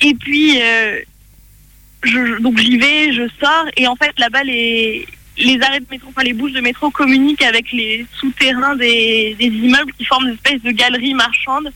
Et 0.00 0.14
puis, 0.14 0.60
euh, 0.60 1.00
donc 2.40 2.58
j'y 2.58 2.76
vais, 2.76 3.12
je 3.12 3.28
sors, 3.40 3.66
et 3.76 3.86
en 3.86 3.96
fait 3.96 4.12
là-bas 4.18 4.44
les, 4.44 5.06
les 5.38 5.60
arrêts 5.62 5.80
de 5.80 5.86
métro, 5.90 6.08
enfin 6.10 6.22
les 6.22 6.32
bouches 6.32 6.52
de 6.52 6.60
métro 6.60 6.90
communiquent 6.90 7.42
avec 7.42 7.72
les 7.72 8.06
souterrains 8.18 8.76
des, 8.76 9.34
des 9.38 9.46
immeubles 9.46 9.92
qui 9.94 10.04
forment 10.04 10.28
une 10.28 10.34
espèce 10.34 10.62
de 10.62 10.70
galeries 10.70 11.14
marchandes 11.14 11.72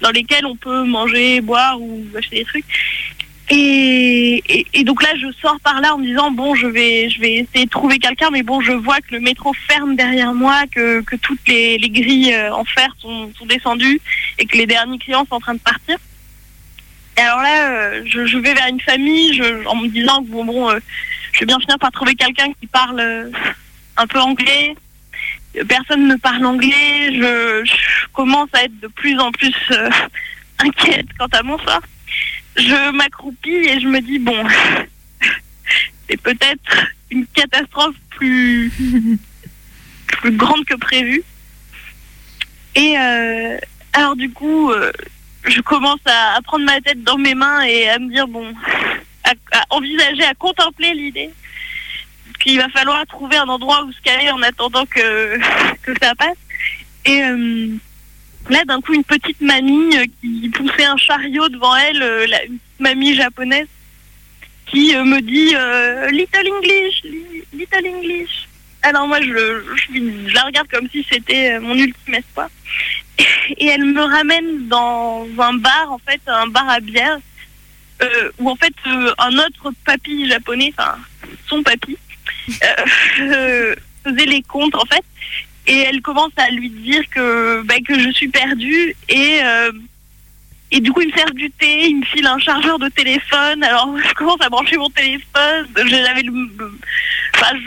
dans 0.00 0.10
lesquelles 0.10 0.46
on 0.46 0.56
peut 0.56 0.84
manger, 0.84 1.40
boire 1.40 1.80
ou 1.80 2.04
acheter 2.16 2.38
des 2.38 2.44
trucs. 2.44 2.64
Et, 3.48 4.42
et, 4.48 4.66
et 4.74 4.84
donc 4.84 5.02
là, 5.04 5.10
je 5.14 5.28
sors 5.40 5.58
par 5.60 5.80
là 5.80 5.94
en 5.94 5.98
me 5.98 6.06
disant 6.06 6.32
bon, 6.32 6.56
je 6.56 6.66
vais, 6.66 7.08
je 7.08 7.20
vais 7.20 7.34
essayer 7.34 7.64
de 7.64 7.70
trouver 7.70 7.98
quelqu'un, 7.98 8.30
mais 8.30 8.42
bon, 8.42 8.60
je 8.60 8.72
vois 8.72 8.98
que 9.00 9.14
le 9.14 9.20
métro 9.20 9.52
ferme 9.68 9.94
derrière 9.94 10.34
moi, 10.34 10.64
que, 10.70 11.00
que 11.02 11.14
toutes 11.16 11.46
les, 11.46 11.78
les 11.78 11.90
grilles 11.90 12.34
euh, 12.34 12.52
en 12.52 12.64
fer 12.64 12.88
sont, 12.98 13.30
sont 13.38 13.46
descendues 13.46 14.00
et 14.38 14.46
que 14.46 14.56
les 14.56 14.66
derniers 14.66 14.98
clients 14.98 15.24
sont 15.28 15.36
en 15.36 15.40
train 15.40 15.54
de 15.54 15.60
partir. 15.60 15.96
Et 17.16 17.20
alors 17.20 17.40
là, 17.40 17.70
euh, 17.70 18.02
je, 18.06 18.26
je 18.26 18.38
vais 18.38 18.52
vers 18.52 18.68
une 18.68 18.80
famille 18.80 19.34
je, 19.34 19.66
en 19.66 19.76
me 19.76 19.88
disant 19.88 20.22
que 20.22 20.28
bon, 20.28 20.44
bon, 20.44 20.70
euh, 20.70 20.78
je 21.32 21.40
vais 21.40 21.46
bien 21.46 21.58
finir 21.60 21.78
par 21.78 21.90
trouver 21.90 22.14
quelqu'un 22.14 22.52
qui 22.60 22.66
parle 22.66 23.00
euh, 23.00 23.30
un 23.96 24.06
peu 24.06 24.20
anglais. 24.20 24.76
Personne 25.66 26.06
ne 26.08 26.16
parle 26.16 26.44
anglais. 26.44 27.14
Je, 27.14 27.64
je 27.64 28.06
commence 28.12 28.50
à 28.52 28.64
être 28.64 28.80
de 28.80 28.88
plus 28.88 29.18
en 29.18 29.32
plus 29.32 29.54
inquiète 30.58 31.06
quant 31.18 31.28
à 31.32 31.42
mon 31.42 31.58
sort 31.58 31.82
je 32.56 32.90
m'accroupis 32.92 33.50
et 33.50 33.80
je 33.80 33.86
me 33.86 34.00
dis 34.00 34.18
bon, 34.18 34.42
c'est 36.08 36.18
peut-être 36.22 36.86
une 37.10 37.26
catastrophe 37.26 37.96
plus 38.08 38.72
plus 40.06 40.32
grande 40.32 40.64
que 40.64 40.74
prévu. 40.74 41.22
Et 42.76 42.96
alors 43.92 44.16
du 44.16 44.30
coup, 44.30 44.72
je 45.46 45.60
commence 45.60 46.00
à, 46.06 46.40
prendre 46.42 46.64
ma 46.64 46.80
tête 46.80 47.02
dans 47.02 47.18
mes 47.18 47.34
mains 47.34 47.62
et 47.62 47.88
à 47.88 47.98
me 47.98 48.10
dire 48.10 48.26
bon, 48.28 48.52
à, 49.24 49.32
envisager, 49.70 50.24
à 50.24 50.34
contempler 50.34 50.92
l'idée 50.94 51.30
qu'il 52.40 52.58
va 52.58 52.68
falloir 52.68 53.06
trouver 53.06 53.36
un 53.36 53.48
endroit 53.48 53.84
où 53.84 53.92
se 53.92 54.00
caler 54.02 54.30
en 54.30 54.42
attendant 54.42 54.84
que 54.86 55.38
que 55.82 55.92
ça 56.00 56.14
passe. 56.14 56.36
Et 57.04 57.22
euh, 57.22 57.68
là, 58.50 58.64
d'un 58.64 58.80
coup, 58.80 58.92
une 58.92 59.04
petite 59.04 59.40
mamie 59.40 59.96
euh, 59.96 60.04
qui 60.20 60.48
poussait 60.50 60.84
un 60.84 60.96
chariot 60.96 61.48
devant 61.48 61.74
elle, 61.76 62.02
euh, 62.02 62.26
la, 62.26 62.44
une 62.44 62.58
mamie 62.80 63.14
japonaise, 63.14 63.68
qui 64.66 64.94
me 64.96 65.20
dit 65.20 65.54
Little 66.12 66.50
English, 66.52 67.02
li- 67.04 67.44
Little 67.52 67.86
English. 67.86 68.48
Alors 68.82 69.06
moi, 69.06 69.20
je, 69.20 69.62
la 70.34 70.42
regarde 70.42 70.68
comme 70.68 70.88
si 70.90 71.06
c'était 71.10 71.58
mon 71.60 71.74
ultime 71.74 72.14
espoir. 72.14 72.48
Et 73.56 73.66
elle 73.66 73.84
me 73.84 74.02
ramène 74.02 74.68
dans 74.68 75.26
un 75.38 75.54
bar, 75.54 75.92
en 75.92 75.98
fait, 75.98 76.20
un 76.26 76.46
bar 76.48 76.68
à 76.68 76.80
bière, 76.80 77.18
euh, 78.02 78.30
où 78.38 78.50
en 78.50 78.56
fait, 78.56 78.74
euh, 78.86 79.12
un 79.18 79.38
autre 79.38 79.72
papy 79.84 80.28
japonais, 80.28 80.72
enfin, 80.76 80.96
son 81.48 81.62
papy, 81.62 81.96
euh, 83.20 83.74
faisait 84.04 84.26
les 84.26 84.42
comptes, 84.42 84.74
en 84.74 84.84
fait. 84.84 85.04
Et 85.66 85.78
elle 85.78 86.00
commence 86.00 86.32
à 86.36 86.50
lui 86.50 86.70
dire 86.70 87.02
que 87.10 87.62
bah, 87.62 87.74
que 87.86 87.98
je 87.98 88.10
suis 88.12 88.28
perdue 88.28 88.94
et 89.08 89.40
et 90.70 90.80
du 90.80 90.92
coup 90.92 91.00
il 91.00 91.08
me 91.08 91.12
sert 91.12 91.32
du 91.32 91.50
thé, 91.50 91.88
il 91.88 91.98
me 91.98 92.04
file 92.04 92.26
un 92.26 92.38
chargeur 92.38 92.78
de 92.78 92.88
téléphone. 92.88 93.64
Alors 93.64 93.96
je 94.08 94.14
commence 94.14 94.40
à 94.42 94.48
brancher 94.48 94.76
mon 94.76 94.90
téléphone, 94.90 95.66
je 95.76 95.82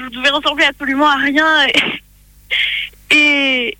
devais 0.10 0.30
ressembler 0.30 0.64
absolument 0.66 1.08
à 1.08 1.16
rien. 1.18 1.68
Et, 3.12 3.78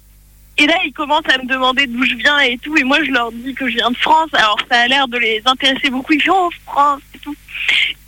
et 0.60 0.68
là 0.68 0.76
ils 0.86 0.94
commencent 0.94 1.30
à 1.34 1.38
me 1.38 1.48
demander 1.48 1.88
d'où 1.88 2.04
je 2.04 2.16
viens 2.16 2.38
et 2.40 2.58
tout 2.58 2.76
et 2.78 2.84
moi 2.84 3.02
je 3.04 3.12
leur 3.12 3.32
dis 3.32 3.54
que 3.54 3.68
je 3.68 3.76
viens 3.76 3.92
de 3.92 3.98
France. 3.98 4.30
Alors 4.34 4.58
ça 4.70 4.82
a 4.82 4.88
l'air 4.88 5.08
de 5.08 5.18
les 5.18 5.42
intéresser 5.46 5.90
beaucoup, 5.90 6.14
ils 6.14 6.22
font 6.22 6.48
oh, 6.48 6.50
France 6.66 7.02
et 7.16 7.20
tout. 7.20 7.36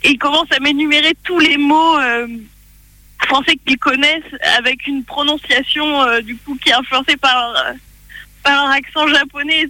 Et 0.04 0.10
ils 0.10 0.18
commencent 0.18 0.52
à 0.52 0.60
m'énumérer 0.60 1.14
tous 1.24 1.38
les 1.38 1.56
mots 1.56 1.98
euh, 1.98 2.26
français 3.24 3.56
qu'ils 3.66 3.78
connaissent 3.78 4.34
avec 4.58 4.86
une 4.86 5.02
prononciation 5.02 6.02
euh, 6.02 6.20
du 6.20 6.36
coup 6.36 6.56
qui 6.62 6.68
est 6.68 6.74
influencée 6.74 7.16
par 7.16 7.54
euh, 7.56 7.72
par 8.42 8.70
accent 8.70 9.06
japonais. 9.08 9.66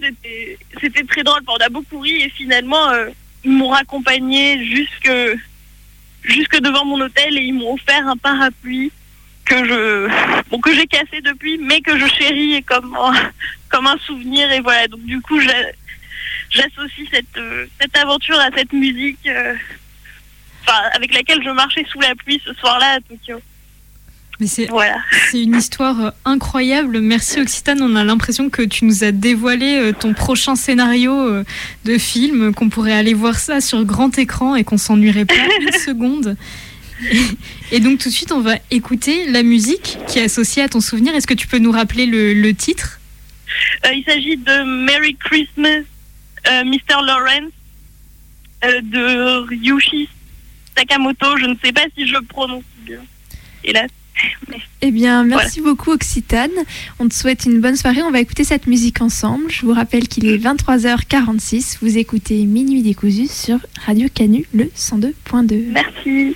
C'était 0.81 1.03
très 1.03 1.23
drôle. 1.23 1.41
On 1.47 1.55
a 1.55 1.69
beaucoup 1.69 1.99
ri 1.99 2.21
et 2.21 2.29
finalement 2.29 2.89
euh, 2.89 3.09
ils 3.45 3.51
m'ont 3.51 3.69
raccompagné 3.69 4.63
jusque 4.65 5.11
jusque 6.23 6.59
devant 6.59 6.83
mon 6.83 6.99
hôtel 6.99 7.37
et 7.37 7.41
ils 7.41 7.53
m'ont 7.53 7.73
offert 7.73 8.07
un 8.07 8.17
parapluie 8.17 8.91
que 9.45 9.65
je 9.65 10.07
bon 10.49 10.59
que 10.59 10.73
j'ai 10.73 10.87
cassé 10.87 11.21
depuis 11.23 11.57
mais 11.57 11.81
que 11.81 11.97
je 11.97 12.05
chéris 12.07 12.63
comme 12.63 12.95
comme 13.69 13.87
un 13.87 13.97
souvenir 14.05 14.51
et 14.51 14.61
voilà 14.61 14.87
donc 14.87 15.01
du 15.03 15.19
coup 15.21 15.39
j'a- 15.39 15.71
j'associe 16.49 17.07
cette 17.11 17.37
euh, 17.37 17.65
cette 17.79 17.95
aventure 17.97 18.39
à 18.39 18.49
cette 18.55 18.71
musique 18.73 19.19
euh, 19.27 19.53
enfin 20.63 20.77
avec 20.95 21.13
laquelle 21.13 21.43
je 21.43 21.49
marchais 21.49 21.85
sous 21.91 21.99
la 21.99 22.15
pluie 22.15 22.41
ce 22.45 22.53
soir-là 22.53 22.97
à 22.97 22.99
Tokyo. 23.01 23.41
Mais 24.39 24.47
c'est 24.47 24.65
Voilà. 24.65 24.97
une 25.33 25.55
histoire 25.55 26.01
euh, 26.05 26.09
incroyable. 26.25 26.99
Merci 27.01 27.39
Occitane. 27.39 27.81
On 27.83 27.95
a 27.95 28.03
l'impression 28.03 28.49
que 28.49 28.63
tu 28.63 28.83
nous 28.85 29.03
as 29.03 29.11
dévoilé 29.11 29.91
ton 29.99 30.13
prochain 30.15 30.55
scénario 30.55 31.43
de 31.85 31.97
film, 31.99 32.53
qu'on 32.53 32.67
pourrait 32.69 32.93
aller 32.93 33.13
voir 33.13 33.35
ça 33.37 33.61
sur 33.61 33.85
grand 33.85 34.17
écran 34.17 34.55
et 34.55 34.63
qu'on 34.63 34.79
s'ennuierait 34.79 35.25
pas 35.25 35.35
une 35.61 35.71
seconde. 35.85 36.35
Et, 37.71 37.79
donc 37.79 37.99
tout 37.99 38.09
de 38.09 38.13
suite, 38.13 38.31
on 38.31 38.41
va 38.41 38.55
écouter 38.71 39.29
la 39.29 39.43
musique 39.43 39.97
qui 40.07 40.19
est 40.19 40.23
associée 40.23 40.63
à 40.63 40.69
ton 40.69 40.81
souvenir. 40.81 41.15
Est-ce 41.15 41.27
que 41.27 41.33
tu 41.33 41.47
peux 41.47 41.59
nous 41.59 41.71
rappeler 41.71 42.05
le, 42.05 42.33
le 42.33 42.53
titre? 42.53 42.99
Euh, 43.85 43.93
il 43.93 44.03
s'agit 44.03 44.37
de 44.37 44.85
Merry 44.85 45.15
Christmas, 45.15 45.83
euh, 46.47 46.63
Mr. 46.63 47.03
Lawrence, 47.05 47.51
euh, 48.65 48.81
de 48.81 49.47
Ryushi 49.47 50.09
Sakamoto. 50.77 51.37
Je 51.37 51.45
ne 51.45 51.55
sais 51.63 51.71
pas 51.71 51.85
si 51.95 52.07
je 52.07 52.17
prononce 52.17 52.63
bien. 52.85 53.01
Hélas. 53.63 53.89
Eh 54.81 54.91
bien, 54.91 55.23
merci 55.23 55.61
beaucoup 55.61 55.91
Occitane. 55.91 56.51
On 56.99 57.07
te 57.07 57.13
souhaite 57.13 57.45
une 57.45 57.59
bonne 57.59 57.75
soirée. 57.75 58.03
On 58.03 58.11
va 58.11 58.19
écouter 58.19 58.43
cette 58.43 58.67
musique 58.67 59.01
ensemble. 59.01 59.49
Je 59.49 59.65
vous 59.65 59.73
rappelle 59.73 60.07
qu'il 60.07 60.27
est 60.27 60.37
23h46. 60.37 61.77
Vous 61.81 61.97
écoutez 61.97 62.45
Minuit 62.45 62.83
décousu 62.83 63.27
sur 63.27 63.59
Radio 63.85 64.07
Canu, 64.13 64.45
le 64.53 64.65
102.2. 64.65 65.63
Merci. 65.71 66.35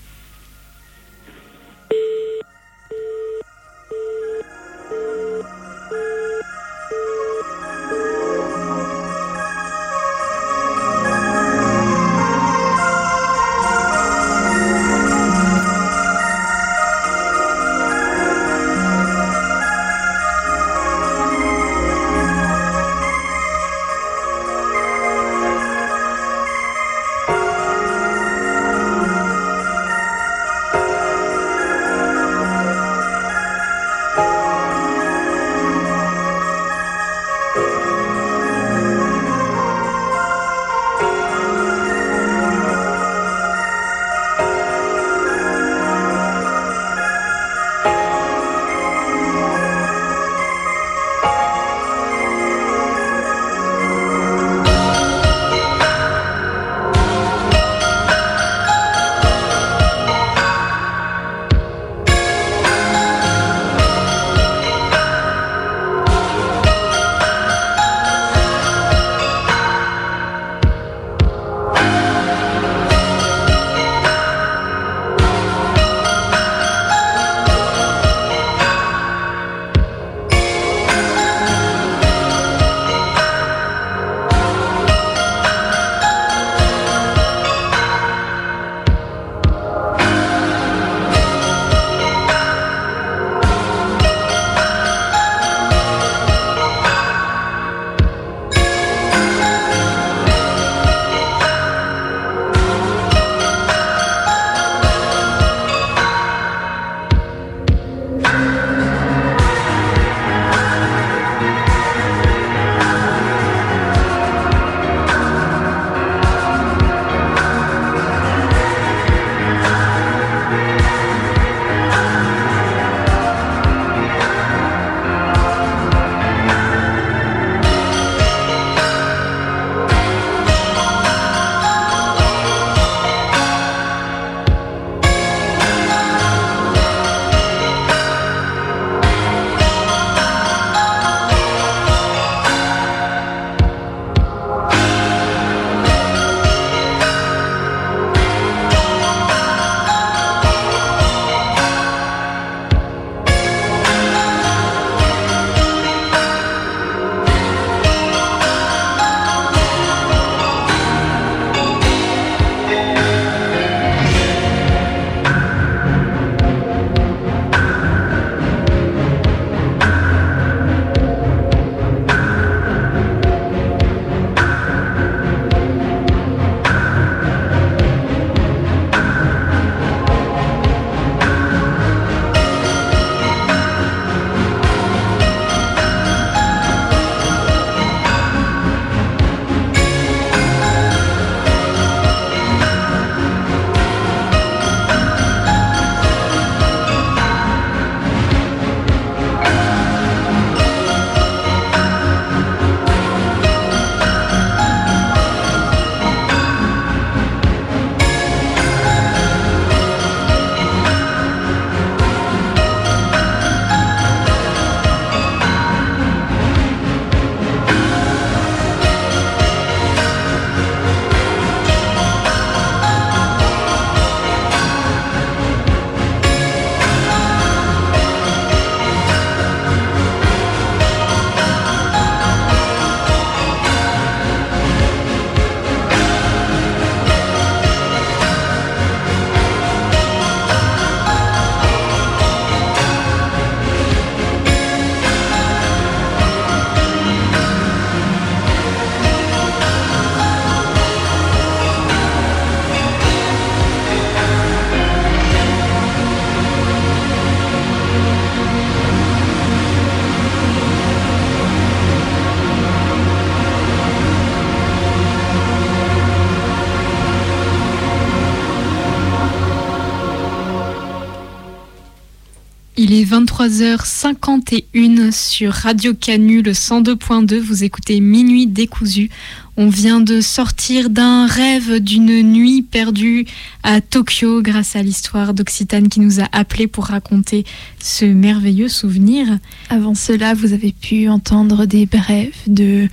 Il 272.91 272.99
est 272.99 273.09
23h51 273.09 275.11
sur 275.13 275.53
Radio 275.53 275.93
Canu, 275.93 276.41
le 276.41 276.51
102.2. 276.51 277.39
Vous 277.39 277.63
écoutez 277.63 278.01
Minuit 278.01 278.47
décousu. 278.47 279.09
On 279.55 279.69
vient 279.69 280.01
de 280.01 280.19
sortir 280.19 280.89
d'un 280.89 281.25
rêve 281.25 281.79
d'une 281.79 282.21
nuit 282.21 282.63
perdue 282.63 283.25
à 283.63 283.79
Tokyo 283.79 284.41
grâce 284.41 284.75
à 284.75 284.83
l'histoire 284.83 285.33
d'Occitane 285.33 285.87
qui 285.87 286.01
nous 286.01 286.19
a 286.19 286.27
appelés 286.33 286.67
pour 286.67 286.87
raconter 286.87 287.45
ce 287.79 288.03
merveilleux 288.03 288.67
souvenir. 288.67 289.39
Avant 289.69 289.95
cela, 289.95 290.33
vous 290.33 290.51
avez 290.51 290.73
pu 290.73 291.07
entendre 291.07 291.65
des 291.65 291.85
brèves 291.85 292.35
de 292.47 292.89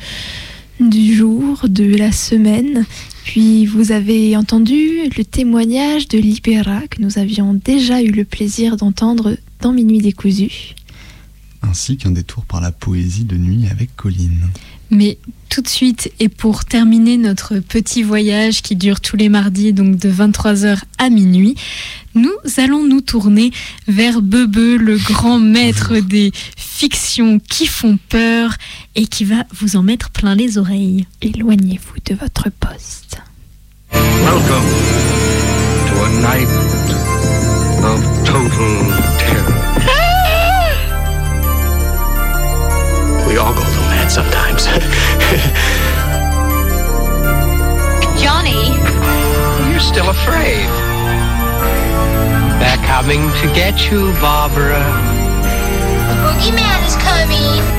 du 0.78 1.16
jour, 1.16 1.62
de 1.68 1.96
la 1.96 2.12
semaine. 2.12 2.86
Puis 3.28 3.66
vous 3.66 3.92
avez 3.92 4.38
entendu 4.38 5.06
le 5.14 5.22
témoignage 5.22 6.08
de 6.08 6.16
Libera 6.16 6.88
que 6.88 7.02
nous 7.02 7.18
avions 7.18 7.52
déjà 7.52 8.00
eu 8.00 8.10
le 8.10 8.24
plaisir 8.24 8.78
d'entendre 8.78 9.36
dans 9.60 9.70
Minuit 9.70 9.98
décousu. 9.98 10.74
Ainsi 11.60 11.98
qu'un 11.98 12.10
détour 12.10 12.46
par 12.46 12.62
la 12.62 12.72
poésie 12.72 13.24
de 13.24 13.36
nuit 13.36 13.68
avec 13.70 13.94
Colline. 13.96 14.48
Mais 14.90 15.18
tout 15.48 15.62
de 15.62 15.68
suite, 15.68 16.12
et 16.20 16.28
pour 16.28 16.64
terminer 16.64 17.16
notre 17.16 17.58
petit 17.58 18.02
voyage 18.02 18.62
qui 18.62 18.76
dure 18.76 19.00
tous 19.00 19.16
les 19.16 19.28
mardis, 19.28 19.72
donc 19.72 19.96
de 19.96 20.10
23h 20.10 20.78
à 20.98 21.10
minuit, 21.10 21.56
nous 22.14 22.34
allons 22.56 22.84
nous 22.84 23.00
tourner 23.00 23.52
vers 23.86 24.20
Bebe, 24.22 24.80
le 24.80 24.96
grand 24.96 25.38
maître 25.38 25.98
des 25.98 26.32
fictions 26.56 27.38
qui 27.38 27.66
font 27.66 27.98
peur 28.08 28.54
et 28.94 29.06
qui 29.06 29.24
va 29.24 29.44
vous 29.52 29.76
en 29.76 29.82
mettre 29.82 30.10
plein 30.10 30.34
les 30.34 30.58
oreilles. 30.58 31.06
Éloignez-vous 31.22 31.96
de 32.06 32.14
votre 32.14 32.50
poste. 32.50 33.18
Welcome 33.92 34.68
to 35.88 36.04
a 36.04 36.08
night 36.20 36.48
of 37.84 38.00
total 38.24 38.86
terror. 39.18 39.54
We 43.26 43.36
all 43.36 43.54
go 43.54 43.67
mad 44.08 44.10
sometimes. 44.10 44.66
Johnny, 48.22 48.68
You're 49.70 49.80
still 49.80 50.08
afraid. 50.10 50.68
They're 52.60 52.84
coming 52.86 53.30
to 53.40 53.46
get 53.54 53.90
you, 53.90 54.12
Barbara. 54.20 54.82
the 56.08 56.14
boogeyman 56.22 56.86
is 56.86 56.96
coming. 56.96 57.77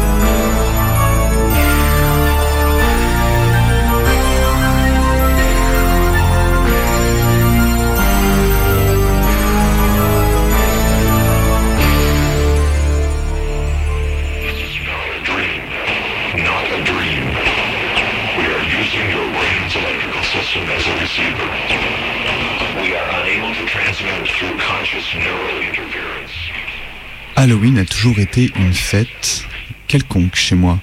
Halloween 27.36 27.78
a 27.78 27.86
toujours 27.86 28.20
été 28.20 28.52
une 28.56 28.74
fête 28.74 29.46
quelconque 29.88 30.36
chez 30.36 30.56
moi, 30.56 30.80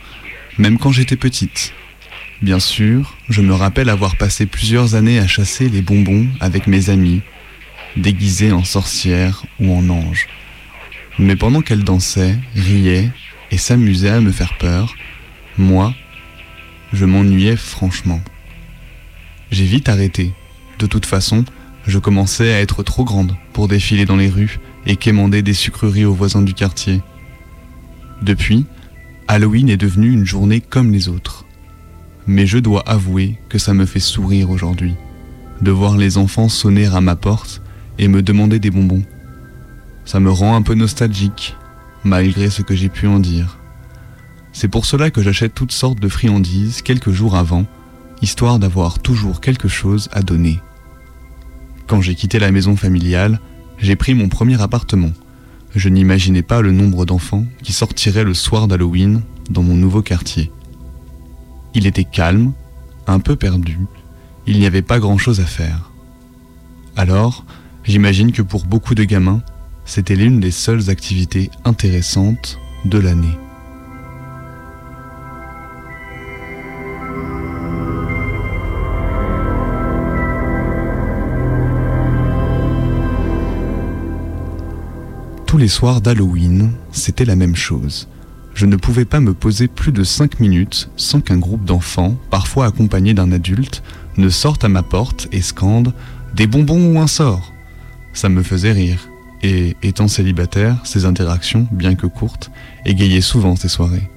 même 0.58 0.78
quand 0.78 0.92
j'étais 0.92 1.16
petite. 1.16 1.74
Bien 2.42 2.60
sûr, 2.60 3.16
je 3.28 3.40
me 3.40 3.54
rappelle 3.54 3.88
avoir 3.88 4.16
passé 4.16 4.46
plusieurs 4.46 4.94
années 4.94 5.18
à 5.18 5.26
chasser 5.26 5.68
les 5.68 5.82
bonbons 5.82 6.28
avec 6.40 6.66
mes 6.66 6.90
amis, 6.90 7.20
déguisés 7.96 8.52
en 8.52 8.64
sorcières 8.64 9.44
ou 9.58 9.74
en 9.74 9.88
anges. 9.88 10.28
Mais 11.18 11.36
pendant 11.36 11.62
qu'elles 11.62 11.84
dansaient, 11.84 12.36
riaient 12.54 13.10
et 13.50 13.58
s'amusaient 13.58 14.10
à 14.10 14.20
me 14.20 14.32
faire 14.32 14.56
peur, 14.58 14.94
moi, 15.58 15.94
je 16.92 17.06
m'ennuyais 17.06 17.56
franchement. 17.56 18.20
J'ai 19.50 19.64
vite 19.64 19.88
arrêté. 19.88 20.32
De 20.78 20.86
toute 20.86 21.06
façon, 21.06 21.44
je 21.86 21.98
commençais 21.98 22.52
à 22.52 22.60
être 22.60 22.82
trop 22.82 23.04
grande 23.04 23.36
pour 23.52 23.68
défiler 23.68 24.04
dans 24.04 24.16
les 24.16 24.28
rues 24.28 24.58
et 24.86 24.96
quémander 24.96 25.42
des 25.42 25.54
sucreries 25.54 26.04
aux 26.04 26.14
voisins 26.14 26.42
du 26.42 26.54
quartier. 26.54 27.00
Depuis, 28.22 28.66
Halloween 29.28 29.68
est 29.68 29.76
devenu 29.76 30.10
une 30.10 30.26
journée 30.26 30.60
comme 30.60 30.90
les 30.90 31.08
autres. 31.08 31.44
Mais 32.26 32.46
je 32.46 32.58
dois 32.58 32.82
avouer 32.88 33.38
que 33.48 33.58
ça 33.58 33.72
me 33.72 33.86
fait 33.86 34.00
sourire 34.00 34.50
aujourd'hui, 34.50 34.94
de 35.60 35.70
voir 35.70 35.96
les 35.96 36.18
enfants 36.18 36.48
sonner 36.48 36.86
à 36.86 37.00
ma 37.00 37.14
porte 37.14 37.62
et 37.98 38.08
me 38.08 38.22
demander 38.22 38.58
des 38.58 38.70
bonbons. 38.70 39.04
Ça 40.04 40.18
me 40.18 40.30
rend 40.30 40.56
un 40.56 40.62
peu 40.62 40.74
nostalgique, 40.74 41.56
malgré 42.04 42.50
ce 42.50 42.62
que 42.62 42.74
j'ai 42.74 42.88
pu 42.88 43.06
en 43.06 43.20
dire. 43.20 43.58
C'est 44.52 44.68
pour 44.68 44.86
cela 44.86 45.10
que 45.10 45.22
j'achète 45.22 45.54
toutes 45.54 45.72
sortes 45.72 46.00
de 46.00 46.08
friandises 46.08 46.82
quelques 46.82 47.10
jours 47.10 47.36
avant, 47.36 47.66
histoire 48.22 48.58
d'avoir 48.58 48.98
toujours 48.98 49.40
quelque 49.40 49.68
chose 49.68 50.08
à 50.12 50.22
donner. 50.22 50.60
Quand 51.86 52.00
j'ai 52.00 52.14
quitté 52.14 52.38
la 52.38 52.50
maison 52.50 52.76
familiale, 52.76 53.40
j'ai 53.78 53.96
pris 53.96 54.14
mon 54.14 54.28
premier 54.28 54.60
appartement. 54.60 55.12
Je 55.74 55.88
n'imaginais 55.88 56.42
pas 56.42 56.62
le 56.62 56.72
nombre 56.72 57.06
d'enfants 57.06 57.44
qui 57.62 57.72
sortiraient 57.72 58.24
le 58.24 58.34
soir 58.34 58.66
d'Halloween 58.66 59.22
dans 59.50 59.62
mon 59.62 59.74
nouveau 59.74 60.02
quartier. 60.02 60.50
Il 61.74 61.86
était 61.86 62.04
calme, 62.04 62.52
un 63.06 63.20
peu 63.20 63.36
perdu, 63.36 63.78
il 64.46 64.58
n'y 64.58 64.66
avait 64.66 64.82
pas 64.82 64.98
grand-chose 64.98 65.40
à 65.40 65.44
faire. 65.44 65.90
Alors, 66.96 67.44
j'imagine 67.84 68.32
que 68.32 68.42
pour 68.42 68.64
beaucoup 68.64 68.94
de 68.94 69.04
gamins, 69.04 69.42
c'était 69.84 70.16
l'une 70.16 70.40
des 70.40 70.50
seules 70.50 70.90
activités 70.90 71.50
intéressantes 71.64 72.58
de 72.84 72.98
l'année. 72.98 73.38
Tous 85.56 85.60
les 85.60 85.68
soirs 85.68 86.02
d'Halloween, 86.02 86.70
c'était 86.92 87.24
la 87.24 87.34
même 87.34 87.56
chose. 87.56 88.08
Je 88.52 88.66
ne 88.66 88.76
pouvais 88.76 89.06
pas 89.06 89.20
me 89.20 89.32
poser 89.32 89.68
plus 89.68 89.90
de 89.90 90.04
5 90.04 90.38
minutes 90.38 90.90
sans 90.98 91.22
qu'un 91.22 91.38
groupe 91.38 91.64
d'enfants, 91.64 92.14
parfois 92.28 92.66
accompagnés 92.66 93.14
d'un 93.14 93.32
adulte, 93.32 93.82
ne 94.18 94.28
sorte 94.28 94.64
à 94.64 94.68
ma 94.68 94.82
porte 94.82 95.28
et 95.32 95.40
scande 95.40 95.94
Des 96.34 96.46
bonbons 96.46 96.92
ou 96.92 97.00
un 97.00 97.06
sort 97.06 97.54
Ça 98.12 98.28
me 98.28 98.42
faisait 98.42 98.72
rire, 98.72 99.08
et 99.42 99.78
étant 99.82 100.08
célibataire, 100.08 100.76
ces 100.84 101.06
interactions, 101.06 101.66
bien 101.72 101.94
que 101.94 102.06
courtes, 102.06 102.50
égayaient 102.84 103.22
souvent 103.22 103.56
ces 103.56 103.68
soirées. 103.68 104.10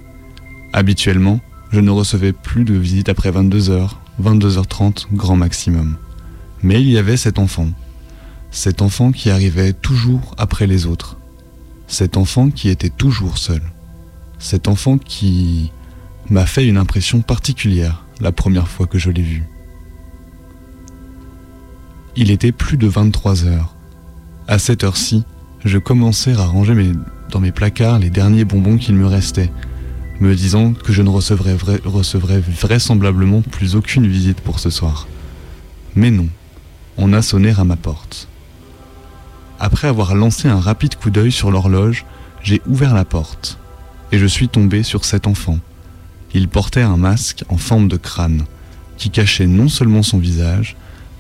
Habituellement, 0.74 1.40
je 1.72 1.80
ne 1.80 1.90
recevais 1.90 2.34
plus 2.34 2.66
de 2.66 2.74
visites 2.74 3.08
après 3.08 3.32
22h, 3.32 3.92
22h30 4.22 5.06
grand 5.14 5.38
maximum. 5.38 5.96
Mais 6.64 6.82
il 6.82 6.90
y 6.90 6.98
avait 6.98 7.16
cet 7.16 7.40
enfant. 7.40 7.70
Cet 8.52 8.82
enfant 8.82 9.14
qui 9.14 9.30
arrivait 9.30 9.72
toujours 9.72 10.36
après 10.38 10.68
les 10.68 10.86
autres. 10.86 11.16
Cet 11.90 12.16
enfant 12.18 12.50
qui 12.50 12.70
était 12.70 12.90
toujours 12.90 13.38
seul. 13.38 13.62
Cet 14.38 14.68
enfant 14.70 14.98
qui 14.98 15.72
m'a 16.30 16.46
fait 16.46 16.66
une 16.66 16.78
impression 16.78 17.22
particulière 17.22 18.06
la 18.22 18.32
première 18.32 18.68
fois 18.68 18.86
que 18.88 18.98
je 19.00 19.10
l'ai 19.10 19.24
vu. 19.24 19.44
Il 22.16 22.32
était 22.32 22.52
plus 22.52 22.78
de 22.78 22.88
23 22.88 23.46
heures. 23.46 23.76
À 24.48 24.60
cette 24.60 24.84
heure-ci, 24.84 25.24
je 25.66 25.78
commençais 25.78 26.34
à 26.34 26.46
ranger 26.46 26.92
dans 27.32 27.40
mes 27.40 27.52
placards 27.52 28.00
les 28.00 28.10
derniers 28.10 28.46
bonbons 28.46 28.78
qu'il 28.78 28.96
me 28.96 29.06
restait, 29.08 29.52
me 30.20 30.36
disant 30.36 30.74
que 30.74 30.94
je 30.94 31.02
ne 31.02 31.10
recevrais, 31.10 31.56
vra- 31.56 31.82
recevrais 31.86 32.40
vraisemblablement 32.40 33.42
plus 33.42 33.76
aucune 33.76 34.08
visite 34.08 34.42
pour 34.42 34.60
ce 34.60 34.70
soir. 34.70 35.08
Mais 35.96 36.12
non, 36.12 36.28
on 36.98 37.14
a 37.14 37.22
sonné 37.22 37.52
à 37.58 37.64
ma 37.64 37.76
porte. 37.76 38.28
Après 39.60 39.90
avoir 39.90 40.16
lancé 40.16 40.48
un 40.48 40.60
rapide 40.60 40.96
coup 40.96 41.10
d'œil 41.10 41.32
sur 41.32 41.52
l'horloge, 41.52 42.06
j'ai 42.42 42.62
ouvert 42.66 42.94
la 42.94 43.04
porte 43.04 43.58
et 44.12 44.18
je 44.18 44.26
suis 44.26 44.48
tombé 44.48 44.84
sur 44.84 45.04
cet 45.04 45.28
enfant. 45.28 45.60
Il 46.34 46.48
portait 46.48 46.82
un 46.82 46.98
masque 46.98 47.44
en 47.50 47.58
forme 47.58 47.88
de 47.88 47.98
crâne 47.98 48.46
qui 48.98 49.10
cachait 49.10 49.48
non 49.48 49.68
seulement 49.68 50.04
son 50.04 50.18
visage, 50.18 50.76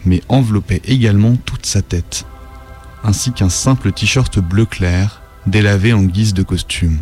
mais 0.05 0.21
enveloppait 0.29 0.81
également 0.85 1.35
toute 1.35 1.65
sa 1.65 1.81
tête, 1.81 2.25
ainsi 3.03 3.31
qu'un 3.31 3.49
simple 3.49 3.91
t-shirt 3.91 4.39
bleu 4.39 4.65
clair 4.65 5.21
délavé 5.45 5.93
en 5.93 6.03
guise 6.03 6.33
de 6.33 6.43
costume. 6.43 6.99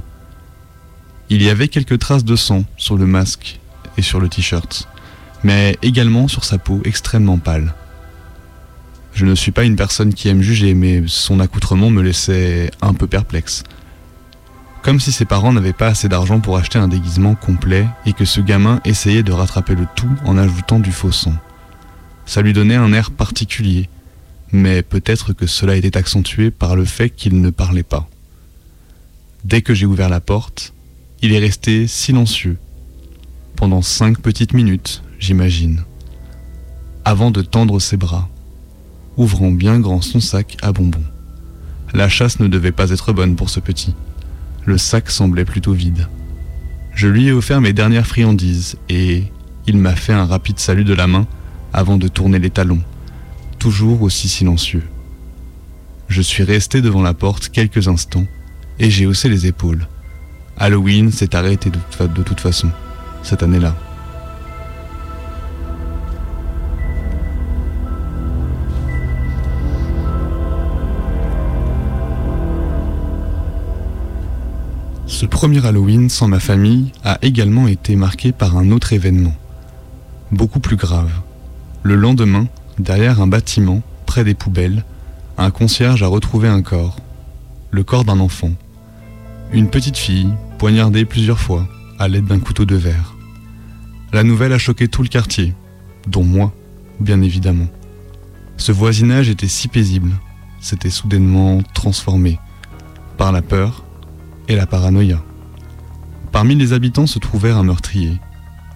Il 1.30 1.44
y 1.44 1.50
avait 1.50 1.68
quelques 1.68 2.00
traces 2.00 2.24
de 2.24 2.36
sang 2.36 2.64
sur 2.78 2.98
le 2.98 3.06
masque 3.06 3.60
et 3.98 4.02
sur 4.02 4.20
le 4.20 4.30
t-shirt, 4.30 4.88
mais 5.44 5.78
également 5.82 6.28
sur 6.28 6.46
sa 6.46 6.58
peau 6.58 6.82
extrêmement 6.86 7.38
pâle. 7.38 7.74
Je 9.18 9.26
ne 9.26 9.34
suis 9.34 9.52
pas 9.52 9.64
une 9.64 9.76
personne 9.76 10.14
qui 10.14 10.28
aime 10.28 10.44
juger, 10.44 10.76
mais 10.76 11.02
son 11.08 11.40
accoutrement 11.40 11.90
me 11.90 12.04
laissait 12.04 12.70
un 12.84 12.94
peu 12.94 13.08
perplexe. 13.08 13.64
Comme 14.84 15.00
si 15.00 15.12
ses 15.12 15.26
parents 15.26 15.52
n'avaient 15.52 15.74
pas 15.74 15.88
assez 15.88 16.08
d'argent 16.08 16.40
pour 16.40 16.56
acheter 16.56 16.78
un 16.78 16.88
déguisement 16.88 17.34
complet 17.34 17.88
et 18.06 18.14
que 18.14 18.26
ce 18.26 18.42
gamin 18.42 18.80
essayait 18.86 19.24
de 19.24 19.32
rattraper 19.32 19.74
le 19.74 19.88
tout 19.96 20.16
en 20.24 20.38
ajoutant 20.38 20.78
du 20.78 20.92
faux 20.92 21.12
sang. 21.12 21.34
Ça 22.28 22.44
lui 22.44 22.54
donnait 22.54 22.76
un 22.76 22.94
air 22.94 23.10
particulier, 23.10 23.90
mais 24.52 24.84
peut-être 24.84 25.34
que 25.34 25.48
cela 25.48 25.76
était 25.76 25.98
accentué 25.98 26.52
par 26.52 26.76
le 26.76 26.86
fait 26.86 27.10
qu'il 27.10 27.42
ne 27.42 27.50
parlait 27.50 27.82
pas. 27.82 28.08
Dès 29.46 29.64
que 29.64 29.74
j'ai 29.74 29.88
ouvert 29.88 30.10
la 30.10 30.22
porte, 30.22 30.76
il 31.24 31.34
est 31.34 31.40
resté 31.40 31.88
silencieux. 31.88 32.60
Pendant 33.56 33.82
cinq 33.82 34.20
petites 34.20 34.54
minutes, 34.54 35.02
j'imagine. 35.18 35.86
Avant 37.04 37.32
de 37.32 37.42
tendre 37.42 37.80
ses 37.80 37.98
bras, 37.98 38.30
ouvrant 39.18 39.52
bien 39.52 39.80
grand 39.80 40.02
son 40.02 40.20
sac 40.20 40.58
à 40.62 40.72
bonbons. 40.72 41.04
La 41.94 42.10
chasse 42.10 42.40
ne 42.40 42.48
devait 42.48 42.72
pas 42.72 42.92
être 42.92 43.14
bonne 43.14 43.36
pour 43.36 43.50
ce 43.50 43.60
petit. 43.60 43.94
Le 44.66 44.78
sac 44.78 45.10
semblait 45.10 45.46
plutôt 45.46 45.74
vide. 45.74 46.08
Je 46.94 47.08
lui 47.08 47.28
ai 47.28 47.32
offert 47.32 47.62
mes 47.62 47.74
dernières 47.74 48.08
friandises 48.08 48.78
et 48.90 49.26
il 49.66 49.78
m'a 49.78 49.96
fait 49.96 50.14
un 50.14 50.26
rapide 50.26 50.60
salut 50.60 50.84
de 50.84 50.94
la 50.94 51.08
main 51.08 51.28
avant 51.74 51.98
de 51.98 52.08
tourner 52.08 52.40
les 52.40 52.50
talons, 52.50 52.82
toujours 53.60 54.02
aussi 54.02 54.28
silencieux. 54.30 54.84
Je 56.08 56.22
suis 56.22 56.44
resté 56.44 56.82
devant 56.82 57.02
la 57.02 57.14
porte 57.14 57.50
quelques 57.50 57.88
instants 57.88 58.26
et 58.80 58.90
j'ai 58.90 59.06
haussé 59.06 59.30
les 59.30 59.46
épaules. 59.46 59.88
Halloween 60.58 61.12
s'est 61.12 61.36
arrêté 61.36 61.70
de, 61.70 61.78
toute- 62.24 62.40
façon, 62.40 62.70
cette 63.24 63.44
année-là. 63.44 63.76
Ce 75.20 75.26
premier 75.26 75.66
Halloween 75.66 76.10
sans 76.10 76.28
ma 76.28 76.40
famille 76.40 76.92
a 77.04 77.18
également 77.24 77.68
été 77.68 77.96
marqué 77.96 78.32
par 78.32 78.56
un 78.56 78.70
autre 78.70 78.94
événement, 78.94 79.34
beaucoup 80.32 80.60
plus 80.60 80.76
grave. 80.76 81.10
Le 81.82 81.96
lendemain, 81.96 82.46
derrière 82.78 83.20
un 83.20 83.26
bâtiment, 83.26 83.82
près 84.06 84.24
des 84.24 84.36
poubelles, 84.36 84.86
un 85.40 85.50
concierge 85.50 86.04
a 86.04 86.08
retrouvé 86.08 86.48
un 86.48 86.62
corps, 86.62 86.98
le 87.72 87.84
corps 87.84 88.06
d'un 88.06 88.20
enfant. 88.20 88.52
Une 89.52 89.72
petite 89.72 89.98
fille, 89.98 90.30
poignardée 90.60 91.04
plusieurs 91.04 91.40
fois, 91.40 91.68
à 91.98 92.08
l'aide 92.08 92.26
d'un 92.26 92.40
couteau 92.40 92.66
de 92.66 92.76
verre. 92.76 93.16
La 94.14 94.22
nouvelle 94.22 94.54
a 94.54 94.60
choqué 94.60 94.88
tout 94.88 95.02
le 95.02 95.10
quartier, 95.10 95.56
dont 96.06 96.24
moi, 96.24 96.54
bien 97.00 97.24
évidemment. 97.24 97.70
Ce 98.58 98.72
voisinage 98.72 99.30
était 99.30 99.48
si 99.48 99.68
paisible, 99.68 100.12
s'était 100.62 100.92
soudainement 100.92 101.64
transformé 101.74 102.38
par 103.18 103.32
la 103.32 103.42
peur 103.42 103.87
et 104.48 104.56
la 104.56 104.66
paranoïa. 104.66 105.22
Parmi 106.32 106.56
les 106.56 106.74
habitants 106.74 107.08
se 107.08 107.20
trouvait 107.20 107.52
un 107.52 107.64
meurtrier. 107.64 108.20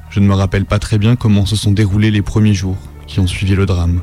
Je 0.10 0.20
ne 0.20 0.28
me 0.28 0.34
rappelle 0.34 0.66
pas 0.66 0.80
très 0.80 0.98
bien 0.98 1.16
comment 1.16 1.46
se 1.46 1.56
sont 1.56 1.72
déroulés 1.72 2.12
les 2.12 2.22
premiers 2.22 2.54
jours 2.54 2.78
qui 3.08 3.20
ont 3.20 3.28
suivi 3.28 3.56
le 3.56 3.66
drame. 3.66 4.02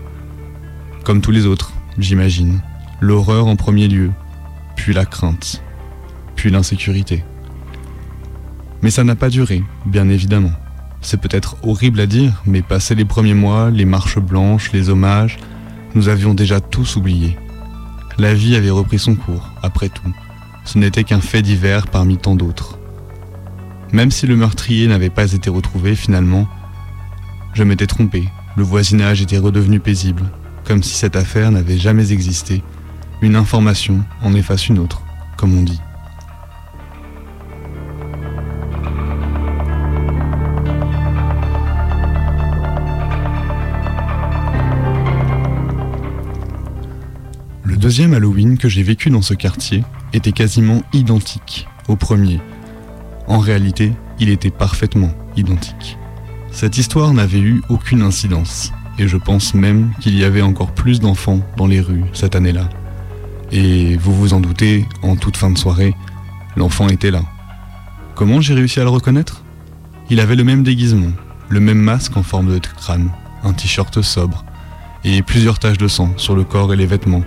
Comme 1.04 1.20
tous 1.20 1.30
les 1.30 1.46
autres, 1.46 1.72
j'imagine. 1.98 2.60
L'horreur 3.00 3.46
en 3.46 3.56
premier 3.56 3.88
lieu, 3.88 4.10
puis 4.76 4.92
la 4.92 5.04
crainte, 5.04 5.62
puis 6.34 6.50
l'insécurité. 6.50 7.24
Mais 8.82 8.90
ça 8.90 9.04
n'a 9.04 9.16
pas 9.16 9.28
duré, 9.28 9.62
bien 9.86 10.08
évidemment. 10.08 10.52
C'est 11.00 11.20
peut-être 11.20 11.56
horrible 11.62 12.00
à 12.00 12.06
dire, 12.06 12.42
mais 12.46 12.62
passé 12.62 12.94
les 12.94 13.04
premiers 13.04 13.34
mois, 13.34 13.70
les 13.70 13.84
marches 13.84 14.18
blanches, 14.18 14.72
les 14.72 14.88
hommages, 14.88 15.38
nous 15.94 16.08
avions 16.08 16.34
déjà 16.34 16.60
tous 16.60 16.96
oublié. 16.96 17.36
La 18.18 18.34
vie 18.34 18.56
avait 18.56 18.70
repris 18.70 18.98
son 18.98 19.14
cours, 19.14 19.50
après 19.62 19.88
tout. 19.88 20.12
Ce 20.68 20.76
n'était 20.76 21.02
qu'un 21.02 21.22
fait 21.22 21.40
divers 21.40 21.86
parmi 21.86 22.18
tant 22.18 22.34
d'autres. 22.34 22.78
Même 23.90 24.10
si 24.10 24.26
le 24.26 24.36
meurtrier 24.36 24.86
n'avait 24.86 25.08
pas 25.08 25.32
été 25.32 25.48
retrouvé 25.48 25.94
finalement, 25.94 26.46
je 27.54 27.64
m'étais 27.64 27.86
trompé, 27.86 28.28
le 28.54 28.64
voisinage 28.64 29.22
était 29.22 29.38
redevenu 29.38 29.80
paisible, 29.80 30.24
comme 30.64 30.82
si 30.82 30.94
cette 30.94 31.16
affaire 31.16 31.50
n'avait 31.50 31.78
jamais 31.78 32.12
existé. 32.12 32.62
Une 33.22 33.34
information 33.34 34.04
en 34.20 34.34
efface 34.34 34.68
une 34.68 34.78
autre, 34.78 35.00
comme 35.38 35.56
on 35.56 35.62
dit. 35.62 35.80
Deuxième 47.88 48.12
Halloween 48.12 48.58
que 48.58 48.68
j'ai 48.68 48.82
vécu 48.82 49.08
dans 49.08 49.22
ce 49.22 49.32
quartier 49.32 49.82
était 50.12 50.32
quasiment 50.32 50.82
identique 50.92 51.66
au 51.88 51.96
premier. 51.96 52.38
En 53.26 53.38
réalité, 53.38 53.94
il 54.20 54.28
était 54.28 54.50
parfaitement 54.50 55.10
identique. 55.38 55.96
Cette 56.50 56.76
histoire 56.76 57.14
n'avait 57.14 57.38
eu 57.38 57.62
aucune 57.70 58.02
incidence, 58.02 58.74
et 58.98 59.08
je 59.08 59.16
pense 59.16 59.54
même 59.54 59.90
qu'il 60.00 60.18
y 60.18 60.24
avait 60.24 60.42
encore 60.42 60.72
plus 60.72 61.00
d'enfants 61.00 61.40
dans 61.56 61.66
les 61.66 61.80
rues 61.80 62.04
cette 62.12 62.36
année-là. 62.36 62.68
Et 63.52 63.96
vous 63.96 64.14
vous 64.14 64.34
en 64.34 64.40
doutez, 64.40 64.86
en 65.00 65.16
toute 65.16 65.38
fin 65.38 65.48
de 65.48 65.56
soirée, 65.56 65.94
l'enfant 66.56 66.90
était 66.90 67.10
là. 67.10 67.22
Comment 68.14 68.42
j'ai 68.42 68.52
réussi 68.52 68.80
à 68.80 68.84
le 68.84 68.90
reconnaître? 68.90 69.44
Il 70.10 70.20
avait 70.20 70.36
le 70.36 70.44
même 70.44 70.62
déguisement, 70.62 71.12
le 71.48 71.60
même 71.60 71.80
masque 71.80 72.18
en 72.18 72.22
forme 72.22 72.52
de 72.52 72.58
crâne, 72.58 73.08
un 73.44 73.54
t-shirt 73.54 74.02
sobre, 74.02 74.44
et 75.04 75.22
plusieurs 75.22 75.58
taches 75.58 75.78
de 75.78 75.88
sang 75.88 76.12
sur 76.18 76.36
le 76.36 76.44
corps 76.44 76.74
et 76.74 76.76
les 76.76 76.84
vêtements, 76.84 77.24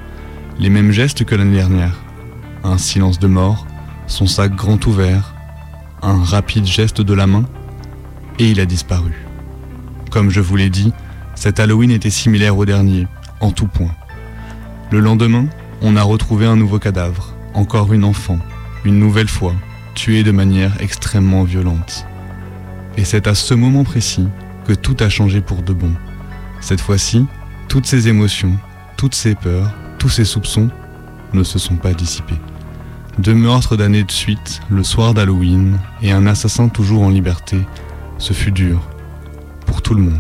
les 0.62 0.70
mêmes 0.70 0.92
gestes 0.92 1.26
que 1.26 1.34
l'année 1.34 1.58
dernière. 1.58 2.00
Un 2.64 2.78
silence 2.78 3.18
de 3.18 3.26
mort, 3.26 3.66
son 4.06 4.28
sac 4.28 4.56
grand 4.56 4.86
ouvert, 4.86 5.34
un 6.04 6.24
rapide 6.24 6.66
geste 6.66 7.02
de 7.02 7.16
la 7.16 7.26
main, 7.26 7.46
et 8.38 8.52
il 8.52 8.60
a 8.60 8.68
disparu. 8.68 9.26
Comme 10.12 10.30
je 10.30 10.40
vous 10.40 10.56
l'ai 10.56 10.70
dit, 10.70 10.94
cet 11.34 11.60
Halloween 11.60 11.90
était 11.90 12.12
similaire 12.12 12.56
au 12.56 12.66
dernier, 12.66 13.08
en 13.40 13.50
tout 13.50 13.66
point. 13.66 13.96
Le 14.92 15.00
lendemain, 15.00 15.48
on 15.82 15.96
a 15.96 16.04
retrouvé 16.04 16.46
un 16.46 16.56
nouveau 16.56 16.78
cadavre, 16.78 17.34
encore 17.56 17.92
une 17.92 18.04
enfant, 18.04 18.38
une 18.86 19.00
nouvelle 19.00 19.30
fois, 19.30 19.56
tuée 19.96 20.22
de 20.22 20.32
manière 20.32 20.80
extrêmement 20.80 21.44
violente. 21.44 22.06
Et 22.98 23.04
c'est 23.04 23.26
à 23.26 23.34
ce 23.34 23.56
moment 23.56 23.84
précis 23.84 24.28
que 24.68 24.74
tout 24.74 24.98
a 25.00 25.10
changé 25.10 25.42
pour 25.42 25.64
de 25.64 25.74
bon. 25.74 25.94
Cette 26.60 26.82
fois-ci, 26.82 27.26
toutes 27.68 27.88
ces 27.88 28.10
émotions, 28.10 28.60
toutes 28.96 29.16
ces 29.16 29.34
peurs, 29.34 29.74
tous 30.02 30.10
ces 30.10 30.26
soupçons 30.26 30.68
ne 31.32 31.44
se 31.44 31.60
sont 31.60 31.76
pas 31.76 31.94
dissipés. 31.94 32.40
Deux 33.20 33.36
meurtres 33.36 33.78
d'années 33.78 34.04
de 34.04 34.12
suite, 34.12 34.60
le 34.68 34.84
soir 34.84 35.14
d'Halloween, 35.14 35.78
et 36.02 36.12
un 36.12 36.26
assassin 36.26 36.70
toujours 36.70 37.04
en 37.04 37.10
liberté, 37.10 37.60
ce 38.18 38.34
fut 38.34 38.52
dur. 38.52 38.82
Pour 39.68 39.84
tout 39.84 39.94
le 39.94 40.02
monde. 40.02 40.18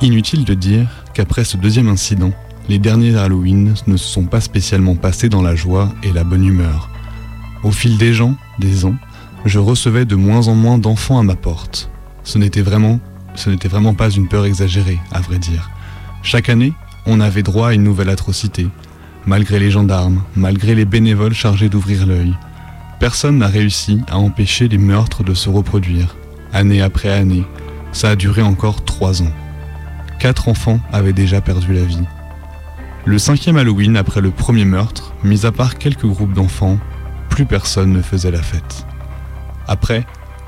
Inutile 0.00 0.44
de 0.44 0.54
dire 0.54 0.86
qu'après 1.14 1.42
ce 1.42 1.56
deuxième 1.56 1.88
incident, 1.88 2.30
les 2.68 2.78
derniers 2.78 3.16
Halloween 3.16 3.74
ne 3.88 3.96
se 3.96 4.06
sont 4.06 4.26
pas 4.26 4.40
spécialement 4.40 4.94
passés 4.94 5.28
dans 5.28 5.42
la 5.42 5.56
joie 5.56 5.92
et 6.04 6.12
la 6.12 6.22
bonne 6.22 6.44
humeur. 6.44 6.90
Au 7.66 7.72
fil 7.72 7.98
des 7.98 8.14
gens, 8.14 8.36
des 8.60 8.84
ans, 8.84 8.94
je 9.44 9.58
recevais 9.58 10.04
de 10.04 10.14
moins 10.14 10.46
en 10.46 10.54
moins 10.54 10.78
d'enfants 10.78 11.18
à 11.18 11.24
ma 11.24 11.34
porte. 11.34 11.90
Ce 12.22 12.38
n'était 12.38 12.62
vraiment, 12.62 13.00
pas 13.92 14.08
une 14.08 14.28
peur 14.28 14.46
exagérée, 14.46 15.00
à 15.10 15.20
vrai 15.20 15.40
dire. 15.40 15.68
Chaque 16.22 16.48
année, 16.48 16.72
on 17.06 17.18
avait 17.18 17.42
droit 17.42 17.70
à 17.70 17.72
une 17.74 17.82
nouvelle 17.82 18.08
atrocité. 18.08 18.68
Malgré 19.26 19.58
les 19.58 19.72
gendarmes, 19.72 20.22
malgré 20.36 20.76
les 20.76 20.84
bénévoles 20.84 21.34
chargés 21.34 21.68
d'ouvrir 21.68 22.06
l'œil, 22.06 22.34
personne 23.00 23.38
n'a 23.38 23.48
réussi 23.48 24.00
à 24.06 24.16
empêcher 24.16 24.68
les 24.68 24.78
meurtres 24.78 25.24
de 25.24 25.34
se 25.34 25.50
reproduire. 25.50 26.14
Année 26.52 26.82
après 26.82 27.10
année, 27.10 27.42
ça 27.90 28.10
a 28.10 28.14
duré 28.16 28.42
encore 28.42 28.84
trois 28.84 29.22
ans. 29.22 29.32
Quatre 30.20 30.48
enfants 30.48 30.78
avaient 30.92 31.12
déjà 31.12 31.40
perdu 31.40 31.74
la 31.74 31.82
vie. 31.82 32.06
Le 33.06 33.18
cinquième 33.18 33.56
Halloween 33.56 33.96
après 33.96 34.20
le 34.20 34.30
premier 34.30 34.64
meurtre, 34.64 35.14
mis 35.24 35.46
à 35.46 35.50
part 35.50 35.78
quelques 35.78 36.06
groupes 36.06 36.32
d'enfants, 36.32 36.78
plus 37.36 37.44
personne 37.44 37.92
ne 37.92 38.00
faisait 38.00 38.30
la 38.30 38.40
fête. 38.40 38.86
Après, 39.68 40.06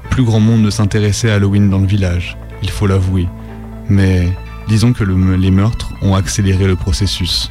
plus 0.09 0.25
grand 0.25 0.41
monde 0.41 0.63
ne 0.63 0.71
s'intéressait 0.71 1.31
à 1.31 1.35
Halloween 1.35 1.69
dans 1.69 1.81
le 1.81 1.87
village, 1.87 2.39
il 2.63 2.71
faut 2.71 2.87
l'avouer. 2.87 3.29
Mais 3.91 4.33
disons 4.69 4.95
que 4.95 5.05
le- 5.05 5.37
les 5.37 5.51
meurtres 5.51 5.91
ont 6.01 6.15
accéléré 6.15 6.67
le 6.67 6.77
processus. 6.77 7.51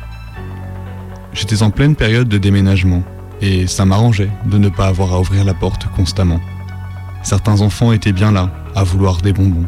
J'étais 1.33 1.61
en 1.61 1.69
pleine 1.69 1.95
période 1.95 2.27
de 2.27 2.39
déménagement, 2.39 3.03
et 3.39 3.67
ça 3.67 3.85
m'arrangeait 3.85 4.31
de 4.47 4.57
ne 4.57 4.69
pas 4.69 4.88
avoir 4.88 5.13
à 5.13 5.19
ouvrir 5.19 5.43
la 5.45 5.53
porte 5.53 5.85
constamment. 5.95 6.39
Certains 7.21 7.61
enfants 7.61 7.91
étaient 7.91 8.13
bien 8.13 8.31
là, 8.31 8.49
à 8.73 8.83
vouloir 8.83 9.17
des 9.17 9.33
bonbons, 9.33 9.67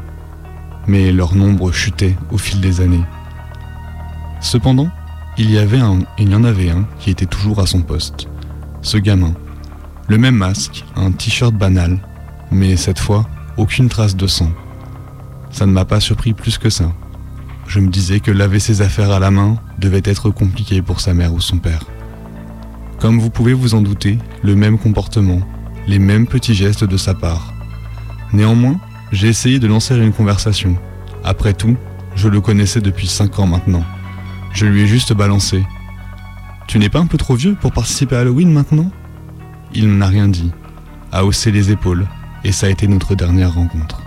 mais 0.88 1.12
leur 1.12 1.36
nombre 1.36 1.72
chutait 1.72 2.16
au 2.32 2.40
fil 2.40 2.60
des 2.60 2.82
années. 2.82 3.06
Cependant, 4.42 4.90
il 5.38 5.52
y, 5.52 5.60
avait 5.60 5.80
un, 5.80 6.00
il 6.18 6.32
y 6.32 6.36
en 6.36 6.44
avait 6.44 6.72
un 6.72 6.86
qui 7.00 7.12
était 7.12 7.28
toujours 7.28 7.60
à 7.60 7.68
son 7.68 7.82
poste. 7.84 8.28
Ce 8.82 8.98
gamin. 8.98 9.34
Le 10.10 10.18
même 10.18 10.36
masque, 10.36 10.86
un 10.96 11.12
t-shirt 11.12 11.54
banal, 11.54 12.00
mais 12.52 12.76
cette 12.78 12.98
fois, 12.98 13.28
aucune 13.58 13.90
trace 13.90 14.16
de 14.16 14.26
sang. 14.26 14.52
Ça 15.52 15.68
ne 15.68 15.72
m'a 15.72 15.86
pas 15.86 16.00
surpris 16.00 16.34
plus 16.34 16.58
que 16.58 16.72
ça. 16.72 16.92
Je 17.68 17.80
me 17.80 17.90
disais 17.90 18.20
que 18.20 18.32
laver 18.32 18.60
ses 18.60 18.82
affaires 18.82 19.12
à 19.12 19.20
la 19.20 19.30
main 19.30 19.58
devait 19.78 20.02
être 20.04 20.32
compliqué 20.32 20.82
pour 20.82 21.00
sa 21.00 21.14
mère 21.14 21.32
ou 21.32 21.40
son 21.40 21.60
père. 21.60 21.86
Comme 23.00 23.20
vous 23.20 23.30
pouvez 23.30 23.54
vous 23.54 23.76
en 23.76 23.82
douter, 23.82 24.18
le 24.42 24.56
même 24.56 24.80
comportement, 24.80 25.42
les 25.88 26.00
mêmes 26.00 26.26
petits 26.26 26.56
gestes 26.56 26.86
de 26.86 26.98
sa 26.98 27.14
part. 27.14 27.54
Néanmoins, 28.34 28.80
J'ai 29.12 29.28
essayé 29.28 29.58
de 29.58 29.66
lancer 29.66 29.96
une 29.96 30.14
conversation. 30.14 30.78
Après 31.24 31.54
tout, 31.54 31.76
je 32.16 32.28
le 32.28 32.42
connaissais 32.42 32.80
depuis 32.80 33.08
5 33.08 33.40
ans 33.40 33.48
maintenant. 33.48 33.84
Je 34.54 34.68
lui 34.68 34.82
ai 34.82 34.88
juste 34.88 35.14
balancé. 35.14 35.64
Tu 36.68 36.78
n'es 36.78 36.90
pas 36.90 37.00
un 37.00 37.08
peu 37.08 37.18
trop 37.18 37.34
vieux 37.34 37.56
pour 37.60 37.72
participer 37.72 38.16
à 38.16 38.20
Halloween 38.20 38.52
maintenant? 38.52 38.92
Il 39.74 39.98
n'a 39.98 40.08
rien 40.08 40.28
dit, 40.28 40.52
a 41.12 41.26
haussé 41.26 41.52
les 41.52 41.72
épaules, 41.72 42.08
et 42.44 42.52
ça 42.52 42.68
a 42.68 42.70
été 42.70 42.88
notre 42.88 43.16
dernière 43.16 43.54
rencontre. 43.54 44.02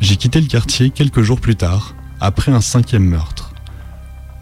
J'ai 0.00 0.16
quitté 0.16 0.40
le 0.40 0.46
quartier 0.46 0.90
quelques 0.90 1.22
jours 1.22 1.40
plus 1.40 1.56
tard, 1.56 1.94
après 2.20 2.52
un 2.52 2.60
cinquième 2.60 3.04
meurtre. 3.04 3.52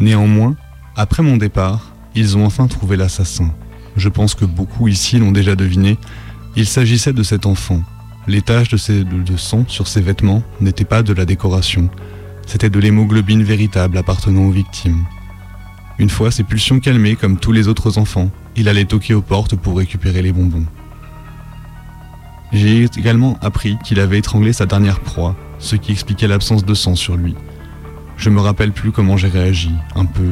Néanmoins, 0.00 0.56
après 0.96 1.22
mon 1.22 1.36
départ, 1.36 1.92
ils 2.14 2.36
ont 2.36 2.44
enfin 2.44 2.66
trouvé 2.66 2.96
l'assassin. 2.96 3.52
Je 3.96 4.08
pense 4.08 4.34
que 4.34 4.44
beaucoup 4.44 4.88
ici 4.88 5.18
l'ont 5.18 5.32
déjà 5.32 5.54
deviné, 5.54 5.98
il 6.56 6.66
s'agissait 6.66 7.12
de 7.12 7.22
cet 7.22 7.46
enfant. 7.46 7.82
Les 8.28 8.42
taches 8.42 8.68
de, 8.68 9.36
sang 9.38 9.64
sur 9.68 9.88
ses 9.88 10.02
vêtements 10.02 10.42
n'étaient 10.60 10.84
pas 10.84 11.02
de 11.02 11.14
la 11.14 11.24
décoration, 11.24 11.88
c'était 12.46 12.68
de 12.68 12.78
l'hémoglobine 12.78 13.42
véritable 13.42 13.96
appartenant 13.96 14.42
aux 14.42 14.50
victimes. 14.50 15.06
Une 15.98 16.10
fois 16.10 16.30
ses 16.30 16.42
pulsions 16.42 16.78
calmées 16.78 17.16
comme 17.16 17.38
tous 17.38 17.52
les 17.52 17.68
autres 17.68 17.96
enfants, 17.96 18.30
il 18.54 18.68
allait 18.68 18.84
toquer 18.84 19.14
aux 19.14 19.22
portes 19.22 19.56
pour 19.56 19.78
récupérer 19.78 20.20
les 20.20 20.32
bonbons. 20.32 20.66
J'ai 22.52 22.84
également 22.98 23.38
appris 23.40 23.78
qu'il 23.82 23.98
avait 23.98 24.18
étranglé 24.18 24.52
sa 24.52 24.66
dernière 24.66 25.00
proie, 25.00 25.34
ce 25.58 25.76
qui 25.76 25.92
expliquait 25.92 26.28
l'absence 26.28 26.66
de 26.66 26.74
sang 26.74 26.96
sur 26.96 27.16
lui. 27.16 27.34
Je 28.18 28.28
me 28.28 28.42
rappelle 28.42 28.72
plus 28.72 28.92
comment 28.92 29.16
j'ai 29.16 29.28
réagi, 29.28 29.72
un 29.94 30.04
peu 30.04 30.28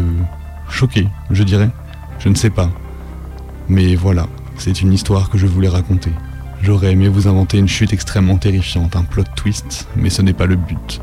choqué, 0.68 1.08
je 1.30 1.42
dirais. 1.42 1.70
Je 2.18 2.28
ne 2.28 2.34
sais 2.34 2.50
pas. 2.50 2.70
Mais 3.70 3.94
voilà, 3.94 4.26
c'est 4.58 4.82
une 4.82 4.92
histoire 4.92 5.30
que 5.30 5.38
je 5.38 5.46
voulais 5.46 5.68
raconter. 5.68 6.12
J'aurais 6.66 6.90
aimé 6.90 7.06
vous 7.06 7.28
inventer 7.28 7.58
une 7.58 7.68
chute 7.68 7.92
extrêmement 7.92 8.38
terrifiante, 8.38 8.96
un 8.96 9.04
plot 9.04 9.22
twist, 9.36 9.86
mais 9.94 10.10
ce 10.10 10.20
n'est 10.20 10.32
pas 10.32 10.46
le 10.46 10.56
but. 10.56 11.00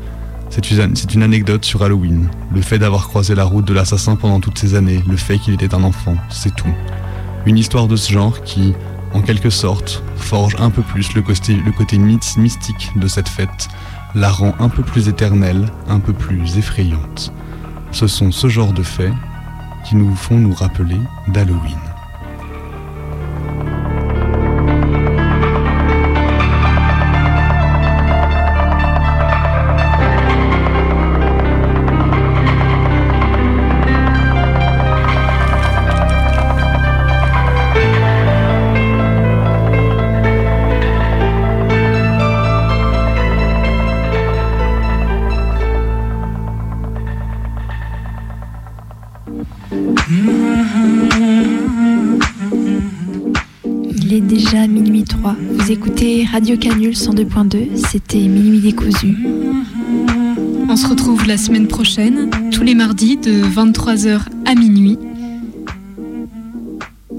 C'est 0.50 0.70
une, 1.14 1.22
anecdote 1.22 1.64
sur 1.64 1.82
Halloween, 1.82 2.28
le 2.52 2.60
fait 2.60 2.78
d'avoir 2.78 3.08
croisé 3.08 3.34
la 3.34 3.44
route 3.44 3.64
de 3.64 3.72
l'assassin 3.72 4.14
pendant 4.14 4.40
toutes 4.40 4.58
ces 4.58 4.74
années, 4.74 5.02
le 5.08 5.16
fait 5.16 5.38
qu'il 5.38 5.54
était 5.54 5.74
un 5.74 5.82
enfant, 5.82 6.16
c'est 6.28 6.54
tout. 6.54 6.68
Une 7.46 7.56
histoire 7.56 7.86
de 7.86 7.96
ce 7.96 8.12
genre 8.12 8.42
qui, 8.42 8.74
en 9.14 9.22
quelque 9.22 9.48
sorte, 9.48 10.02
forge 10.16 10.54
un 10.58 10.68
peu 10.68 10.82
plus 10.82 11.14
le 11.14 11.22
côté, 11.22 11.54
le 11.54 11.72
côté 11.72 11.96
mystique 11.96 12.90
de 12.96 13.08
cette 13.08 13.30
fête, 13.30 13.68
la 14.14 14.28
rend 14.28 14.54
un 14.58 14.68
peu 14.68 14.82
plus 14.82 15.08
éternelle, 15.08 15.70
un 15.88 15.98
peu 15.98 16.12
plus 16.12 16.58
effrayante. 16.58 17.32
Ce 17.90 18.06
sont 18.06 18.32
ce 18.32 18.48
genre 18.48 18.74
de 18.74 18.82
faits 18.82 19.14
qui 19.86 19.96
nous 19.96 20.14
font 20.14 20.36
nous 20.36 20.52
rappeler 20.52 20.98
d'Halloween. 21.28 21.93
Écoutez 55.74 56.24
Radio 56.24 56.56
Canule 56.56 56.92
102.2. 56.92 57.76
C'était 57.90 58.28
Minuit 58.28 58.60
décousu. 58.60 59.16
On 60.68 60.76
se 60.76 60.86
retrouve 60.86 61.26
la 61.26 61.36
semaine 61.36 61.66
prochaine, 61.66 62.30
tous 62.52 62.62
les 62.62 62.76
mardis 62.76 63.16
de 63.16 63.42
23h 63.42 64.20
à 64.46 64.54
minuit. 64.54 64.96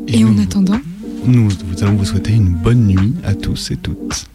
Et, 0.08 0.24
en 0.24 0.38
attendant, 0.38 0.80
Nous 1.26 1.50
vous 1.50 1.84
allons 1.84 1.96
vous 1.96 2.06
souhaiter 2.06 2.32
une 2.32 2.54
bonne 2.54 2.88
nuit 2.88 3.14
à 3.26 3.36
tous 3.36 3.72
et 3.72 3.76
toutes. 3.76 4.26